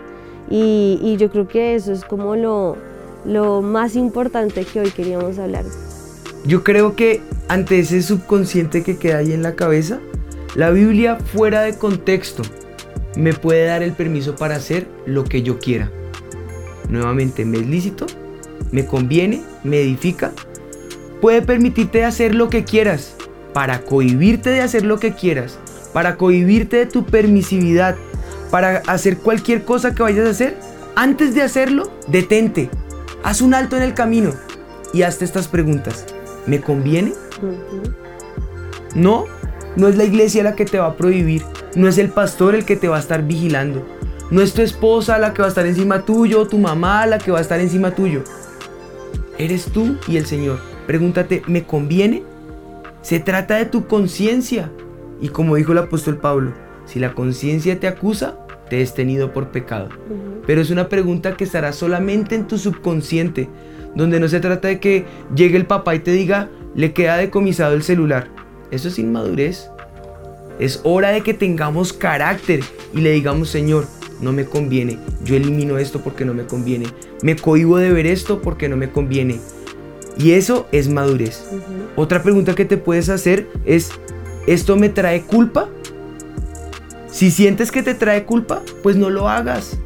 Y, 0.48 1.16
yo 1.18 1.30
creo 1.30 1.46
que 1.46 1.76
eso 1.76 1.92
es 1.92 2.04
como 2.04 2.34
lo, 2.34 2.76
lo 3.24 3.62
más 3.62 3.94
importante 3.94 4.64
que 4.64 4.80
hoy 4.80 4.90
queríamos 4.90 5.38
hablar. 5.38 5.64
Yo 6.44 6.64
creo 6.64 6.96
que 6.96 7.20
ante 7.46 7.78
ese 7.78 8.02
subconsciente 8.02 8.82
que 8.82 8.96
queda 8.96 9.18
ahí 9.18 9.32
en 9.32 9.42
la 9.42 9.54
cabeza, 9.54 10.00
la 10.54 10.70
Biblia 10.70 11.16
fuera 11.16 11.62
de 11.62 11.76
contexto 11.76 12.42
me 13.16 13.32
puede 13.32 13.66
dar 13.66 13.82
el 13.82 13.92
permiso 13.92 14.36
para 14.36 14.56
hacer 14.56 14.86
lo 15.06 15.24
que 15.24 15.42
yo 15.42 15.58
quiera. 15.58 15.90
Nuevamente, 16.88 17.44
me 17.44 17.58
es 17.58 17.66
lícito, 17.66 18.06
me 18.72 18.86
conviene, 18.86 19.42
me 19.64 19.80
edifica, 19.80 20.32
puede 21.20 21.42
permitirte 21.42 22.04
hacer 22.04 22.34
lo 22.34 22.48
que 22.48 22.64
quieras, 22.64 23.14
para 23.52 23.82
cohibirte 23.82 24.50
de 24.50 24.60
hacer 24.60 24.84
lo 24.84 24.98
que 24.98 25.14
quieras, 25.14 25.58
para 25.92 26.16
cohibirte 26.16 26.78
de 26.78 26.86
tu 26.86 27.04
permisividad, 27.04 27.96
para 28.50 28.78
hacer 28.86 29.18
cualquier 29.18 29.64
cosa 29.64 29.94
que 29.94 30.02
vayas 30.02 30.26
a 30.26 30.30
hacer, 30.30 30.56
antes 30.96 31.34
de 31.34 31.42
hacerlo, 31.42 31.90
detente, 32.08 32.70
haz 33.22 33.40
un 33.40 33.54
alto 33.54 33.76
en 33.76 33.82
el 33.82 33.94
camino 33.94 34.32
y 34.92 35.02
hazte 35.02 35.24
estas 35.24 35.48
preguntas. 35.48 36.06
¿Me 36.46 36.60
conviene? 36.60 37.12
No, 38.94 39.26
no 39.76 39.88
es 39.88 39.96
la 39.96 40.04
iglesia 40.04 40.42
la 40.42 40.56
que 40.56 40.64
te 40.64 40.78
va 40.78 40.86
a 40.86 40.96
prohibir, 40.96 41.42
no 41.74 41.88
es 41.88 41.98
el 41.98 42.08
pastor 42.08 42.54
el 42.54 42.64
que 42.64 42.76
te 42.76 42.88
va 42.88 42.96
a 42.96 43.00
estar 43.00 43.24
vigilando, 43.24 43.86
no 44.30 44.42
es 44.42 44.54
tu 44.54 44.62
esposa 44.62 45.18
la 45.18 45.34
que 45.34 45.42
va 45.42 45.46
a 45.46 45.48
estar 45.48 45.66
encima 45.66 46.04
tuyo, 46.04 46.46
tu 46.46 46.58
mamá 46.58 47.04
la 47.06 47.18
que 47.18 47.32
va 47.32 47.38
a 47.38 47.42
estar 47.42 47.58
encima 47.58 47.94
tuyo. 47.94 48.22
Eres 49.38 49.64
tú 49.72 49.96
y 50.06 50.18
el 50.18 50.26
Señor. 50.26 50.58
Pregúntate, 50.86 51.42
¿me 51.46 51.64
conviene? 51.64 52.22
Se 53.02 53.18
trata 53.20 53.56
de 53.56 53.64
tu 53.64 53.86
conciencia. 53.86 54.70
Y 55.20 55.30
como 55.30 55.56
dijo 55.56 55.72
el 55.72 55.78
apóstol 55.78 56.18
Pablo, 56.18 56.52
si 56.84 57.00
la 57.00 57.14
conciencia 57.14 57.80
te 57.80 57.88
acusa, 57.88 58.36
te 58.68 58.82
es 58.82 58.94
tenido 58.94 59.32
por 59.32 59.48
pecado. 59.48 59.88
Pero 60.46 60.60
es 60.60 60.70
una 60.70 60.88
pregunta 60.88 61.36
que 61.36 61.44
estará 61.44 61.72
solamente 61.72 62.34
en 62.34 62.46
tu 62.46 62.56
subconsciente, 62.56 63.48
donde 63.94 64.20
no 64.20 64.28
se 64.28 64.40
trata 64.40 64.68
de 64.68 64.78
que 64.78 65.06
llegue 65.34 65.56
el 65.56 65.66
papá 65.66 65.94
y 65.94 66.00
te 66.00 66.12
diga, 66.12 66.48
le 66.74 66.92
queda 66.92 67.16
decomisado 67.16 67.74
el 67.74 67.82
celular. 67.82 68.28
Eso 68.70 68.88
es 68.88 68.98
inmadurez. 68.98 69.70
Es 70.58 70.80
hora 70.84 71.10
de 71.10 71.22
que 71.22 71.34
tengamos 71.34 71.92
carácter 71.92 72.60
y 72.94 73.00
le 73.00 73.12
digamos, 73.12 73.48
Señor, 73.48 73.86
no 74.20 74.32
me 74.32 74.44
conviene. 74.44 74.98
Yo 75.24 75.36
elimino 75.36 75.78
esto 75.78 76.00
porque 76.02 76.24
no 76.24 76.34
me 76.34 76.44
conviene. 76.44 76.86
Me 77.22 77.36
cohibo 77.36 77.78
de 77.78 77.92
ver 77.92 78.06
esto 78.06 78.42
porque 78.42 78.68
no 78.68 78.76
me 78.76 78.90
conviene. 78.90 79.40
Y 80.18 80.32
eso 80.32 80.66
es 80.72 80.88
madurez. 80.88 81.44
Otra 81.96 82.22
pregunta 82.22 82.54
que 82.54 82.64
te 82.64 82.76
puedes 82.76 83.08
hacer 83.08 83.48
es, 83.64 83.90
¿esto 84.46 84.76
me 84.76 84.88
trae 84.90 85.22
culpa? 85.22 85.68
Si 87.10 87.30
sientes 87.30 87.72
que 87.72 87.82
te 87.82 87.94
trae 87.94 88.24
culpa, 88.24 88.62
pues 88.82 88.96
no 88.96 89.08
lo 89.10 89.28
hagas. 89.28 89.78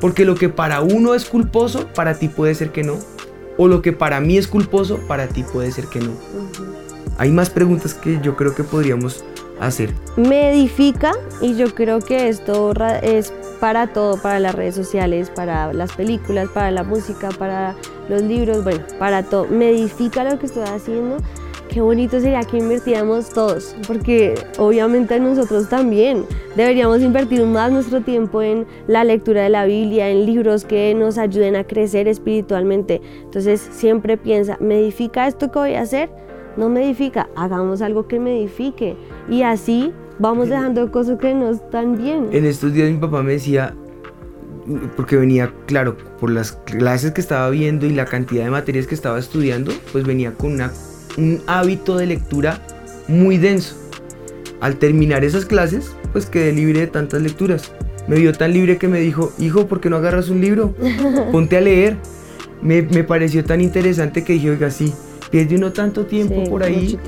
Porque 0.00 0.24
lo 0.24 0.34
que 0.34 0.48
para 0.48 0.80
uno 0.80 1.14
es 1.14 1.26
culposo, 1.26 1.88
para 1.94 2.18
ti 2.18 2.28
puede 2.28 2.54
ser 2.54 2.70
que 2.70 2.82
no. 2.82 2.96
O 3.62 3.68
lo 3.68 3.82
que 3.82 3.92
para 3.92 4.22
mí 4.22 4.38
es 4.38 4.48
culposo, 4.48 5.00
para 5.06 5.28
ti 5.28 5.42
puede 5.42 5.70
ser 5.70 5.84
que 5.88 6.00
no. 6.00 6.12
Hay 7.18 7.30
más 7.30 7.50
preguntas 7.50 7.92
que 7.92 8.18
yo 8.22 8.34
creo 8.34 8.54
que 8.54 8.64
podríamos 8.64 9.22
hacer. 9.60 9.92
Me 10.16 10.50
edifica 10.50 11.12
y 11.42 11.54
yo 11.56 11.74
creo 11.74 12.00
que 12.00 12.30
esto 12.30 12.72
es 13.02 13.34
para 13.60 13.92
todo, 13.92 14.16
para 14.16 14.40
las 14.40 14.54
redes 14.54 14.74
sociales, 14.76 15.28
para 15.28 15.74
las 15.74 15.92
películas, 15.92 16.48
para 16.48 16.70
la 16.70 16.84
música, 16.84 17.28
para 17.38 17.76
los 18.08 18.22
libros, 18.22 18.64
bueno, 18.64 18.82
para 18.98 19.24
todo. 19.24 19.46
Me 19.48 19.68
edifica 19.68 20.24
lo 20.24 20.38
que 20.38 20.46
estoy 20.46 20.62
haciendo. 20.62 21.18
Qué 21.70 21.80
bonito 21.80 22.18
sería 22.18 22.42
que 22.42 22.58
invirtiéramos 22.58 23.28
todos, 23.28 23.76
porque 23.86 24.34
obviamente 24.58 25.20
nosotros 25.20 25.68
también 25.68 26.24
deberíamos 26.56 27.00
invertir 27.00 27.46
más 27.46 27.70
nuestro 27.70 28.00
tiempo 28.00 28.42
en 28.42 28.66
la 28.88 29.04
lectura 29.04 29.44
de 29.44 29.50
la 29.50 29.66
Biblia, 29.66 30.08
en 30.08 30.26
libros 30.26 30.64
que 30.64 30.92
nos 30.96 31.16
ayuden 31.16 31.54
a 31.54 31.62
crecer 31.62 32.08
espiritualmente. 32.08 33.00
Entonces 33.22 33.60
siempre 33.70 34.16
piensa, 34.16 34.58
¿me 34.60 34.80
edifica 34.80 35.28
esto 35.28 35.52
que 35.52 35.58
voy 35.60 35.74
a 35.74 35.82
hacer? 35.82 36.10
No 36.56 36.68
me 36.68 36.84
edifica, 36.84 37.28
hagamos 37.36 37.82
algo 37.82 38.08
que 38.08 38.18
me 38.18 38.36
edifique. 38.36 38.96
Y 39.28 39.42
así 39.42 39.92
vamos 40.18 40.48
dejando 40.48 40.90
cosas 40.90 41.20
que 41.20 41.32
no 41.34 41.50
están 41.50 41.96
bien. 41.96 42.30
En 42.32 42.46
estos 42.46 42.72
días 42.72 42.90
mi 42.90 42.98
papá 42.98 43.22
me 43.22 43.34
decía, 43.34 43.76
porque 44.96 45.14
venía, 45.14 45.54
claro, 45.66 45.96
por 46.18 46.32
las 46.32 46.50
clases 46.50 47.12
que 47.12 47.20
estaba 47.20 47.48
viendo 47.50 47.86
y 47.86 47.90
la 47.90 48.06
cantidad 48.06 48.42
de 48.42 48.50
materias 48.50 48.88
que 48.88 48.96
estaba 48.96 49.20
estudiando, 49.20 49.70
pues 49.92 50.04
venía 50.04 50.32
con 50.32 50.54
una, 50.54 50.72
un 51.16 51.42
hábito 51.46 51.96
de 51.96 52.06
lectura 52.06 52.60
muy 53.08 53.38
denso. 53.38 53.76
Al 54.60 54.76
terminar 54.76 55.24
esas 55.24 55.44
clases, 55.44 55.92
pues 56.12 56.26
quedé 56.26 56.52
libre 56.52 56.80
de 56.80 56.86
tantas 56.86 57.22
lecturas. 57.22 57.72
Me 58.08 58.16
vio 58.16 58.32
tan 58.32 58.52
libre 58.52 58.76
que 58.76 58.88
me 58.88 59.00
dijo, 59.00 59.32
hijo, 59.38 59.66
¿por 59.66 59.80
qué 59.80 59.88
no 59.90 59.96
agarras 59.96 60.28
un 60.28 60.40
libro? 60.40 60.74
Ponte 61.32 61.56
a 61.56 61.60
leer. 61.60 61.96
Me, 62.62 62.82
me 62.82 63.04
pareció 63.04 63.44
tan 63.44 63.60
interesante 63.60 64.22
que 64.24 64.34
dije, 64.34 64.50
oiga, 64.50 64.70
sí, 64.70 64.92
pierde 65.30 65.56
uno 65.56 65.72
tanto 65.72 66.06
tiempo 66.06 66.44
por 66.44 66.62
ahí. 66.62 66.98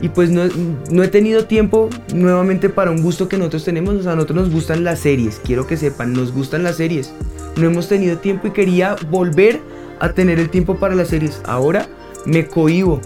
Y 0.00 0.08
pues 0.08 0.30
no, 0.30 0.44
no, 0.90 1.02
he 1.02 1.08
tenido 1.08 1.44
tiempo 1.44 1.90
nuevamente 2.14 2.68
para 2.68 2.90
un 2.90 3.02
gusto 3.02 3.28
que 3.28 3.36
nosotros 3.36 3.64
tenemos. 3.64 3.94
O 3.94 4.02
sea, 4.02 4.12
a 4.12 4.14
nosotros 4.16 4.44
nos 4.44 4.50
gustan 4.50 4.82
las 4.82 5.00
series. 5.00 5.40
Quiero 5.44 5.66
que 5.66 5.76
sepan, 5.76 6.12
nos 6.12 6.32
gustan 6.32 6.62
las 6.62 6.76
series. 6.76 7.12
No 7.56 7.66
hemos 7.66 7.88
tenido 7.88 8.18
tiempo 8.18 8.48
y 8.48 8.50
quería 8.50 8.96
volver 9.10 9.60
a 10.00 10.12
tener 10.12 10.38
el 10.38 10.50
tiempo 10.50 10.76
para 10.76 10.94
las 10.94 11.08
series. 11.08 11.40
Ahora 11.44 11.86
me 12.26 12.46
cohibo 12.46 13.00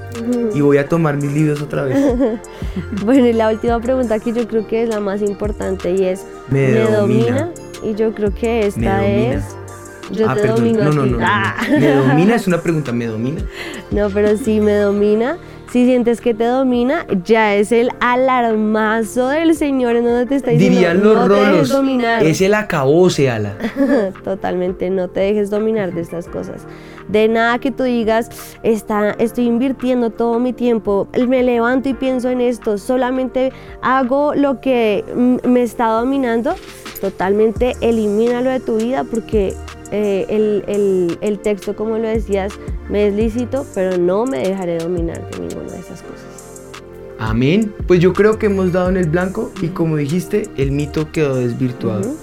y 0.54 0.60
voy 0.60 0.78
a 0.78 0.88
tomar 0.88 1.16
mis 1.16 1.32
libros 1.32 1.60
otra 1.62 1.84
vez. 1.84 1.96
bueno, 3.04 3.26
y 3.26 3.32
la 3.32 3.50
última 3.50 3.78
pregunta 3.80 4.18
que 4.18 4.32
yo 4.32 4.48
creo 4.48 4.66
que 4.66 4.82
es 4.82 4.88
la 4.88 5.00
más 5.00 5.22
importante 5.22 5.92
y 5.92 6.04
es, 6.04 6.26
¿me, 6.48 6.72
domina? 6.72 7.50
Y 7.82 7.94
yo 7.94 8.12
creo 8.14 8.34
que 8.34 8.66
esta 8.66 9.06
es 9.06 9.44
yo 10.12 10.28
ah, 10.28 10.34
te 10.34 10.40
perdón. 10.42 10.56
domino 10.56 10.84
no, 10.84 10.90
no, 10.90 11.06
no, 11.06 11.18
Ah. 11.20 11.56
no. 11.70 11.78
¿Me 11.78 11.94
domina? 11.94 12.34
Es 12.34 12.46
una 12.46 12.58
pregunta, 12.62 12.92
¿me 12.92 13.06
domina? 13.06 13.42
No, 13.90 14.10
pero 14.10 14.36
si 14.36 14.60
me 14.60 14.74
domina, 14.74 15.38
si 15.70 15.84
sientes 15.86 16.20
que 16.20 16.34
te 16.34 16.44
domina, 16.44 17.06
ya 17.24 17.54
es 17.54 17.70
el 17.70 17.90
alarmazo 18.00 19.28
del 19.28 19.54
Señor 19.54 19.96
en 19.96 20.04
donde 20.04 20.26
te 20.26 20.36
está 20.36 20.50
diciendo 20.50 20.78
Dirían 20.78 21.02
los 21.02 21.28
no 21.28 21.62
te 21.62 21.72
dominar. 21.72 22.24
Es 22.24 22.40
el 22.40 22.54
acabose, 22.54 23.30
ala. 23.30 23.54
Totalmente, 24.24 24.90
no 24.90 25.08
te 25.08 25.20
dejes 25.20 25.50
dominar 25.50 25.92
de 25.92 26.00
estas 26.00 26.26
cosas. 26.26 26.62
De 27.10 27.28
nada 27.28 27.58
que 27.58 27.70
tú 27.70 27.82
digas, 27.84 28.30
está, 28.62 29.10
estoy 29.18 29.46
invirtiendo 29.46 30.10
todo 30.10 30.38
mi 30.38 30.52
tiempo, 30.52 31.08
me 31.28 31.42
levanto 31.42 31.88
y 31.88 31.94
pienso 31.94 32.28
en 32.30 32.40
esto, 32.40 32.78
solamente 32.78 33.52
hago 33.82 34.34
lo 34.34 34.60
que 34.60 35.04
mm, 35.14 35.48
me 35.48 35.62
está 35.62 35.86
dominando. 35.88 36.54
Totalmente 37.00 37.76
elimínalo 37.80 38.50
de 38.50 38.60
tu 38.60 38.76
vida 38.76 39.04
porque 39.04 39.54
eh, 39.90 40.26
el, 40.28 40.64
el- 40.68 41.18
el 41.20 41.38
texto, 41.40 41.74
como 41.74 41.96
lo 41.98 42.06
decías, 42.06 42.52
me 42.88 43.06
es 43.08 43.14
lícito, 43.14 43.66
pero 43.74 43.96
no 43.98 44.26
me 44.26 44.38
dejaré 44.38 44.78
dominar 44.78 45.28
de 45.30 45.38
ninguna 45.40 45.72
de 45.72 45.78
esas 45.80 46.02
cosas. 46.02 46.62
Amén. 47.18 47.74
Pues 47.86 48.00
yo 48.00 48.12
creo 48.12 48.38
que 48.38 48.46
hemos 48.46 48.72
dado 48.72 48.88
en 48.88 48.96
el 48.96 49.08
blanco 49.08 49.50
y 49.60 49.68
como 49.68 49.96
dijiste, 49.96 50.48
el 50.56 50.70
mito 50.72 51.10
quedó 51.12 51.36
desvirtuado. 51.36 52.14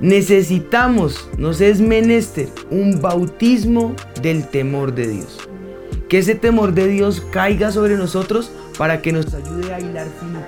Necesitamos, 0.00 1.26
nos 1.38 1.62
es 1.62 1.80
menester, 1.80 2.48
un 2.70 3.00
bautismo 3.00 3.94
del 4.20 4.46
temor 4.46 4.94
de 4.94 5.08
Dios. 5.08 5.48
Que 6.10 6.18
ese 6.18 6.34
temor 6.34 6.74
de 6.74 6.86
Dios 6.86 7.22
caiga 7.30 7.72
sobre 7.72 7.96
nosotros 7.96 8.50
para 8.76 9.00
que 9.00 9.12
nos 9.12 9.32
ayude 9.32 9.72
a 9.72 9.80
hilar 9.80 10.06
finito. 10.20 10.46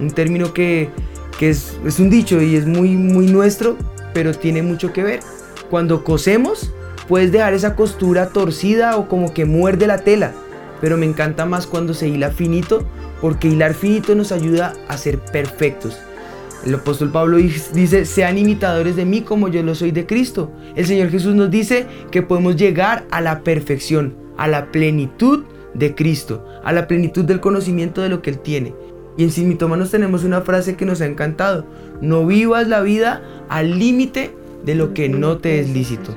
Un 0.00 0.10
término 0.10 0.52
que, 0.52 0.90
que 1.38 1.48
es, 1.48 1.78
es 1.86 1.98
un 1.98 2.10
dicho 2.10 2.42
y 2.42 2.56
es 2.56 2.66
muy, 2.66 2.90
muy 2.90 3.26
nuestro, 3.26 3.78
pero 4.12 4.32
tiene 4.32 4.62
mucho 4.62 4.92
que 4.92 5.02
ver. 5.02 5.20
Cuando 5.70 6.04
cosemos, 6.04 6.70
puedes 7.08 7.32
dejar 7.32 7.54
esa 7.54 7.76
costura 7.76 8.28
torcida 8.28 8.98
o 8.98 9.08
como 9.08 9.32
que 9.32 9.46
muerde 9.46 9.86
la 9.86 9.98
tela. 9.98 10.32
Pero 10.82 10.98
me 10.98 11.06
encanta 11.06 11.46
más 11.46 11.66
cuando 11.66 11.94
se 11.94 12.08
hila 12.08 12.30
finito, 12.30 12.84
porque 13.22 13.48
hilar 13.48 13.72
finito 13.72 14.14
nos 14.14 14.30
ayuda 14.30 14.74
a 14.88 14.98
ser 14.98 15.18
perfectos. 15.20 15.98
El 16.64 16.74
apóstol 16.74 17.10
Pablo 17.10 17.36
dice, 17.36 18.06
sean 18.06 18.38
imitadores 18.38 18.96
de 18.96 19.04
mí 19.04 19.20
como 19.20 19.48
yo 19.48 19.62
lo 19.62 19.74
soy 19.74 19.90
de 19.90 20.06
Cristo. 20.06 20.50
El 20.74 20.86
Señor 20.86 21.10
Jesús 21.10 21.34
nos 21.34 21.50
dice 21.50 21.86
que 22.10 22.22
podemos 22.22 22.56
llegar 22.56 23.04
a 23.10 23.20
la 23.20 23.40
perfección, 23.40 24.14
a 24.38 24.48
la 24.48 24.72
plenitud 24.72 25.44
de 25.74 25.94
Cristo, 25.94 26.46
a 26.64 26.72
la 26.72 26.86
plenitud 26.86 27.24
del 27.24 27.40
conocimiento 27.40 28.00
de 28.00 28.08
lo 28.08 28.22
que 28.22 28.30
Él 28.30 28.38
tiene. 28.38 28.74
Y 29.16 29.24
en 29.24 29.30
Sin 29.30 29.48
Mitómanos 29.48 29.90
tenemos 29.90 30.24
una 30.24 30.40
frase 30.40 30.74
que 30.74 30.86
nos 30.86 31.02
ha 31.02 31.06
encantado. 31.06 31.66
No 32.00 32.26
vivas 32.26 32.66
la 32.66 32.80
vida 32.80 33.22
al 33.48 33.78
límite 33.78 34.32
de 34.64 34.74
lo 34.74 34.94
que 34.94 35.10
no 35.10 35.38
te 35.38 35.60
es 35.60 35.68
lícito 35.68 36.16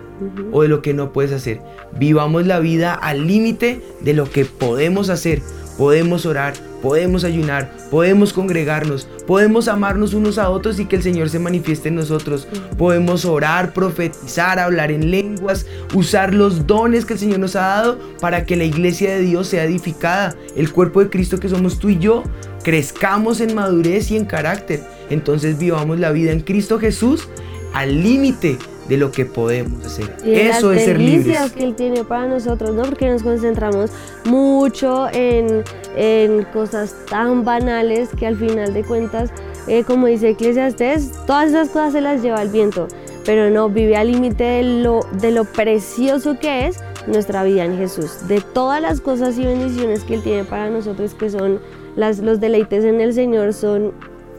o 0.52 0.62
de 0.62 0.70
lo 0.70 0.82
que 0.82 0.94
no 0.94 1.12
puedes 1.12 1.34
hacer. 1.34 1.62
Vivamos 2.00 2.48
la 2.48 2.60
vida 2.60 2.94
al 2.94 3.28
límite 3.28 3.82
de 4.00 4.14
lo 4.14 4.30
que 4.30 4.46
podemos 4.46 5.10
hacer. 5.10 5.42
Podemos 5.78 6.26
orar, 6.26 6.54
podemos 6.88 7.26
ayunar, 7.26 7.70
podemos 7.92 8.32
congregarnos, 8.32 9.10
podemos 9.28 9.68
amarnos 9.68 10.14
unos 10.14 10.38
a 10.38 10.50
otros 10.50 10.80
y 10.80 10.86
que 10.86 10.96
el 10.96 11.04
Señor 11.04 11.30
se 11.30 11.38
manifieste 11.38 11.90
en 11.90 11.96
nosotros. 11.96 12.48
Podemos 12.78 13.26
orar, 13.26 13.74
profetizar, 13.74 14.58
hablar 14.58 14.90
en 14.90 15.12
lenguas, 15.12 15.66
usar 15.94 16.34
los 16.34 16.66
dones 16.66 17.04
que 17.04 17.12
el 17.12 17.20
Señor 17.20 17.40
nos 17.40 17.58
ha 17.58 17.68
dado 17.68 18.00
para 18.22 18.46
que 18.46 18.56
la 18.56 18.64
iglesia 18.64 19.10
de 19.10 19.20
Dios 19.20 19.48
sea 19.48 19.66
edificada. 19.66 20.34
El 20.56 20.72
cuerpo 20.72 21.02
de 21.04 21.10
Cristo 21.10 21.42
que 21.42 21.50
somos 21.50 21.78
tú 21.78 21.90
y 21.90 22.00
yo, 22.00 22.24
crezcamos 22.64 23.42
en 23.42 23.54
madurez 23.54 24.10
y 24.12 24.16
en 24.16 24.24
carácter. 24.24 24.82
Entonces 25.10 25.58
vivamos 25.58 26.00
la 26.00 26.12
vida 26.12 26.32
en 26.32 26.40
Cristo 26.40 26.80
Jesús 26.80 27.28
al 27.74 28.02
límite 28.02 28.58
de 28.88 28.98
lo 28.98 29.12
que 29.12 29.26
podemos 29.26 29.86
hacer. 29.86 30.16
Y 30.24 30.34
Eso 30.34 30.70
las 30.72 30.80
es 30.80 30.86
ser 30.86 30.98
delicias 30.98 31.26
libres. 31.26 31.52
que 31.54 31.64
Él 31.64 31.76
tiene 31.76 32.04
para 32.04 32.28
nosotros, 32.28 32.74
¿no? 32.76 32.84
Porque 32.84 33.10
nos 33.10 33.24
concentramos 33.24 33.92
mucho 34.26 35.08
en, 35.12 35.64
en 35.96 36.44
cosas 36.54 36.96
tan 37.10 37.44
banales 37.44 38.10
que 38.18 38.28
al 38.28 38.38
final 38.38 38.74
de 38.74 38.84
cuentas, 38.84 39.30
eh, 39.68 39.84
como 39.84 40.08
dice 40.08 40.30
Eclesiastes, 40.30 41.12
todas 41.26 41.50
esas 41.50 41.70
cosas 41.70 41.94
se 41.94 42.02
las 42.02 42.22
lleva 42.22 42.42
el 42.42 42.50
viento. 42.50 42.88
pero 43.26 43.50
no, 43.50 43.70
vive 43.70 43.98
al 43.98 44.10
límite 44.12 44.44
de 44.44 44.64
lo, 44.64 45.02
de 45.20 45.32
lo 45.32 45.44
precioso 45.44 46.40
que 46.40 46.68
es 46.68 46.78
nuestra 47.08 47.44
vida 47.44 47.66
en 47.66 47.78
Jesús, 47.78 48.26
de 48.30 48.40
todas 48.40 48.82
las 48.82 49.02
cosas 49.02 49.38
y 49.38 49.44
bendiciones 49.46 50.06
que 50.06 50.14
Él 50.16 50.24
tiene 50.24 50.44
para 50.46 50.70
nosotros, 50.70 51.14
que 51.14 51.30
son 51.30 51.60
las, 51.98 52.20
los 52.20 52.40
deleites 52.40 52.86
en 52.86 53.02
el 53.02 53.14
Señor, 53.14 53.54
son 53.54 53.92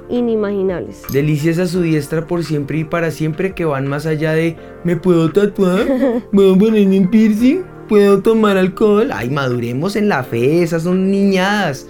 inimaginables. 0.09 1.03
Delicias 1.13 1.59
a 1.59 1.67
su 1.67 1.83
diestra 1.83 2.27
por 2.27 2.45
siempre 2.45 2.79
y 2.79 2.85
para 2.85 3.11
siempre 3.11 3.55
que 3.55 3.65
van 3.65 3.87
más 3.87 4.07
allá 4.07 4.33
de 4.33 4.57
¿me 4.85 4.97
puedo 4.97 5.31
tatuar? 5.31 5.87
¿Puedo 6.33 6.59
ponerme 6.59 6.99
un 6.99 7.09
piercing? 7.09 7.63
¿Puedo 7.89 8.21
tomar 8.21 8.57
alcohol? 8.57 9.11
Ay, 9.13 9.31
maduremos 9.31 9.97
en 9.97 10.09
la 10.09 10.23
fe, 10.23 10.63
esas 10.63 10.83
son 10.83 11.11
niñadas. 11.11 11.87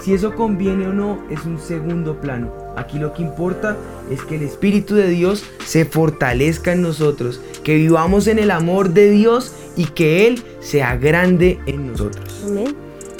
Si 0.00 0.14
eso 0.14 0.34
conviene 0.34 0.86
o 0.86 0.92
no 0.92 1.18
es 1.30 1.44
un 1.44 1.58
segundo 1.58 2.20
plano. 2.20 2.52
Aquí 2.76 2.98
lo 2.98 3.12
que 3.12 3.22
importa 3.22 3.76
es 4.10 4.22
que 4.22 4.36
el 4.36 4.42
Espíritu 4.42 4.94
de 4.94 5.08
Dios 5.08 5.44
se 5.64 5.84
fortalezca 5.84 6.72
en 6.72 6.82
nosotros, 6.82 7.40
que 7.64 7.74
vivamos 7.74 8.26
en 8.26 8.38
el 8.38 8.50
amor 8.50 8.90
de 8.90 9.10
Dios 9.10 9.52
y 9.76 9.86
que 9.86 10.26
Él 10.26 10.42
sea 10.60 10.96
grande 10.96 11.58
en 11.66 11.88
nosotros. 11.88 12.44
Amén. 12.46 12.74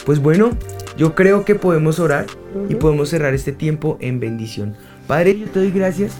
Pues 0.06 0.20
bueno, 0.20 0.50
yo 0.96 1.14
creo 1.14 1.44
que 1.44 1.54
podemos 1.54 1.98
orar 1.98 2.26
y 2.68 2.74
podemos 2.74 3.08
cerrar 3.08 3.34
este 3.34 3.52
tiempo 3.52 3.96
en 4.00 4.20
bendición. 4.20 4.74
Padre, 5.06 5.38
yo 5.38 5.46
te 5.48 5.60
doy 5.60 5.70
gracias 5.70 6.16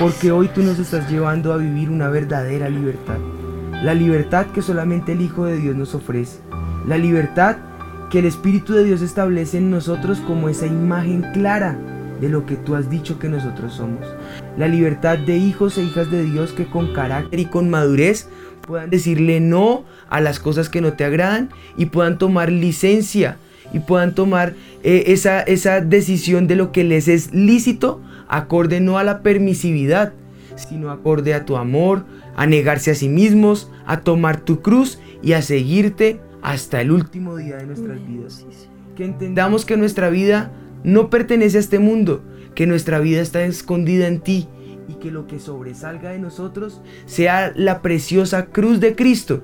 porque 0.00 0.32
hoy 0.32 0.48
tú 0.48 0.62
nos 0.62 0.78
estás 0.78 1.10
llevando 1.10 1.52
a 1.52 1.56
vivir 1.56 1.90
una 1.90 2.08
verdadera 2.08 2.68
libertad. 2.68 3.18
La 3.82 3.94
libertad 3.94 4.46
que 4.54 4.62
solamente 4.62 5.12
el 5.12 5.20
Hijo 5.20 5.44
de 5.44 5.58
Dios 5.58 5.76
nos 5.76 5.94
ofrece. 5.94 6.38
La 6.86 6.98
libertad 6.98 7.56
que 8.10 8.20
el 8.20 8.26
Espíritu 8.26 8.72
de 8.72 8.84
Dios 8.84 9.02
establece 9.02 9.58
en 9.58 9.70
nosotros 9.70 10.20
como 10.20 10.48
esa 10.48 10.66
imagen 10.66 11.24
clara 11.32 11.78
de 12.20 12.28
lo 12.28 12.46
que 12.46 12.56
tú 12.56 12.74
has 12.74 12.88
dicho 12.88 13.18
que 13.18 13.28
nosotros 13.28 13.74
somos. 13.74 14.06
La 14.56 14.68
libertad 14.68 15.18
de 15.18 15.36
hijos 15.36 15.76
e 15.76 15.82
hijas 15.82 16.10
de 16.10 16.24
Dios 16.24 16.52
que 16.52 16.66
con 16.66 16.92
carácter 16.92 17.40
y 17.40 17.46
con 17.46 17.68
madurez 17.68 18.28
puedan 18.62 18.90
decirle 18.90 19.40
no 19.40 19.84
a 20.08 20.20
las 20.20 20.40
cosas 20.40 20.68
que 20.68 20.80
no 20.80 20.94
te 20.94 21.04
agradan 21.04 21.50
y 21.76 21.86
puedan 21.86 22.18
tomar 22.18 22.50
licencia 22.50 23.36
y 23.72 23.80
puedan 23.80 24.14
tomar 24.14 24.54
eh, 24.82 25.04
esa, 25.08 25.42
esa 25.42 25.80
decisión 25.80 26.46
de 26.46 26.56
lo 26.56 26.72
que 26.72 26.84
les 26.84 27.08
es 27.08 27.32
lícito, 27.34 28.00
acorde 28.28 28.80
no 28.80 28.98
a 28.98 29.04
la 29.04 29.22
permisividad, 29.22 30.12
sino 30.56 30.90
acorde 30.90 31.34
a 31.34 31.44
tu 31.44 31.56
amor, 31.56 32.04
a 32.36 32.46
negarse 32.46 32.90
a 32.90 32.94
sí 32.94 33.08
mismos, 33.08 33.70
a 33.86 34.00
tomar 34.00 34.40
tu 34.40 34.62
cruz 34.62 34.98
y 35.22 35.32
a 35.32 35.42
seguirte 35.42 36.20
hasta 36.42 36.80
el 36.80 36.92
último 36.92 37.36
día 37.36 37.56
de 37.56 37.66
nuestras 37.66 38.06
vidas. 38.06 38.46
Que 38.94 39.04
entendamos 39.04 39.64
que 39.64 39.76
nuestra 39.76 40.10
vida 40.10 40.52
no 40.84 41.10
pertenece 41.10 41.56
a 41.56 41.60
este 41.60 41.78
mundo, 41.78 42.22
que 42.54 42.66
nuestra 42.66 43.00
vida 43.00 43.20
está 43.20 43.44
escondida 43.44 44.06
en 44.06 44.20
ti 44.20 44.48
y 44.88 44.94
que 44.94 45.10
lo 45.10 45.26
que 45.26 45.40
sobresalga 45.40 46.10
de 46.10 46.18
nosotros 46.18 46.80
sea 47.06 47.52
la 47.56 47.82
preciosa 47.82 48.46
cruz 48.46 48.80
de 48.80 48.94
Cristo. 48.94 49.42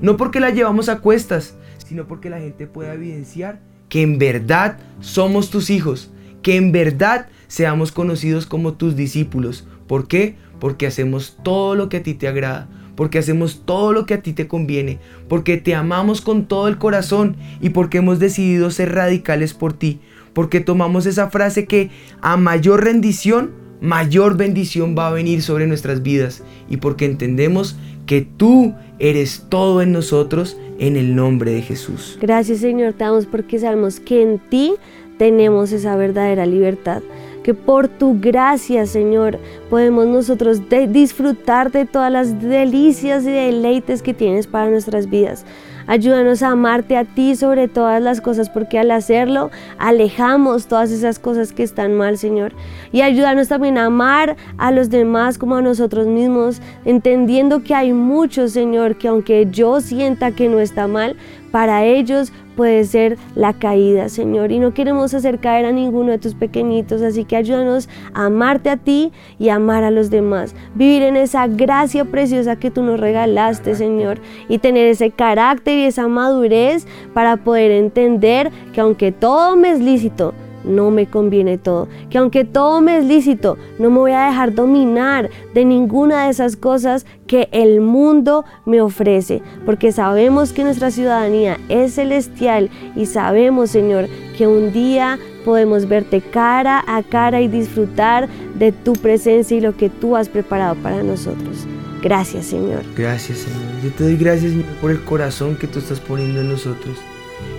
No 0.00 0.16
porque 0.16 0.40
la 0.40 0.50
llevamos 0.50 0.88
a 0.88 1.00
cuestas, 1.00 1.56
sino 1.88 2.06
porque 2.06 2.28
la 2.28 2.38
gente 2.38 2.66
pueda 2.66 2.92
evidenciar 2.92 3.60
que 3.88 4.02
en 4.02 4.18
verdad 4.18 4.78
somos 5.00 5.48
tus 5.48 5.70
hijos, 5.70 6.10
que 6.42 6.56
en 6.56 6.70
verdad 6.70 7.28
seamos 7.46 7.92
conocidos 7.92 8.44
como 8.44 8.74
tus 8.74 8.94
discípulos. 8.94 9.66
¿Por 9.86 10.06
qué? 10.06 10.36
Porque 10.60 10.86
hacemos 10.86 11.38
todo 11.42 11.74
lo 11.74 11.88
que 11.88 11.96
a 11.96 12.02
ti 12.02 12.12
te 12.12 12.28
agrada, 12.28 12.68
porque 12.94 13.18
hacemos 13.18 13.62
todo 13.64 13.94
lo 13.94 14.04
que 14.04 14.12
a 14.12 14.22
ti 14.22 14.34
te 14.34 14.48
conviene, 14.48 14.98
porque 15.30 15.56
te 15.56 15.74
amamos 15.74 16.20
con 16.20 16.44
todo 16.44 16.68
el 16.68 16.76
corazón 16.76 17.36
y 17.62 17.70
porque 17.70 17.98
hemos 17.98 18.18
decidido 18.18 18.70
ser 18.70 18.94
radicales 18.94 19.54
por 19.54 19.72
ti, 19.72 20.00
porque 20.34 20.60
tomamos 20.60 21.06
esa 21.06 21.30
frase 21.30 21.64
que 21.64 21.88
a 22.20 22.36
mayor 22.36 22.84
rendición, 22.84 23.52
mayor 23.80 24.36
bendición 24.36 24.94
va 24.94 25.08
a 25.08 25.12
venir 25.12 25.40
sobre 25.40 25.66
nuestras 25.66 26.02
vidas 26.02 26.42
y 26.68 26.76
porque 26.76 27.06
entendemos 27.06 27.78
que 28.08 28.22
tú 28.22 28.74
eres 28.98 29.44
todo 29.50 29.82
en 29.82 29.92
nosotros 29.92 30.56
en 30.78 30.96
el 30.96 31.14
nombre 31.14 31.52
de 31.52 31.62
Jesús. 31.62 32.18
Gracias 32.20 32.60
Señor, 32.60 32.94
te 32.94 33.04
damos 33.04 33.26
porque 33.26 33.58
sabemos 33.60 34.00
que 34.00 34.22
en 34.22 34.38
ti 34.38 34.74
tenemos 35.18 35.72
esa 35.72 35.94
verdadera 35.94 36.46
libertad. 36.46 37.02
Que 37.44 37.54
por 37.54 37.88
tu 37.88 38.18
gracia, 38.18 38.86
Señor, 38.86 39.38
podemos 39.70 40.06
nosotros 40.06 40.62
disfrutar 40.88 41.70
de 41.70 41.86
todas 41.86 42.10
las 42.10 42.42
delicias 42.42 43.24
y 43.24 43.30
deleites 43.30 44.02
que 44.02 44.14
tienes 44.14 44.46
para 44.46 44.70
nuestras 44.70 45.08
vidas. 45.08 45.44
Ayúdanos 45.88 46.42
a 46.42 46.50
amarte 46.50 46.98
a 46.98 47.04
ti 47.04 47.34
sobre 47.34 47.66
todas 47.66 48.02
las 48.02 48.20
cosas, 48.20 48.50
porque 48.50 48.78
al 48.78 48.90
hacerlo 48.90 49.50
alejamos 49.78 50.66
todas 50.66 50.90
esas 50.90 51.18
cosas 51.18 51.54
que 51.54 51.62
están 51.62 51.94
mal, 51.94 52.18
Señor. 52.18 52.52
Y 52.92 53.00
ayúdanos 53.00 53.48
también 53.48 53.78
a 53.78 53.86
amar 53.86 54.36
a 54.58 54.70
los 54.70 54.90
demás 54.90 55.38
como 55.38 55.56
a 55.56 55.62
nosotros 55.62 56.06
mismos, 56.06 56.60
entendiendo 56.84 57.62
que 57.62 57.74
hay 57.74 57.94
muchos, 57.94 58.52
Señor, 58.52 58.98
que 58.98 59.08
aunque 59.08 59.48
yo 59.50 59.80
sienta 59.80 60.30
que 60.32 60.50
no 60.50 60.60
está 60.60 60.86
mal, 60.86 61.16
para 61.50 61.84
ellos 61.84 62.32
puede 62.58 62.82
ser 62.82 63.18
la 63.36 63.52
caída, 63.52 64.08
Señor. 64.08 64.50
Y 64.50 64.58
no 64.58 64.74
queremos 64.74 65.14
hacer 65.14 65.38
caer 65.38 65.64
a 65.64 65.70
ninguno 65.70 66.10
de 66.10 66.18
tus 66.18 66.34
pequeñitos, 66.34 67.02
así 67.02 67.24
que 67.24 67.36
ayúdanos 67.36 67.88
a 68.14 68.24
amarte 68.24 68.68
a 68.68 68.76
ti 68.76 69.12
y 69.38 69.48
amar 69.50 69.84
a 69.84 69.92
los 69.92 70.10
demás. 70.10 70.56
Vivir 70.74 71.04
en 71.04 71.16
esa 71.16 71.46
gracia 71.46 72.04
preciosa 72.04 72.56
que 72.56 72.72
tú 72.72 72.82
nos 72.82 72.98
regalaste, 72.98 73.76
Señor. 73.76 74.18
Y 74.48 74.58
tener 74.58 74.88
ese 74.88 75.12
carácter 75.12 75.78
y 75.78 75.84
esa 75.84 76.08
madurez 76.08 76.84
para 77.14 77.36
poder 77.36 77.70
entender 77.70 78.50
que 78.72 78.80
aunque 78.80 79.12
todo 79.12 79.54
me 79.54 79.70
es 79.70 79.78
lícito, 79.78 80.34
no 80.64 80.90
me 80.90 81.06
conviene 81.06 81.58
todo. 81.58 81.88
Que 82.10 82.18
aunque 82.18 82.44
todo 82.44 82.80
me 82.80 82.98
es 82.98 83.04
lícito, 83.04 83.56
no 83.78 83.90
me 83.90 83.98
voy 83.98 84.12
a 84.12 84.26
dejar 84.26 84.54
dominar 84.54 85.30
de 85.54 85.64
ninguna 85.64 86.24
de 86.24 86.30
esas 86.30 86.56
cosas 86.56 87.06
que 87.26 87.48
el 87.52 87.80
mundo 87.80 88.44
me 88.66 88.80
ofrece. 88.80 89.42
Porque 89.64 89.92
sabemos 89.92 90.52
que 90.52 90.64
nuestra 90.64 90.90
ciudadanía 90.90 91.58
es 91.68 91.94
celestial 91.94 92.70
y 92.96 93.06
sabemos, 93.06 93.70
Señor, 93.70 94.08
que 94.36 94.46
un 94.46 94.72
día 94.72 95.18
podemos 95.44 95.88
verte 95.88 96.20
cara 96.20 96.84
a 96.86 97.02
cara 97.02 97.40
y 97.40 97.48
disfrutar 97.48 98.28
de 98.54 98.72
tu 98.72 98.92
presencia 98.94 99.56
y 99.56 99.60
lo 99.60 99.76
que 99.76 99.88
tú 99.88 100.16
has 100.16 100.28
preparado 100.28 100.74
para 100.76 101.02
nosotros. 101.02 101.66
Gracias, 102.02 102.46
Señor. 102.46 102.82
Gracias, 102.96 103.38
Señor. 103.38 103.82
Yo 103.82 103.90
te 103.92 104.04
doy 104.04 104.16
gracias, 104.16 104.52
Señor, 104.52 104.66
por 104.80 104.90
el 104.90 105.02
corazón 105.04 105.56
que 105.56 105.66
tú 105.66 105.78
estás 105.78 106.00
poniendo 106.00 106.40
en 106.40 106.48
nosotros. 106.48 106.98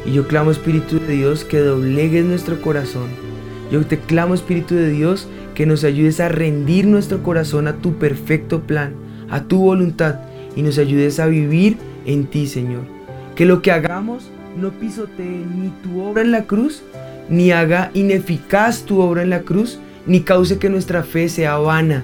Y 0.05 0.13
yo 0.13 0.27
clamo, 0.27 0.51
Espíritu 0.51 0.99
de 0.99 1.13
Dios, 1.13 1.43
que 1.43 1.59
doblegues 1.59 2.25
nuestro 2.25 2.61
corazón. 2.61 3.07
Yo 3.71 3.85
te 3.85 3.99
clamo, 3.99 4.33
Espíritu 4.33 4.75
de 4.75 4.89
Dios, 4.89 5.27
que 5.53 5.65
nos 5.65 5.83
ayudes 5.83 6.19
a 6.19 6.29
rendir 6.29 6.87
nuestro 6.87 7.21
corazón 7.21 7.67
a 7.67 7.77
tu 7.77 7.97
perfecto 7.97 8.61
plan, 8.61 8.93
a 9.29 9.43
tu 9.43 9.59
voluntad, 9.59 10.19
y 10.55 10.61
nos 10.61 10.77
ayudes 10.77 11.19
a 11.19 11.27
vivir 11.27 11.77
en 12.05 12.25
ti, 12.25 12.47
Señor. 12.47 12.81
Que 13.35 13.45
lo 13.45 13.61
que 13.61 13.71
hagamos 13.71 14.29
no 14.59 14.71
pisotee 14.71 15.45
ni 15.55 15.69
tu 15.83 16.01
obra 16.01 16.21
en 16.21 16.31
la 16.31 16.45
cruz, 16.45 16.81
ni 17.29 17.51
haga 17.51 17.91
ineficaz 17.93 18.83
tu 18.83 18.99
obra 18.99 19.21
en 19.21 19.29
la 19.29 19.41
cruz, 19.41 19.79
ni 20.05 20.21
cause 20.21 20.57
que 20.57 20.69
nuestra 20.69 21.03
fe 21.03 21.29
sea 21.29 21.57
vana, 21.57 22.03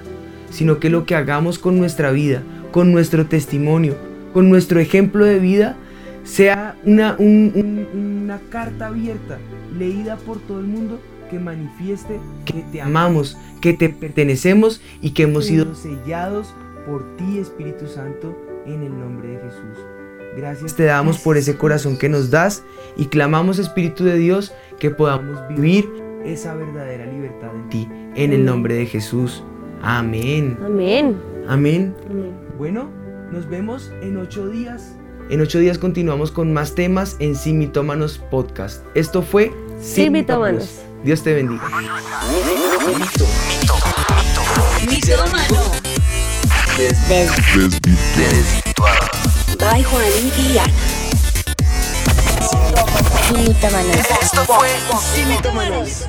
sino 0.50 0.78
que 0.78 0.90
lo 0.90 1.06
que 1.06 1.14
hagamos 1.14 1.58
con 1.58 1.78
nuestra 1.78 2.10
vida, 2.12 2.42
con 2.70 2.92
nuestro 2.92 3.26
testimonio, 3.26 3.96
con 4.32 4.48
nuestro 4.48 4.80
ejemplo 4.80 5.24
de 5.24 5.38
vida, 5.38 5.76
sea 6.26 6.76
una, 6.84 7.16
una 7.18 8.40
carta 8.50 8.88
abierta, 8.88 9.38
leída 9.78 10.16
por 10.16 10.38
todo 10.40 10.60
el 10.60 10.66
mundo, 10.66 11.00
que 11.30 11.38
manifieste 11.38 12.20
que 12.44 12.64
te 12.72 12.80
amamos, 12.80 13.36
que 13.60 13.72
te 13.72 13.88
pertenecemos 13.88 14.80
y 15.00 15.10
que 15.10 15.24
hemos 15.24 15.46
sido 15.46 15.74
sellados 15.74 16.54
por 16.86 17.16
ti, 17.16 17.38
Espíritu 17.38 17.86
Santo, 17.86 18.36
en 18.66 18.82
el 18.82 18.98
nombre 18.98 19.28
de 19.28 19.38
Jesús. 19.38 19.78
Gracias 20.36 20.76
te 20.76 20.84
damos 20.84 21.18
por 21.18 21.36
ese 21.36 21.56
corazón 21.56 21.96
que 21.98 22.08
nos 22.08 22.30
das 22.30 22.62
y 22.96 23.06
clamamos, 23.06 23.58
Espíritu 23.58 24.04
de 24.04 24.16
Dios, 24.18 24.52
que 24.78 24.90
podamos 24.90 25.48
vivir 25.48 25.88
esa 26.24 26.54
verdadera 26.54 27.06
libertad 27.06 27.50
en 27.54 27.68
ti, 27.70 27.88
en 28.14 28.32
el 28.32 28.44
nombre 28.44 28.74
de 28.74 28.86
Jesús. 28.86 29.42
Amén. 29.82 30.58
Amén. 30.64 31.16
Amén. 31.48 31.94
Bueno, 32.58 32.90
nos 33.32 33.48
vemos 33.48 33.92
en 34.02 34.16
ocho 34.16 34.48
días. 34.48 34.96
En 35.28 35.40
ocho 35.40 35.58
días 35.58 35.76
continuamos 35.78 36.30
con 36.30 36.52
más 36.52 36.76
temas 36.76 37.16
en 37.18 37.34
Simitómanos 37.34 38.18
Podcast. 38.30 38.84
Esto 38.94 39.22
fue 39.22 39.52
Simitómanos. 39.82 40.82
Dios 41.02 41.24
te 41.24 41.34
bendiga. 41.34 41.64
Bye, 41.68 41.88
Ana. 41.88 42.20
Esto 54.22 54.44
fue 54.44 54.68
Simitómanos. 55.14 56.06